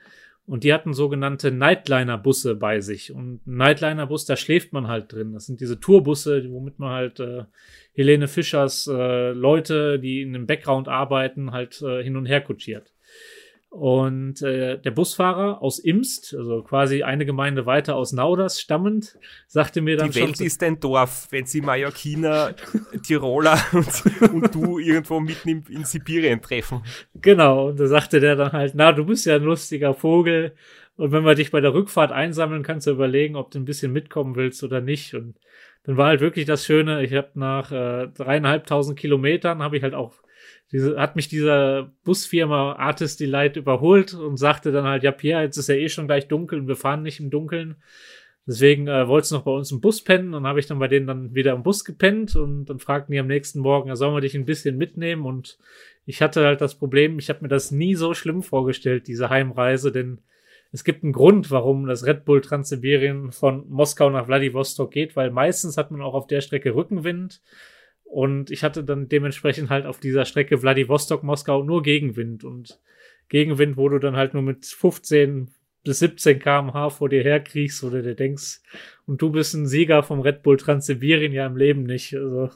Und 0.45 0.65
die 0.65 0.73
hatten 0.73 0.93
sogenannte 0.93 1.51
Nightliner-Busse 1.51 2.55
bei 2.55 2.81
sich. 2.81 3.13
Und 3.13 3.39
Nightliner-Bus, 3.45 4.25
da 4.25 4.35
schläft 4.35 4.73
man 4.73 4.89
halt 4.89 5.13
drin. 5.13 5.31
Das 5.31 5.45
sind 5.45 5.61
diese 5.61 5.79
Tourbusse, 5.79 6.43
womit 6.51 6.77
man 6.77 6.91
halt 6.91 7.19
äh, 7.21 7.45
Helene 7.93 8.27
Fischers 8.27 8.85
äh, 8.87 9.31
Leute, 9.31 9.97
die 9.99 10.23
in 10.23 10.33
dem 10.33 10.45
Background 10.45 10.89
arbeiten, 10.89 11.51
halt 11.51 11.81
äh, 11.83 12.03
hin 12.03 12.17
und 12.17 12.25
her 12.25 12.41
kutschiert. 12.41 12.91
Und 13.69 14.41
äh, 14.41 14.79
der 14.79 14.89
Busfahrer 14.89 15.61
aus 15.61 15.77
Imst, 15.77 16.35
also 16.35 16.63
quasi 16.63 17.03
eine 17.03 17.25
Gemeinde 17.25 17.67
weiter 17.67 17.95
aus 17.95 18.13
Nauders 18.13 18.59
stammend, 18.59 19.17
sagte 19.45 19.81
mir 19.81 19.95
dann 19.95 20.09
Die 20.09 20.19
Welt 20.21 20.37
schon, 20.37 20.45
ist 20.47 20.63
ein 20.63 20.79
Dorf, 20.79 21.27
wenn 21.29 21.45
sie 21.45 21.61
Mallorquiner, 21.61 22.55
Tiroler 23.03 23.59
und, 23.71 24.33
und, 24.33 24.55
du 24.55 24.79
irgendwo 24.79 25.19
mitten 25.19 25.49
in, 25.49 25.63
in 25.69 25.85
Sibirien 25.85 26.41
treffen. 26.41 26.81
Genau, 27.13 27.69
und 27.69 27.79
da 27.79 27.85
sagte 27.85 28.19
der 28.19 28.35
dann 28.35 28.53
halt, 28.53 28.73
na, 28.73 28.91
du 28.91 29.05
bist 29.05 29.27
ja 29.27 29.35
ein 29.35 29.43
lustiger 29.43 29.93
Vogel 29.93 30.55
und 30.99 31.13
wenn 31.13 31.23
wir 31.23 31.33
dich 31.33 31.49
bei 31.49 31.61
der 31.61 31.73
Rückfahrt 31.73 32.11
einsammeln, 32.11 32.61
kannst 32.61 32.85
du 32.85 32.91
überlegen, 32.91 33.37
ob 33.37 33.51
du 33.51 33.57
ein 33.57 33.63
bisschen 33.63 33.93
mitkommen 33.93 34.35
willst 34.35 34.63
oder 34.63 34.81
nicht. 34.81 35.13
Und 35.13 35.37
dann 35.83 35.95
war 35.95 36.07
halt 36.07 36.19
wirklich 36.19 36.45
das 36.45 36.65
Schöne, 36.65 37.03
ich 37.03 37.13
habe 37.13 37.29
nach 37.35 37.71
äh, 37.71 38.07
dreieinhalbtausend 38.07 38.99
Kilometern, 38.99 39.63
habe 39.63 39.77
ich 39.77 39.83
halt 39.83 39.93
auch 39.93 40.15
diese, 40.71 40.99
hat 40.99 41.15
mich 41.15 41.27
dieser 41.27 41.91
Busfirma 42.03 42.73
Artist 42.73 43.19
Delight 43.19 43.57
überholt 43.57 44.13
und 44.13 44.37
sagte 44.37 44.71
dann 44.71 44.85
halt, 44.85 45.03
ja, 45.03 45.11
Pierre, 45.11 45.43
jetzt 45.43 45.57
ist 45.57 45.69
ja 45.69 45.75
eh 45.75 45.89
schon 45.89 46.07
gleich 46.07 46.27
dunkel 46.27 46.59
und 46.59 46.67
wir 46.67 46.75
fahren 46.75 47.03
nicht 47.03 47.19
im 47.19 47.29
Dunkeln. 47.29 47.75
Deswegen 48.45 48.87
äh, 48.87 49.07
wolltest 49.07 49.31
du 49.31 49.35
noch 49.35 49.43
bei 49.43 49.51
uns 49.51 49.71
im 49.71 49.81
Bus 49.81 50.03
pennen 50.03 50.33
und 50.33 50.47
habe 50.47 50.59
ich 50.59 50.65
dann 50.65 50.79
bei 50.79 50.87
denen 50.87 51.05
dann 51.05 51.35
wieder 51.35 51.53
im 51.53 51.63
Bus 51.63 51.85
gepennt 51.85 52.35
und 52.35 52.65
dann 52.65 52.79
fragten 52.79 53.13
die 53.13 53.19
am 53.19 53.27
nächsten 53.27 53.59
Morgen, 53.59 53.89
ja, 53.89 53.95
sollen 53.95 54.15
wir 54.15 54.21
dich 54.21 54.35
ein 54.35 54.45
bisschen 54.45 54.77
mitnehmen? 54.77 55.25
Und 55.25 55.59
ich 56.05 56.21
hatte 56.21 56.45
halt 56.45 56.61
das 56.61 56.75
Problem, 56.75 57.19
ich 57.19 57.29
habe 57.29 57.41
mir 57.43 57.47
das 57.47 57.71
nie 57.71 57.95
so 57.95 58.13
schlimm 58.13 58.41
vorgestellt, 58.41 59.07
diese 59.07 59.29
Heimreise, 59.29 59.91
denn 59.91 60.21
es 60.71 60.83
gibt 60.83 61.03
einen 61.03 61.13
Grund, 61.13 61.51
warum 61.51 61.87
das 61.87 62.05
Red 62.05 62.25
Bull 62.25 62.41
Transsibirien 62.41 63.31
von 63.31 63.67
Moskau 63.69 64.09
nach 64.09 64.25
Vladivostok 64.25 64.91
geht, 64.91 65.15
weil 65.15 65.31
meistens 65.31 65.77
hat 65.77 65.91
man 65.91 66.01
auch 66.01 66.13
auf 66.13 66.27
der 66.27 66.41
Strecke 66.41 66.75
Rückenwind 66.75 67.41
und 68.09 68.49
ich 68.49 68.63
hatte 68.63 68.83
dann 68.83 69.07
dementsprechend 69.07 69.69
halt 69.69 69.85
auf 69.85 69.99
dieser 69.99 70.25
Strecke 70.25 70.57
Vladivostok-Moskau 70.57 71.63
nur 71.63 71.83
Gegenwind. 71.83 72.43
Und 72.43 72.79
Gegenwind, 73.29 73.77
wo 73.77 73.87
du 73.87 73.99
dann 73.99 74.15
halt 74.15 74.33
nur 74.33 74.41
mit 74.41 74.65
15 74.65 75.51
bis 75.83 75.99
17 75.99 76.39
km/h 76.39 76.89
vor 76.89 77.07
dir 77.07 77.21
herkriegst 77.21 77.83
oder 77.83 78.01
dir 78.01 78.15
denkst, 78.15 78.61
und 79.05 79.21
du 79.21 79.29
bist 79.29 79.53
ein 79.53 79.67
Sieger 79.67 80.01
vom 80.01 80.21
Red 80.21 80.41
Bull 80.41 80.57
Transsibirien 80.57 81.31
ja 81.31 81.45
im 81.45 81.55
Leben 81.55 81.83
nicht. 81.83 82.15
Also, 82.15 82.49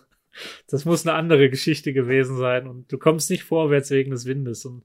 das 0.68 0.86
muss 0.86 1.06
eine 1.06 1.16
andere 1.16 1.52
Geschichte 1.52 1.94
gewesen 1.94 2.36
sein. 2.38 2.68
Und 2.68 2.92
du 2.92 2.98
kommst 2.98 3.30
nicht 3.30 3.44
vorwärts 3.44 3.92
wegen 3.92 4.10
des 4.10 4.26
Windes. 4.26 4.66
Und 4.66 4.84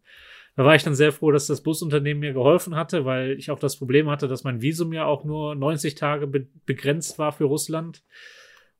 da 0.54 0.66
war 0.66 0.74
ich 0.74 0.82
dann 0.82 0.94
sehr 0.94 1.12
froh, 1.12 1.30
dass 1.30 1.46
das 1.46 1.62
Busunternehmen 1.62 2.20
mir 2.20 2.34
geholfen 2.34 2.76
hatte, 2.76 3.06
weil 3.06 3.38
ich 3.38 3.50
auch 3.50 3.58
das 3.58 3.78
Problem 3.78 4.10
hatte, 4.10 4.28
dass 4.28 4.44
mein 4.44 4.60
Visum 4.60 4.92
ja 4.92 5.06
auch 5.06 5.24
nur 5.24 5.54
90 5.54 5.94
Tage 5.94 6.26
be 6.26 6.46
begrenzt 6.66 7.18
war 7.18 7.32
für 7.32 7.44
Russland. 7.44 8.02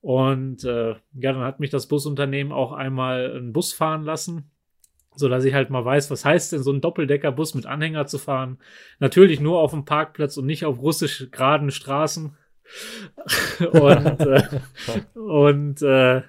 Und 0.00 0.64
äh, 0.64 0.90
ja, 0.90 1.32
dann 1.32 1.42
hat 1.42 1.60
mich 1.60 1.70
das 1.70 1.88
Busunternehmen 1.88 2.52
auch 2.52 2.72
einmal 2.72 3.32
einen 3.32 3.52
Bus 3.52 3.72
fahren 3.72 4.04
lassen, 4.04 4.50
so 5.14 5.28
dass 5.28 5.44
ich 5.44 5.54
halt 5.54 5.70
mal 5.70 5.84
weiß, 5.84 6.10
was 6.10 6.24
heißt 6.24 6.52
denn 6.52 6.62
so 6.62 6.72
ein 6.72 6.80
Doppeldeckerbus 6.80 7.54
mit 7.54 7.66
Anhänger 7.66 8.06
zu 8.06 8.18
fahren. 8.18 8.58
Natürlich 9.00 9.40
nur 9.40 9.60
auf 9.60 9.72
dem 9.72 9.84
Parkplatz 9.84 10.36
und 10.36 10.46
nicht 10.46 10.64
auf 10.64 10.80
russisch 10.80 11.28
geraden 11.30 11.70
Straßen. 11.70 12.36
und 13.72 14.20
äh, 14.20 14.42
und 15.14 15.82
äh, 15.82 16.22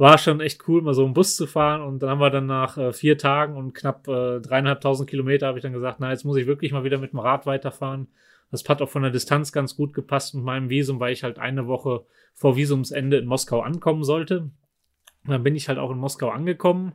war 0.00 0.16
schon 0.16 0.40
echt 0.40 0.66
cool, 0.66 0.80
mal 0.80 0.94
so 0.94 1.04
einen 1.04 1.12
Bus 1.12 1.36
zu 1.36 1.46
fahren. 1.46 1.82
Und 1.82 2.02
dann 2.02 2.08
haben 2.08 2.20
wir 2.20 2.30
dann 2.30 2.46
nach 2.46 2.78
äh, 2.78 2.92
vier 2.92 3.18
Tagen 3.18 3.54
und 3.54 3.74
knapp 3.74 4.08
äh, 4.08 4.40
dreieinhalbtausend 4.40 5.10
Kilometer 5.10 5.46
habe 5.46 5.58
ich 5.58 5.62
dann 5.62 5.74
gesagt, 5.74 5.98
na, 6.00 6.10
jetzt 6.10 6.24
muss 6.24 6.38
ich 6.38 6.46
wirklich 6.46 6.72
mal 6.72 6.84
wieder 6.84 6.96
mit 6.96 7.12
dem 7.12 7.18
Rad 7.18 7.44
weiterfahren. 7.44 8.08
Das 8.50 8.68
hat 8.68 8.82
auch 8.82 8.88
von 8.88 9.02
der 9.02 9.10
Distanz 9.10 9.52
ganz 9.52 9.76
gut 9.76 9.94
gepasst 9.94 10.34
mit 10.34 10.44
meinem 10.44 10.70
Visum, 10.70 11.00
weil 11.00 11.12
ich 11.12 11.22
halt 11.22 11.38
eine 11.38 11.66
Woche 11.66 12.04
vor 12.34 12.56
Visumsende 12.56 13.18
in 13.18 13.26
Moskau 13.26 13.60
ankommen 13.60 14.04
sollte. 14.04 14.50
Und 15.24 15.30
dann 15.30 15.42
bin 15.42 15.54
ich 15.54 15.68
halt 15.68 15.78
auch 15.78 15.90
in 15.90 15.98
Moskau 15.98 16.30
angekommen. 16.30 16.94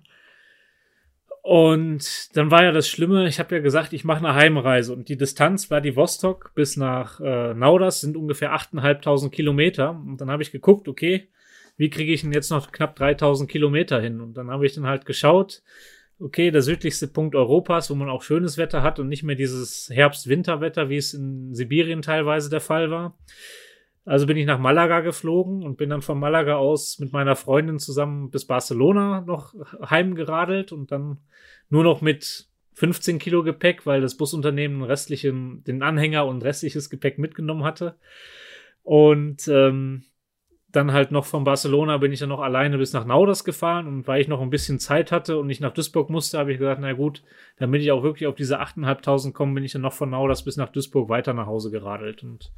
Und 1.42 2.36
dann 2.36 2.50
war 2.50 2.64
ja 2.64 2.72
das 2.72 2.90
Schlimme, 2.90 3.28
ich 3.28 3.38
habe 3.40 3.56
ja 3.56 3.62
gesagt, 3.62 3.94
ich 3.94 4.04
mache 4.04 4.26
eine 4.26 4.34
Heimreise 4.34 4.94
und 4.94 5.10
die 5.10 5.16
Distanz 5.16 5.70
war 5.70 5.80
die 5.80 5.96
Vostok 5.96 6.52
bis 6.56 6.76
nach 6.76 7.20
äh, 7.20 7.54
Nauders 7.54 8.02
sind 8.02 8.18
ungefähr 8.18 8.56
8.500 8.56 9.30
Kilometer. 9.30 9.92
Und 9.92 10.20
dann 10.20 10.32
habe 10.32 10.42
ich 10.42 10.52
geguckt, 10.52 10.88
okay, 10.88 11.30
wie 11.78 11.92
kriege 11.92 12.12
ich 12.12 12.22
denn 12.22 12.34
jetzt 12.34 12.50
noch 12.50 12.72
knapp 12.72 12.96
3000 12.96 13.50
Kilometer 13.50 14.02
hin? 14.02 14.22
Und 14.22 14.34
dann 14.38 14.50
habe 14.50 14.66
ich 14.66 14.74
dann 14.74 14.88
halt 14.88 15.06
geschaut, 15.06 15.62
okay, 16.20 16.52
der 16.52 16.62
südlichste 16.62 17.08
Punkt 17.08 17.36
Europas, 17.36 17.90
wo 17.90 17.96
man 17.96 18.10
auch 18.10 18.24
schönes 18.24 18.58
Wetter 18.58 18.82
hat 18.84 19.00
und 19.00 19.08
nicht 19.08 19.24
mehr 19.24 19.36
dieses 19.36 19.90
Herbst-Winterwetter, 19.92 20.90
wie 20.90 20.98
es 20.98 21.14
in 21.14 21.54
Sibirien 21.54 22.02
teilweise 22.02 22.50
der 22.50 22.62
Fall 22.62 22.92
war. 22.92 23.18
Also 24.06 24.28
bin 24.28 24.38
ich 24.38 24.46
nach 24.46 24.60
Malaga 24.60 25.00
geflogen 25.02 25.64
und 25.64 25.78
bin 25.78 25.90
dann 25.90 26.04
von 26.04 26.20
Malaga 26.20 26.56
aus 26.56 27.00
mit 27.00 27.12
meiner 27.12 27.36
Freundin 27.36 27.80
zusammen 27.80 28.30
bis 28.30 28.46
Barcelona 28.46 29.22
noch 29.22 29.56
heimgeradelt 29.90 30.72
und 30.72 30.92
dann 30.92 31.18
nur 31.70 31.84
noch 31.84 32.02
mit 32.02 32.48
15 32.74 33.18
Kilo 33.18 33.42
Gepäck, 33.44 33.86
weil 33.86 34.02
das 34.02 34.16
Busunternehmen 34.16 34.84
restlichen, 34.84 35.64
den 35.64 35.82
Anhänger 35.82 36.28
und 36.28 36.44
restliches 36.44 36.90
Gepäck 36.90 37.18
mitgenommen 37.18 37.64
hatte. 37.64 37.96
Und 38.84 39.48
ähm, 39.48 40.04
dann 40.76 40.92
halt 40.92 41.12
noch 41.12 41.26
von 41.26 41.44
Barcelona 41.44 41.98
bin 41.98 42.12
ich 42.12 42.20
dann 42.20 42.30
noch 42.30 42.42
alleine 42.42 42.78
bis 42.78 42.94
nach 42.94 43.06
Nauders 43.06 43.44
gefahren 43.44 43.88
und 43.88 44.08
weil 44.08 44.22
ich 44.22 44.28
noch 44.28 44.42
ein 44.42 44.50
bisschen 44.50 44.80
Zeit 44.80 45.12
hatte 45.12 45.38
und 45.38 45.48
nicht 45.48 45.62
nach 45.62 45.74
Duisburg 45.74 46.10
musste, 46.10 46.38
habe 46.38 46.52
ich 46.52 46.60
gesagt, 46.60 46.82
na 46.82 46.94
gut, 46.94 47.24
damit 47.58 47.82
ich 47.82 47.92
auch 47.92 48.04
wirklich 48.04 48.28
auf 48.28 48.36
diese 48.36 48.62
8.500 48.62 49.32
komme, 49.32 49.54
bin 49.54 49.64
ich 49.64 49.72
dann 49.72 49.82
noch 49.82 49.94
von 49.94 50.10
Nauders 50.10 50.44
bis 50.44 50.58
nach 50.58 50.70
Duisburg 50.70 51.10
weiter 51.10 51.34
nach 51.34 51.48
Hause 51.48 51.72
geradelt 51.72 52.24
und 52.24 52.52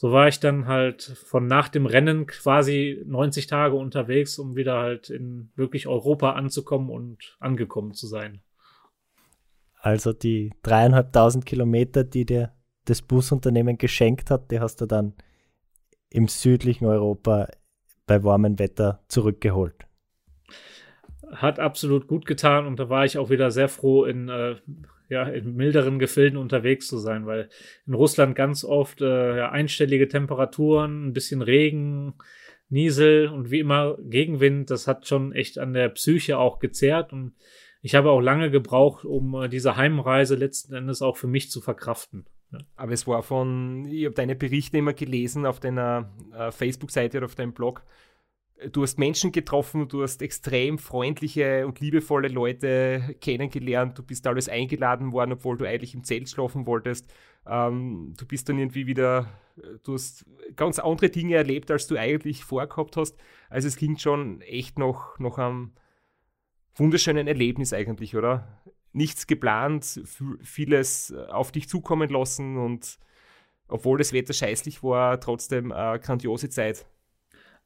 so 0.00 0.12
war 0.12 0.28
ich 0.28 0.38
dann 0.38 0.68
halt 0.68 1.02
von 1.02 1.48
nach 1.48 1.68
dem 1.68 1.84
Rennen 1.84 2.28
quasi 2.28 3.02
90 3.04 3.48
Tage 3.48 3.74
unterwegs, 3.74 4.38
um 4.38 4.54
wieder 4.54 4.78
halt 4.78 5.10
in 5.10 5.50
wirklich 5.56 5.88
Europa 5.88 6.34
anzukommen 6.34 6.88
und 6.88 7.36
angekommen 7.40 7.94
zu 7.94 8.06
sein. 8.06 8.40
Also 9.80 10.12
die 10.12 10.52
dreieinhalbtausend 10.62 11.46
Kilometer, 11.46 12.04
die 12.04 12.24
dir 12.26 12.52
das 12.84 13.02
Busunternehmen 13.02 13.76
geschenkt 13.76 14.30
hat, 14.30 14.52
die 14.52 14.60
hast 14.60 14.80
du 14.80 14.86
dann 14.86 15.14
im 16.10 16.28
südlichen 16.28 16.86
Europa 16.86 17.48
bei 18.06 18.24
warmem 18.24 18.58
Wetter 18.58 19.02
zurückgeholt. 19.08 19.86
Hat 21.30 21.60
absolut 21.60 22.08
gut 22.08 22.24
getan 22.24 22.66
und 22.66 22.78
da 22.78 22.88
war 22.88 23.04
ich 23.04 23.18
auch 23.18 23.30
wieder 23.30 23.50
sehr 23.50 23.68
froh, 23.68 24.04
in, 24.04 24.28
äh, 24.28 24.56
ja, 25.10 25.24
in 25.24 25.54
milderen 25.54 25.98
Gefilden 25.98 26.38
unterwegs 26.38 26.86
zu 26.86 26.98
sein, 26.98 27.26
weil 27.26 27.50
in 27.86 27.94
Russland 27.94 28.34
ganz 28.34 28.64
oft 28.64 29.02
äh, 29.02 29.36
ja, 29.36 29.50
einstellige 29.50 30.08
Temperaturen, 30.08 31.08
ein 31.08 31.12
bisschen 31.12 31.42
Regen, 31.42 32.14
Niesel 32.70 33.28
und 33.28 33.50
wie 33.50 33.60
immer 33.60 33.98
Gegenwind, 34.00 34.70
das 34.70 34.86
hat 34.86 35.06
schon 35.06 35.32
echt 35.32 35.58
an 35.58 35.74
der 35.74 35.90
Psyche 35.90 36.38
auch 36.38 36.58
gezehrt 36.58 37.12
und 37.12 37.34
ich 37.80 37.94
habe 37.94 38.10
auch 38.10 38.20
lange 38.20 38.50
gebraucht, 38.50 39.04
um 39.04 39.34
äh, 39.34 39.48
diese 39.48 39.76
Heimreise 39.76 40.34
letzten 40.34 40.74
Endes 40.74 41.02
auch 41.02 41.16
für 41.16 41.28
mich 41.28 41.50
zu 41.50 41.60
verkraften. 41.60 42.26
Aber 42.76 42.92
es 42.92 43.06
war 43.06 43.22
von, 43.22 43.84
ich 43.86 44.06
habe 44.06 44.14
deine 44.14 44.34
Berichte 44.34 44.78
immer 44.78 44.94
gelesen 44.94 45.44
auf 45.44 45.60
deiner 45.60 46.10
äh, 46.32 46.50
Facebook-Seite 46.50 47.18
oder 47.18 47.26
auf 47.26 47.34
deinem 47.34 47.52
Blog. 47.52 47.84
Du 48.72 48.82
hast 48.82 48.98
Menschen 48.98 49.30
getroffen, 49.30 49.88
du 49.88 50.02
hast 50.02 50.20
extrem 50.20 50.78
freundliche 50.78 51.66
und 51.66 51.78
liebevolle 51.78 52.28
Leute 52.28 53.14
kennengelernt, 53.20 53.96
du 53.96 54.02
bist 54.02 54.26
alles 54.26 54.48
eingeladen 54.48 55.12
worden, 55.12 55.32
obwohl 55.32 55.56
du 55.56 55.64
eigentlich 55.64 55.94
im 55.94 56.02
Zelt 56.02 56.28
schlafen 56.28 56.66
wolltest. 56.66 57.06
Ähm, 57.46 58.14
du 58.18 58.26
bist 58.26 58.48
dann 58.48 58.58
irgendwie 58.58 58.86
wieder, 58.86 59.28
du 59.84 59.94
hast 59.94 60.24
ganz 60.56 60.78
andere 60.80 61.10
Dinge 61.10 61.36
erlebt, 61.36 61.70
als 61.70 61.86
du 61.86 61.96
eigentlich 61.96 62.44
vorgehabt 62.44 62.96
hast. 62.96 63.16
Also 63.48 63.68
es 63.68 63.76
klingt 63.76 64.00
schon 64.00 64.40
echt 64.40 64.78
noch, 64.78 65.18
noch 65.18 65.38
am 65.38 65.72
wunderschönen 66.74 67.28
Erlebnis 67.28 67.72
eigentlich, 67.72 68.16
oder? 68.16 68.60
Nichts 68.92 69.26
geplant, 69.26 70.00
vieles 70.42 71.10
äh, 71.10 71.26
auf 71.26 71.52
dich 71.52 71.68
zukommen 71.68 72.08
lassen 72.08 72.56
und 72.56 72.98
obwohl 73.68 73.98
das 73.98 74.12
Wetter 74.12 74.32
scheißlich 74.32 74.82
war, 74.82 75.20
trotzdem 75.20 75.72
eine 75.72 76.00
grandiose 76.00 76.48
Zeit. 76.48 76.86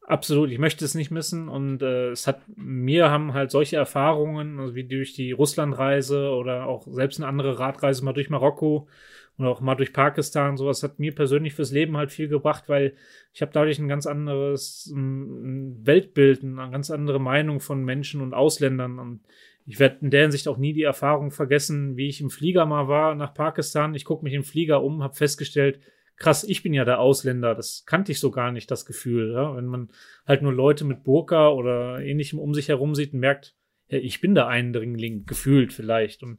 Absolut, 0.05 0.51
ich 0.51 0.59
möchte 0.59 0.85
es 0.85 0.97
nicht 0.97 1.12
missen 1.12 1.49
und 1.49 1.81
äh, 1.81 2.11
es 2.11 2.27
hat 2.27 2.43
mir 2.57 3.09
haben 3.09 3.35
halt 3.35 3.53
solche 3.53 3.77
Erfahrungen, 3.77 4.59
also 4.59 4.75
wie 4.75 4.83
durch 4.83 5.12
die 5.14 5.31
Russlandreise 5.31 6.31
oder 6.31 6.66
auch 6.66 6.89
selbst 6.91 7.20
eine 7.20 7.29
andere 7.29 7.61
Radreise 7.61 8.05
mal 8.05 8.12
durch 8.12 8.29
Marokko 8.29 8.89
und 9.37 9.47
auch 9.47 9.61
mal 9.61 9.77
durch 9.77 9.93
Pakistan, 9.93 10.57
sowas 10.57 10.83
hat 10.83 10.99
mir 10.99 11.14
persönlich 11.14 11.55
fürs 11.55 11.70
Leben 11.70 11.97
halt 11.97 12.11
viel 12.11 12.27
gebracht, 12.27 12.64
weil 12.66 12.95
ich 13.33 13.43
habe 13.43 13.53
dadurch 13.53 13.79
ein 13.79 13.87
ganz 13.87 14.07
anderes 14.07 14.87
ein 14.93 15.87
Weltbild, 15.87 16.43
eine 16.43 16.70
ganz 16.70 16.91
andere 16.91 17.20
Meinung 17.20 17.61
von 17.61 17.85
Menschen 17.85 18.20
und 18.23 18.35
Ausländern 18.35 18.99
und 18.99 19.20
ich 19.67 19.79
werde 19.79 19.99
in 20.01 20.11
der 20.11 20.23
Hinsicht 20.23 20.49
auch 20.49 20.59
nie 20.59 20.73
die 20.73 20.83
Erfahrung 20.83 21.31
vergessen, 21.31 21.97
wie 21.97 22.09
ich 22.09 22.21
im 22.21 22.31
Flieger 22.31 22.67
mal 22.67 22.89
war 22.89 23.15
nach 23.15 23.35
Pakistan. 23.35 23.95
Ich 23.95 24.05
gucke 24.05 24.25
mich 24.25 24.35
im 24.35 24.45
Flieger 24.45 24.83
um, 24.83 25.03
habe 25.03 25.15
festgestellt, 25.15 25.81
krass, 26.17 26.45
ich 26.45 26.63
bin 26.63 26.75
ja 26.75 26.85
der 26.85 27.01
Ausländer. 27.01 27.55
Das 27.55 27.85
kannte 27.87 28.13
ich 28.13 28.21
so 28.21 28.31
gar 28.31 28.53
nicht, 28.53 28.71
das 28.71 28.87
Gefühl. 28.87 29.33
Ja? 29.33 29.57
Wenn 29.57 29.67
man 29.67 29.91
halt 30.27 30.43
nur 30.43 30.53
Leute 30.53 30.85
mit 30.85 31.05
Burka 31.05 31.51
oder 31.51 32.01
ähnlichem 32.01 32.39
um 32.39 32.55
sich 32.55 32.69
herum 32.69 32.95
sieht 32.95 33.13
und 33.13 33.21
merkt, 33.21 33.55
ja, 33.89 33.99
ich 33.99 34.21
bin 34.21 34.35
der 34.35 34.47
Eindringling, 34.47 35.27
gefühlt 35.27 35.73
vielleicht. 35.73 36.23
Und 36.23 36.39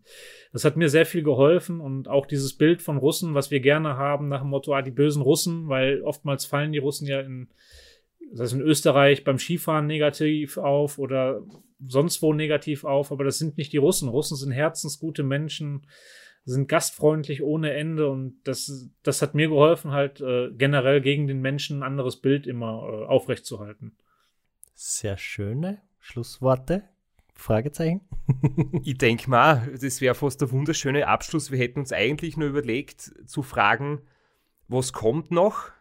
das 0.51 0.65
hat 0.65 0.75
mir 0.75 0.89
sehr 0.89 1.05
viel 1.05 1.21
geholfen 1.21 1.81
und 1.81 2.07
auch 2.07 2.25
dieses 2.25 2.57
Bild 2.57 2.81
von 2.81 2.97
Russen, 2.97 3.35
was 3.35 3.51
wir 3.51 3.59
gerne 3.59 3.95
haben, 3.95 4.27
nach 4.27 4.41
dem 4.41 4.49
Motto, 4.49 4.73
ah, 4.73 4.81
die 4.81 4.91
bösen 4.91 5.21
Russen, 5.21 5.69
weil 5.69 6.01
oftmals 6.01 6.45
fallen 6.45 6.71
die 6.71 6.79
Russen 6.79 7.07
ja 7.07 7.19
in, 7.21 7.49
das 8.33 8.45
heißt 8.45 8.53
in 8.53 8.61
Österreich 8.61 9.23
beim 9.23 9.37
Skifahren 9.37 9.85
negativ 9.85 10.57
auf 10.57 10.97
oder 10.97 11.43
sonst 11.85 12.21
wo 12.21 12.33
negativ 12.33 12.83
auf, 12.83 13.11
aber 13.11 13.23
das 13.23 13.37
sind 13.37 13.57
nicht 13.57 13.73
die 13.73 13.77
Russen. 13.77 14.09
Russen 14.09 14.37
sind 14.37 14.51
herzensgute 14.51 15.21
Menschen, 15.21 15.85
sind 16.43 16.67
gastfreundlich 16.67 17.43
ohne 17.43 17.73
Ende 17.73 18.09
und 18.09 18.41
das, 18.43 18.89
das 19.03 19.21
hat 19.21 19.35
mir 19.35 19.49
geholfen, 19.49 19.91
halt 19.91 20.19
äh, 20.19 20.49
generell 20.51 21.01
gegen 21.01 21.27
den 21.27 21.41
Menschen 21.41 21.79
ein 21.79 21.83
anderes 21.83 22.17
Bild 22.17 22.47
immer 22.47 22.83
äh, 22.87 23.05
aufrechtzuerhalten. 23.05 23.95
Sehr 24.73 25.17
schöne 25.17 25.81
Schlussworte. 25.99 26.83
Fragezeichen. 27.35 28.01
ich 28.83 28.97
denke 28.97 29.29
mal, 29.29 29.71
das 29.79 30.01
wäre 30.01 30.15
fast 30.15 30.41
der 30.41 30.51
wunderschöne 30.51 31.07
Abschluss. 31.07 31.51
Wir 31.51 31.59
hätten 31.59 31.79
uns 31.79 31.91
eigentlich 31.91 32.37
nur 32.37 32.49
überlegt, 32.49 33.11
zu 33.25 33.43
fragen, 33.43 34.01
was 34.67 34.93
kommt 34.93 35.31
noch? 35.31 35.71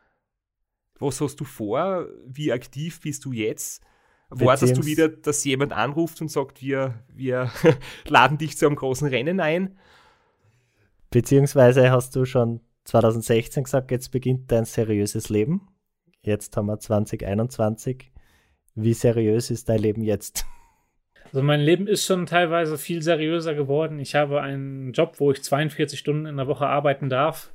Was 1.02 1.20
hast 1.20 1.40
du 1.40 1.44
vor? 1.44 2.06
Wie 2.26 2.52
aktiv 2.52 3.00
bist 3.00 3.24
du 3.24 3.32
jetzt? 3.32 3.82
Wartest 4.30 4.76
du 4.76 4.84
wieder, 4.86 5.08
dass 5.08 5.44
jemand 5.44 5.72
anruft 5.72 6.20
und 6.20 6.30
sagt, 6.30 6.62
wir, 6.62 6.94
wir 7.12 7.50
laden 8.06 8.38
dich 8.38 8.56
zu 8.56 8.66
einem 8.66 8.76
großen 8.76 9.08
Rennen 9.08 9.40
ein? 9.40 9.76
Beziehungsweise 11.10 11.90
hast 11.90 12.16
du 12.16 12.24
schon 12.24 12.60
2016 12.84 13.64
gesagt, 13.64 13.90
jetzt 13.90 14.10
beginnt 14.10 14.50
dein 14.50 14.64
seriöses 14.64 15.28
Leben. 15.28 15.68
Jetzt 16.22 16.56
haben 16.56 16.66
wir 16.66 16.78
2021. 16.78 18.12
Wie 18.74 18.94
seriös 18.94 19.50
ist 19.50 19.68
dein 19.68 19.80
Leben 19.80 20.02
jetzt? 20.02 20.44
Also 21.26 21.42
mein 21.42 21.60
Leben 21.60 21.86
ist 21.86 22.04
schon 22.04 22.26
teilweise 22.26 22.76
viel 22.76 23.00
seriöser 23.00 23.54
geworden. 23.54 23.98
Ich 24.00 24.14
habe 24.14 24.42
einen 24.42 24.92
Job, 24.92 25.14
wo 25.16 25.32
ich 25.32 25.42
42 25.42 25.98
Stunden 25.98 26.26
in 26.26 26.36
der 26.36 26.46
Woche 26.46 26.66
arbeiten 26.66 27.08
darf. 27.08 27.54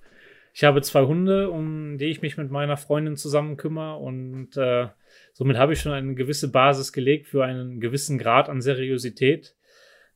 Ich 0.58 0.64
habe 0.64 0.82
zwei 0.82 1.04
Hunde, 1.04 1.52
um 1.52 2.00
die 2.00 2.06
ich 2.06 2.24
mich 2.24 2.36
mit 2.36 2.50
meiner 2.50 2.78
Freundin 2.78 3.16
zusammen 3.16 3.58
kümmere 3.58 3.98
und 3.98 4.58
äh, 4.58 4.88
somit 5.32 5.56
habe 5.56 5.74
ich 5.74 5.80
schon 5.80 5.92
eine 5.92 6.16
gewisse 6.16 6.52
Basis 6.52 6.92
gelegt 6.92 7.28
für 7.28 7.46
einen 7.46 7.80
gewissen 7.80 8.18
Grad 8.18 8.50
an 8.50 8.60
Seriosität. 8.60 9.56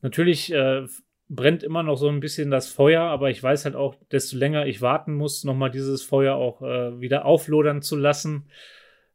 Natürlich 0.01 0.51
äh, 0.51 0.87
brennt 1.29 1.61
immer 1.61 1.83
noch 1.83 1.95
so 1.95 2.09
ein 2.09 2.21
bisschen 2.21 2.49
das 2.49 2.69
Feuer, 2.69 3.03
aber 3.03 3.29
ich 3.29 3.43
weiß 3.43 3.65
halt 3.65 3.75
auch, 3.75 3.93
desto 4.11 4.35
länger 4.35 4.65
ich 4.65 4.81
warten 4.81 5.13
muss, 5.13 5.43
nochmal 5.43 5.69
dieses 5.69 6.01
Feuer 6.01 6.33
auch 6.37 6.63
äh, 6.63 6.99
wieder 6.99 7.25
auflodern 7.25 7.83
zu 7.83 7.95
lassen 7.95 8.49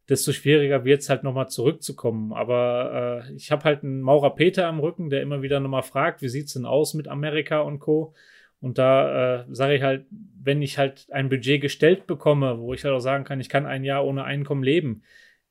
desto 0.09 0.31
schwieriger 0.31 0.85
wird 0.85 1.01
es 1.01 1.09
halt 1.09 1.25
nochmal 1.25 1.49
zurückzukommen. 1.49 2.33
Aber 2.33 3.25
äh, 3.27 3.35
ich 3.35 3.51
habe 3.51 3.65
halt 3.65 3.83
einen 3.83 4.03
Maurer 4.03 4.37
Peter 4.37 4.69
am 4.69 4.79
Rücken, 4.79 5.11
der 5.11 5.21
immer 5.21 5.43
wieder 5.43 5.59
nochmal 5.59 5.83
fragt, 5.83 6.23
wie 6.23 6.29
sieht's 6.29 6.53
denn 6.53 6.65
aus 6.65 6.95
mit 6.95 7.09
Amerika 7.09 7.59
und 7.59 7.81
Co. 7.81 8.15
Und 8.61 8.79
da 8.79 9.43
äh, 9.43 9.45
sage 9.51 9.75
ich 9.75 9.83
halt, 9.83 10.07
wenn 10.11 10.63
ich 10.63 10.79
halt 10.79 11.07
ein 11.11 11.29
Budget 11.29 11.61
gestellt 11.61 12.07
bekomme, 12.07 12.59
wo 12.59 12.73
ich 12.73 12.85
halt 12.85 12.95
auch 12.95 13.01
sagen 13.01 13.25
kann, 13.25 13.41
ich 13.41 13.49
kann 13.49 13.67
ein 13.67 13.85
Jahr 13.85 14.05
ohne 14.05 14.25
Einkommen 14.25 14.63
leben, 14.63 15.03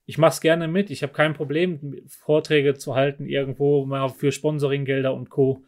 ich 0.06 0.18
mache 0.18 0.34
es 0.34 0.41
gerne 0.41 0.68
mit. 0.68 0.91
Ich 0.91 1.03
habe 1.03 1.14
kein 1.14 1.34
Problem, 1.34 1.95
Vorträge 2.08 2.76
zu 2.76 2.95
halten 2.95 3.26
irgendwo 3.26 3.86
mal 3.86 4.10
für 4.10 4.32
Sponsoringgelder 4.32 5.14
und 5.14 5.30
Co. 5.30 5.64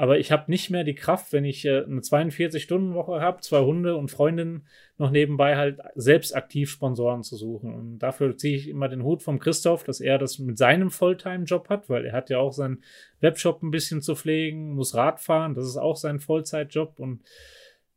Aber 0.00 0.18
ich 0.18 0.32
habe 0.32 0.50
nicht 0.50 0.70
mehr 0.70 0.82
die 0.82 0.94
Kraft, 0.94 1.30
wenn 1.30 1.44
ich 1.44 1.66
äh, 1.66 1.84
eine 1.84 2.00
42-Stunden-Woche 2.00 3.20
habe, 3.20 3.42
zwei 3.42 3.60
Hunde 3.60 3.96
und 3.96 4.10
Freundinnen 4.10 4.66
noch 4.96 5.10
nebenbei 5.10 5.58
halt 5.58 5.78
selbst 5.94 6.34
aktiv 6.34 6.70
Sponsoren 6.70 7.22
zu 7.22 7.36
suchen. 7.36 7.74
Und 7.74 7.98
dafür 7.98 8.34
ziehe 8.34 8.56
ich 8.56 8.68
immer 8.68 8.88
den 8.88 9.02
Hut 9.02 9.22
vom 9.22 9.38
Christoph, 9.38 9.84
dass 9.84 10.00
er 10.00 10.16
das 10.16 10.38
mit 10.38 10.56
seinem 10.56 10.90
Volltime-Job 10.90 11.68
hat, 11.68 11.90
weil 11.90 12.06
er 12.06 12.14
hat 12.14 12.30
ja 12.30 12.38
auch 12.38 12.54
seinen 12.54 12.82
Webshop 13.20 13.62
ein 13.62 13.70
bisschen 13.70 14.00
zu 14.00 14.14
pflegen, 14.14 14.72
muss 14.72 14.94
Rad 14.94 15.20
fahren, 15.20 15.52
das 15.52 15.66
ist 15.66 15.76
auch 15.76 15.96
sein 15.96 16.18
Vollzeitjob. 16.18 16.98
Und 16.98 17.20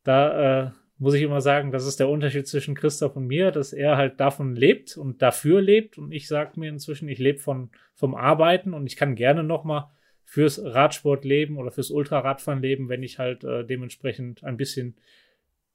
da 0.04 0.66
äh, 0.66 0.72
muss 0.98 1.14
ich 1.14 1.22
immer 1.22 1.40
sagen, 1.40 1.72
das 1.72 1.88
ist 1.88 2.02
der 2.02 2.10
Unterschied 2.10 2.50
zwischen 2.50 2.76
Christoph 2.76 3.16
und 3.16 3.28
mir, 3.28 3.52
dass 3.52 3.72
er 3.72 3.96
halt 3.96 4.20
davon 4.20 4.58
lebt 4.58 4.98
und 4.98 5.22
dafür 5.22 5.62
lebt. 5.62 5.98
Und 5.98 6.12
ich 6.12 6.28
sage 6.28 6.60
mir 6.60 6.68
inzwischen, 6.68 7.08
ich 7.08 7.20
lebe 7.20 7.40
von 7.40 7.70
vom 7.94 8.14
Arbeiten 8.14 8.74
und 8.74 8.88
ich 8.88 8.98
kann 8.98 9.16
gerne 9.16 9.46
noch 9.46 9.64
mal 9.64 9.90
fürs 10.34 10.60
Radsportleben 10.60 11.58
oder 11.58 11.70
fürs 11.70 11.92
Ultraradfahren 11.92 12.64
wenn 12.90 13.04
ich 13.04 13.20
halt 13.20 13.44
äh, 13.44 13.64
dementsprechend 13.64 14.44
ein 14.44 14.58
bisschen 14.58 14.98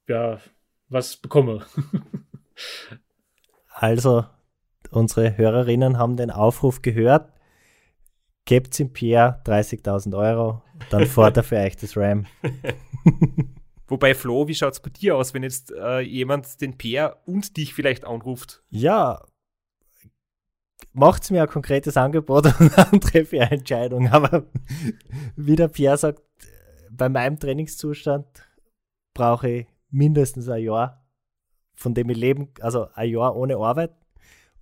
ja 0.05 0.41
was 0.89 1.15
bekomme. 1.15 1.65
also, 3.69 4.25
unsere 4.91 5.37
Hörerinnen 5.37 5.97
haben 5.97 6.17
den 6.17 6.29
Aufruf 6.29 6.81
gehört. 6.81 7.31
Gebt 8.43 8.77
im 8.81 8.91
Pierre 8.91 9.41
30.000 9.45 10.17
Euro, 10.17 10.61
dann 10.89 11.05
fordert 11.05 11.37
er 11.37 11.43
für 11.43 11.55
euch 11.55 11.77
das 11.77 11.95
RAM. 11.95 12.25
Wobei, 13.87 14.13
Flo, 14.13 14.49
wie 14.49 14.55
schaut 14.55 14.73
es 14.73 14.81
bei 14.81 14.89
dir 14.89 15.15
aus, 15.15 15.33
wenn 15.33 15.43
jetzt 15.43 15.71
äh, 15.71 16.01
jemand 16.01 16.59
den 16.59 16.77
Pierre 16.77 17.15
und 17.25 17.55
dich 17.55 17.73
vielleicht 17.73 18.03
anruft? 18.03 18.61
Ja, 18.71 19.21
macht 20.93 21.29
mir 21.31 21.43
ein 21.43 21.49
konkretes 21.49 21.97
Angebot 21.97 22.45
und 22.59 22.77
dann 22.77 23.01
treffe 23.01 23.37
ich 23.37 23.41
eine 23.41 23.51
Entscheidung. 23.51 24.07
Aber 24.09 24.45
wie 25.35 25.55
der 25.55 25.67
Pierre 25.67 25.97
sagt, 25.97 26.21
bei 26.91 27.09
meinem 27.09 27.39
Trainingszustand 27.39 28.25
brauche 29.13 29.49
ich 29.49 29.67
mindestens 29.89 30.49
ein 30.49 30.63
Jahr, 30.63 31.05
von 31.75 31.93
dem 31.93 32.09
ich 32.09 32.17
leben, 32.17 32.49
also 32.61 32.87
ein 32.93 33.09
Jahr 33.09 33.35
ohne 33.35 33.57
Arbeit, 33.57 33.91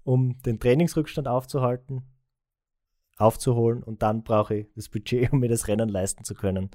um 0.03 0.39
den 0.43 0.59
Trainingsrückstand 0.59 1.27
aufzuhalten, 1.27 2.03
aufzuholen 3.17 3.83
und 3.83 4.03
dann 4.03 4.23
brauche 4.23 4.55
ich 4.55 4.67
das 4.75 4.89
Budget, 4.89 5.33
um 5.33 5.39
mir 5.39 5.49
das 5.49 5.67
Rennen 5.67 5.89
leisten 5.89 6.23
zu 6.23 6.35
können. 6.35 6.69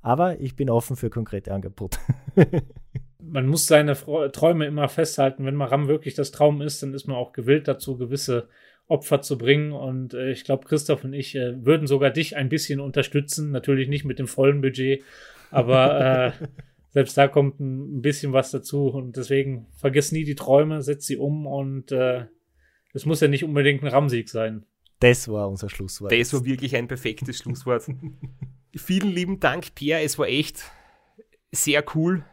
Aber 0.00 0.38
ich 0.40 0.54
bin 0.54 0.70
offen 0.70 0.96
für 0.96 1.10
konkrete 1.10 1.52
Angebote. 1.52 1.98
man 3.18 3.46
muss 3.46 3.66
seine 3.66 3.94
Träume 4.32 4.66
immer 4.66 4.88
festhalten. 4.88 5.44
Wenn 5.44 5.56
Maram 5.56 5.88
wirklich 5.88 6.14
das 6.14 6.30
Traum 6.30 6.62
ist, 6.62 6.82
dann 6.82 6.94
ist 6.94 7.06
man 7.06 7.16
auch 7.16 7.32
gewillt 7.32 7.68
dazu, 7.68 7.96
gewisse 7.98 8.48
Opfer 8.88 9.20
zu 9.20 9.38
bringen. 9.38 9.72
Und 9.72 10.14
äh, 10.14 10.30
ich 10.30 10.44
glaube, 10.44 10.66
Christoph 10.66 11.04
und 11.04 11.12
ich 11.12 11.34
äh, 11.34 11.64
würden 11.64 11.86
sogar 11.86 12.10
dich 12.10 12.36
ein 12.36 12.48
bisschen 12.48 12.80
unterstützen. 12.80 13.50
Natürlich 13.50 13.88
nicht 13.88 14.04
mit 14.04 14.18
dem 14.18 14.26
vollen 14.26 14.60
Budget, 14.60 15.04
aber 15.50 16.32
äh, 16.40 16.46
selbst 16.90 17.16
da 17.16 17.28
kommt 17.28 17.60
ein 17.60 18.02
bisschen 18.02 18.32
was 18.32 18.50
dazu. 18.50 18.88
Und 18.88 19.16
deswegen 19.16 19.66
vergiss 19.76 20.12
nie 20.12 20.24
die 20.24 20.34
Träume, 20.34 20.82
setz 20.82 21.06
sie 21.06 21.18
um 21.18 21.46
und 21.46 21.92
äh, 21.92 22.26
es 22.94 23.06
muss 23.06 23.20
ja 23.20 23.28
nicht 23.28 23.44
unbedingt 23.44 23.82
ein 23.82 23.88
Ramsieg 23.88 24.28
sein. 24.28 24.64
Das 25.00 25.28
war 25.28 25.48
unser 25.48 25.68
Schlusswort. 25.68 26.10
Das 26.10 26.32
war 26.32 26.44
wirklich 26.44 26.74
ein 26.74 26.88
perfektes 26.88 27.38
Schlusswort. 27.38 27.88
Vielen 28.74 29.10
lieben 29.10 29.38
Dank, 29.38 29.74
Pierre. 29.74 30.02
Es 30.02 30.18
war 30.18 30.26
echt 30.26 30.64
sehr 31.52 31.84
cool, 31.94 32.24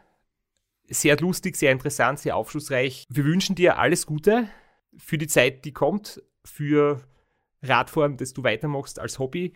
sehr 0.88 1.16
lustig, 1.18 1.56
sehr 1.56 1.72
interessant, 1.72 2.18
sehr 2.18 2.36
aufschlussreich. 2.36 3.04
Wir 3.08 3.24
wünschen 3.24 3.54
dir 3.54 3.78
alles 3.78 4.06
Gute 4.06 4.48
für 4.96 5.18
die 5.18 5.26
Zeit, 5.26 5.64
die 5.64 5.72
kommt 5.72 6.22
für 6.46 7.00
Radfahren, 7.62 8.16
das 8.16 8.32
du 8.32 8.44
weitermachst 8.44 8.98
als 8.98 9.18
Hobby. 9.18 9.52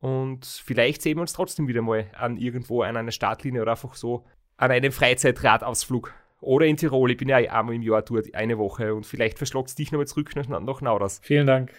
Und 0.00 0.44
vielleicht 0.44 1.02
sehen 1.02 1.16
wir 1.16 1.22
uns 1.22 1.32
trotzdem 1.32 1.68
wieder 1.68 1.82
mal 1.82 2.06
an 2.14 2.36
irgendwo 2.36 2.82
an 2.82 2.96
einer 2.96 3.10
Startlinie 3.10 3.62
oder 3.62 3.72
einfach 3.72 3.94
so 3.94 4.24
an 4.56 4.70
einem 4.70 4.92
Freizeitradausflug. 4.92 6.12
Oder 6.40 6.66
in 6.66 6.76
Tirol. 6.76 7.10
Ich 7.10 7.16
bin 7.16 7.28
ja 7.28 7.36
einmal 7.36 7.74
im 7.74 7.80
Jahr 7.80 8.02
dort, 8.02 8.34
eine 8.34 8.58
Woche. 8.58 8.94
Und 8.94 9.06
vielleicht 9.06 9.38
verschlagt 9.38 9.68
es 9.68 9.76
dich 9.76 9.92
nochmal 9.92 10.06
zurück 10.06 10.36
nach, 10.36 10.46
nach 10.46 10.80
Nauders. 10.82 11.20
Vielen 11.22 11.46
Dank. 11.46 11.72